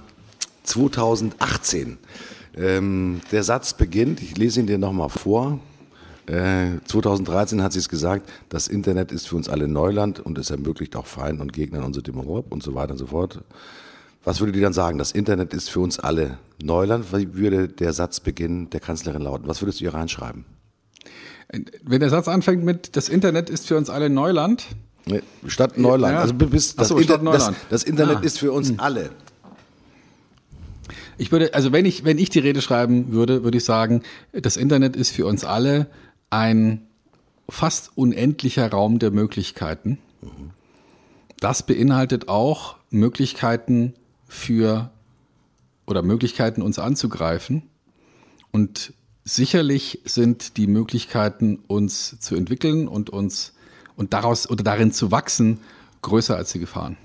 [0.64, 1.98] 2018,
[2.56, 5.60] ähm, der Satz beginnt, ich lese ihn dir nochmal vor,
[6.26, 10.50] äh, 2013 hat sie es gesagt, das Internet ist für uns alle Neuland und es
[10.50, 13.42] ermöglicht auch Feinden und Gegnern unsere Demokratie und so weiter und so fort.
[14.24, 14.98] Was würde die dann sagen?
[14.98, 17.06] Das Internet ist für uns alle Neuland.
[17.12, 19.48] Wie würde der Satz beginnen der Kanzlerin lauten?
[19.48, 20.44] Was würdest du hier reinschreiben?
[21.82, 24.66] Wenn der Satz anfängt mit, das Internet ist für uns alle Neuland,
[25.06, 26.12] Nee, Stadt Neuland.
[26.14, 26.20] Ja.
[26.20, 27.16] Also bis das, so, Inter.
[27.18, 28.22] Das, das Internet Ah.
[28.22, 29.10] ist für uns alle.
[31.16, 34.02] Ich würde, also wenn ich, wenn ich die Rede schreiben würde, würde ich sagen,
[34.32, 35.86] das Internet ist für uns alle
[36.28, 36.86] ein
[37.48, 39.98] fast unendlicher Raum der Möglichkeiten.
[41.40, 43.94] Das beinhaltet auch Möglichkeiten
[44.30, 44.90] für
[45.86, 47.62] oder Möglichkeiten uns anzugreifen.
[48.52, 48.94] Und
[49.24, 53.52] sicherlich sind die Möglichkeiten, uns zu entwickeln und uns
[53.96, 55.58] und daraus oder darin zu wachsen,
[56.02, 56.96] größer als die Gefahren.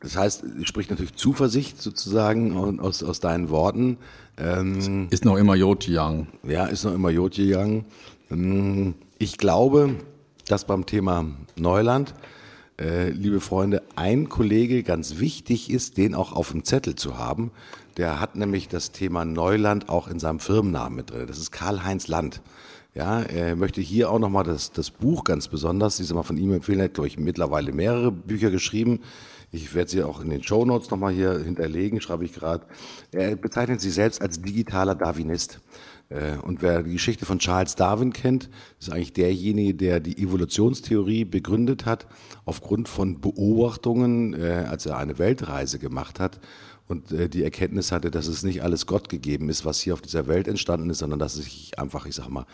[0.00, 3.96] Das heißt, spricht natürlich Zuversicht sozusagen aus, aus deinen Worten.
[4.36, 6.26] Ähm, Ist noch immer Jod Young.
[6.42, 7.84] Ja, ist noch immer Jotje Young.
[8.30, 9.94] Ähm, Ich glaube,
[10.48, 11.24] dass beim Thema
[11.56, 12.12] Neuland,
[12.80, 17.50] äh, liebe Freunde, ein Kollege ganz wichtig ist, den auch auf dem Zettel zu haben.
[17.96, 21.26] Der hat nämlich das Thema Neuland auch in seinem Firmennamen mit drin.
[21.26, 22.42] Das ist Karl-Heinz Land.
[22.94, 26.52] Ja, er möchte hier auch nochmal das, das Buch ganz besonders, sag mal von ihm
[26.52, 29.00] empfehlen, er hat, glaube ich, mittlerweile mehrere Bücher geschrieben.
[29.50, 32.66] Ich werde sie auch in den Show Notes nochmal hier hinterlegen, schreibe ich gerade.
[33.12, 35.60] Er bezeichnet sich selbst als digitaler Darwinist.
[36.08, 41.24] Äh, und wer die Geschichte von Charles Darwin kennt, ist eigentlich derjenige, der die Evolutionstheorie
[41.24, 42.06] begründet hat,
[42.44, 46.40] aufgrund von Beobachtungen, äh, als er eine Weltreise gemacht hat
[46.86, 50.02] und äh, die Erkenntnis hatte, dass es nicht alles Gott gegeben ist, was hier auf
[50.02, 52.46] dieser Welt entstanden ist, sondern dass es sich einfach, ich sag mal,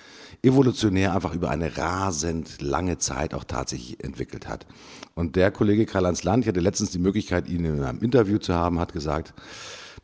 [0.43, 4.67] evolutionär einfach über eine rasend lange Zeit auch tatsächlich entwickelt hat.
[5.15, 8.55] Und der Kollege Karl-Heinz Land, ich hatte letztens die Möglichkeit, ihn in einem Interview zu
[8.55, 9.35] haben, hat gesagt,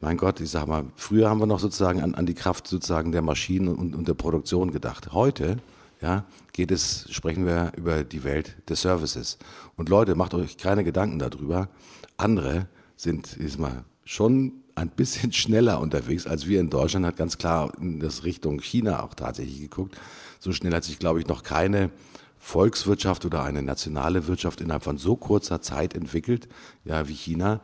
[0.01, 3.13] mein Gott, ich sag mal, früher haben wir noch sozusagen an, an die Kraft sozusagen
[3.13, 5.13] der Maschinen und, und der Produktion gedacht.
[5.13, 5.59] Heute,
[6.01, 9.39] ja, geht es, sprechen wir über die Welt des Services.
[9.77, 11.69] Und Leute, macht euch keine Gedanken darüber.
[12.17, 12.67] Andere
[12.97, 17.39] sind, ich sag mal, schon ein bisschen schneller unterwegs als wir in Deutschland, hat ganz
[17.39, 19.97] klar in das Richtung China auch tatsächlich geguckt.
[20.39, 21.91] So schnell hat sich, glaube ich, noch keine
[22.39, 26.49] Volkswirtschaft oder eine nationale Wirtschaft innerhalb von so kurzer Zeit entwickelt,
[26.85, 27.61] ja, wie China.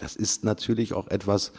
[0.00, 1.52] Das ist natürlich auch etwas,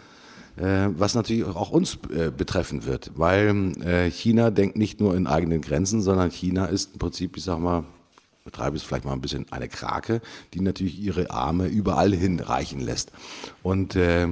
[0.56, 5.62] was natürlich auch uns äh, betreffen wird, weil äh, China denkt nicht nur in eigenen
[5.62, 7.84] Grenzen, sondern China ist im Prinzip, ich sag mal,
[8.44, 10.22] betreibe es vielleicht mal ein bisschen eine Krake,
[10.54, 13.12] die natürlich ihre Arme überall hin reichen lässt.
[13.64, 14.28] Und äh,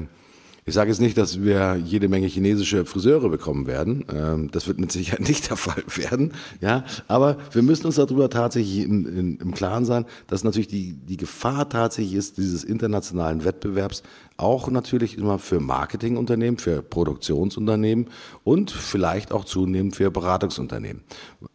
[0.64, 4.06] ich sage jetzt nicht, dass wir jede Menge chinesische Friseure bekommen werden.
[4.14, 6.34] Ähm, das wird mit Sicherheit nicht der Fall werden.
[6.60, 10.94] Ja, aber wir müssen uns darüber tatsächlich in, in, im Klaren sein, dass natürlich die,
[10.94, 14.04] die Gefahr tatsächlich ist, dieses internationalen Wettbewerbs
[14.42, 18.08] auch natürlich immer für Marketingunternehmen, für Produktionsunternehmen
[18.44, 21.04] und vielleicht auch zunehmend für Beratungsunternehmen.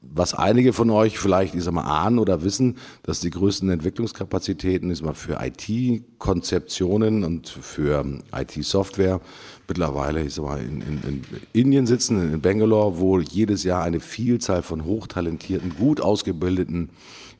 [0.00, 4.90] Was einige von euch vielleicht, ich sag mal, ahnen oder wissen, dass die größten Entwicklungskapazitäten,
[4.90, 9.20] ich sag mal, für IT-Konzeptionen und für IT-Software
[9.68, 11.22] mittlerweile, ich sag mal, in, in, in
[11.52, 16.90] Indien sitzen, in Bangalore, wo jedes Jahr eine Vielzahl von hochtalentierten, gut ausgebildeten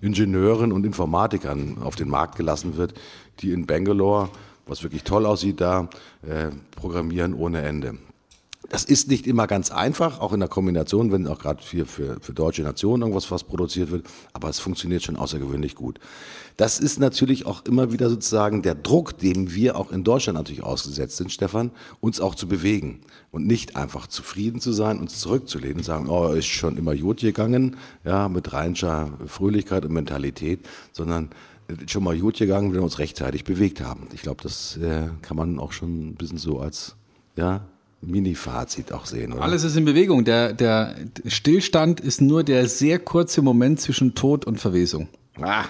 [0.01, 2.95] Ingenieuren und Informatikern auf den Markt gelassen wird,
[3.41, 4.29] die in Bangalore
[4.67, 5.89] was wirklich toll aussieht da,
[6.23, 7.99] äh, programmieren ohne Ende.
[8.69, 12.19] Das ist nicht immer ganz einfach, auch in der Kombination, wenn auch gerade für, für,
[12.21, 16.01] für deutsche Nationen irgendwas was produziert wird, aber es funktioniert schon außergewöhnlich gut.
[16.57, 20.65] Das ist natürlich auch immer wieder sozusagen der Druck, dem wir auch in Deutschland natürlich
[20.65, 21.71] ausgesetzt sind, Stefan,
[22.01, 26.47] uns auch zu bewegen und nicht einfach zufrieden zu sein, uns zurückzulehnen sagen, oh, ist
[26.47, 31.31] schon immer gut gegangen, ja, mit rheinischer Fröhlichkeit und Mentalität, sondern
[31.87, 34.09] schon mal gut gegangen, wenn wir uns rechtzeitig bewegt haben.
[34.15, 36.97] Ich glaube, das äh, kann man auch schon ein bisschen so als
[37.37, 37.67] ja,
[38.01, 39.33] Mini-Fazit auch sehen.
[39.33, 39.43] Oder?
[39.43, 40.25] Alles ist in Bewegung.
[40.25, 40.95] Der, der
[41.27, 45.09] Stillstand ist nur der sehr kurze Moment zwischen Tod und Verwesung.
[45.41, 45.65] Ah.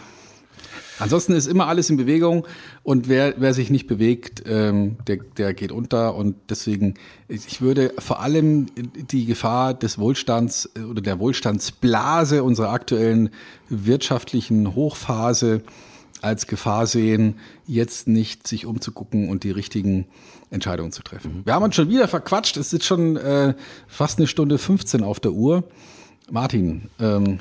[0.98, 2.46] Ansonsten ist immer alles in Bewegung
[2.82, 6.94] und wer, wer sich nicht bewegt, ähm, der, der geht unter und deswegen,
[7.28, 13.30] ich würde vor allem die Gefahr des Wohlstands oder der Wohlstandsblase unserer aktuellen
[13.68, 15.62] wirtschaftlichen Hochphase
[16.22, 17.36] als Gefahr sehen,
[17.66, 20.06] jetzt nicht sich umzugucken und die richtigen
[20.50, 21.42] Entscheidungen zu treffen.
[21.44, 22.56] Wir haben uns schon wieder verquatscht.
[22.56, 23.54] Es ist schon äh,
[23.86, 25.64] fast eine Stunde 15 auf der Uhr.
[26.30, 27.38] Martin, ähm,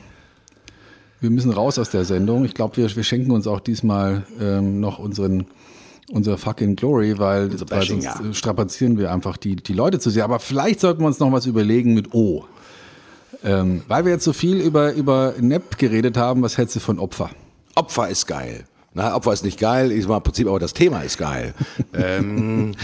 [1.22, 2.46] wir müssen raus aus der Sendung.
[2.46, 5.46] Ich glaube, wir, wir schenken uns auch diesmal ähm, noch unseren
[6.12, 8.20] unser fucking Glory, weil, weil sonst ja.
[8.32, 10.24] strapazieren wir einfach die, die Leute zu sehr.
[10.24, 12.46] Aber vielleicht sollten wir uns noch was überlegen mit O.
[13.44, 17.00] Ähm, weil wir jetzt so viel über, über Nepp geredet haben, was hältst du von
[17.00, 17.30] Opfer?
[17.76, 18.66] Opfer ist geil.
[18.94, 21.54] Na, Opfer ist nicht geil, ist mal im Prinzip, aber das Thema ist geil.
[21.94, 22.76] ähm,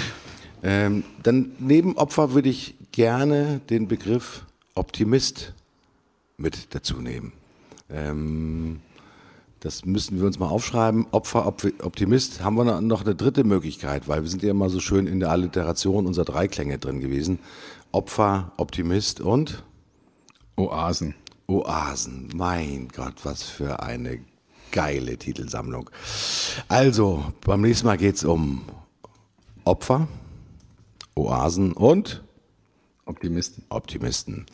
[0.62, 4.45] ähm, dann neben Opfer würde ich gerne den Begriff
[4.76, 5.53] Optimist
[6.38, 7.34] mit dazu nehmen.
[7.93, 8.80] Ähm,
[9.59, 11.05] das müssen wir uns mal aufschreiben.
[11.11, 14.80] Opfer, Op- Optimist haben wir noch eine dritte Möglichkeit, weil wir sind ja immer so
[14.80, 17.39] schön in der Alliteration unserer Dreiklänge drin gewesen.
[17.91, 19.63] Opfer, Optimist und
[20.55, 21.13] Oasen.
[21.47, 22.30] Oasen.
[22.34, 24.19] Mein Gott, was für eine
[24.72, 25.89] geile Titelsammlung.
[26.68, 28.61] Also, beim nächsten Mal geht's um
[29.63, 30.07] Opfer,
[31.15, 32.23] Oasen und
[33.05, 33.63] Optimisten.
[33.69, 34.45] Optimisten.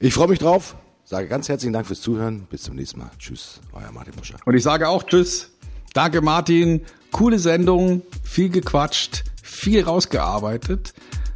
[0.00, 0.74] Ich freue mich drauf.
[1.08, 2.46] Sage ganz herzlichen Dank fürs Zuhören.
[2.50, 3.10] Bis zum nächsten Mal.
[3.18, 4.36] Tschüss, euer Martin Buscher.
[4.44, 5.48] Und ich sage auch Tschüss.
[5.94, 6.82] Danke, Martin.
[7.12, 10.92] Coole Sendung, viel gequatscht, viel rausgearbeitet.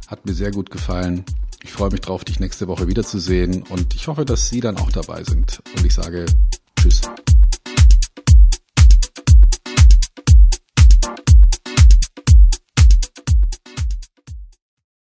[0.07, 1.25] Hat mir sehr gut gefallen.
[1.63, 4.91] Ich freue mich drauf, dich nächste Woche wiederzusehen und ich hoffe, dass Sie dann auch
[4.91, 5.63] dabei sind.
[5.75, 6.27] Und ich sage
[6.79, 7.01] Tschüss.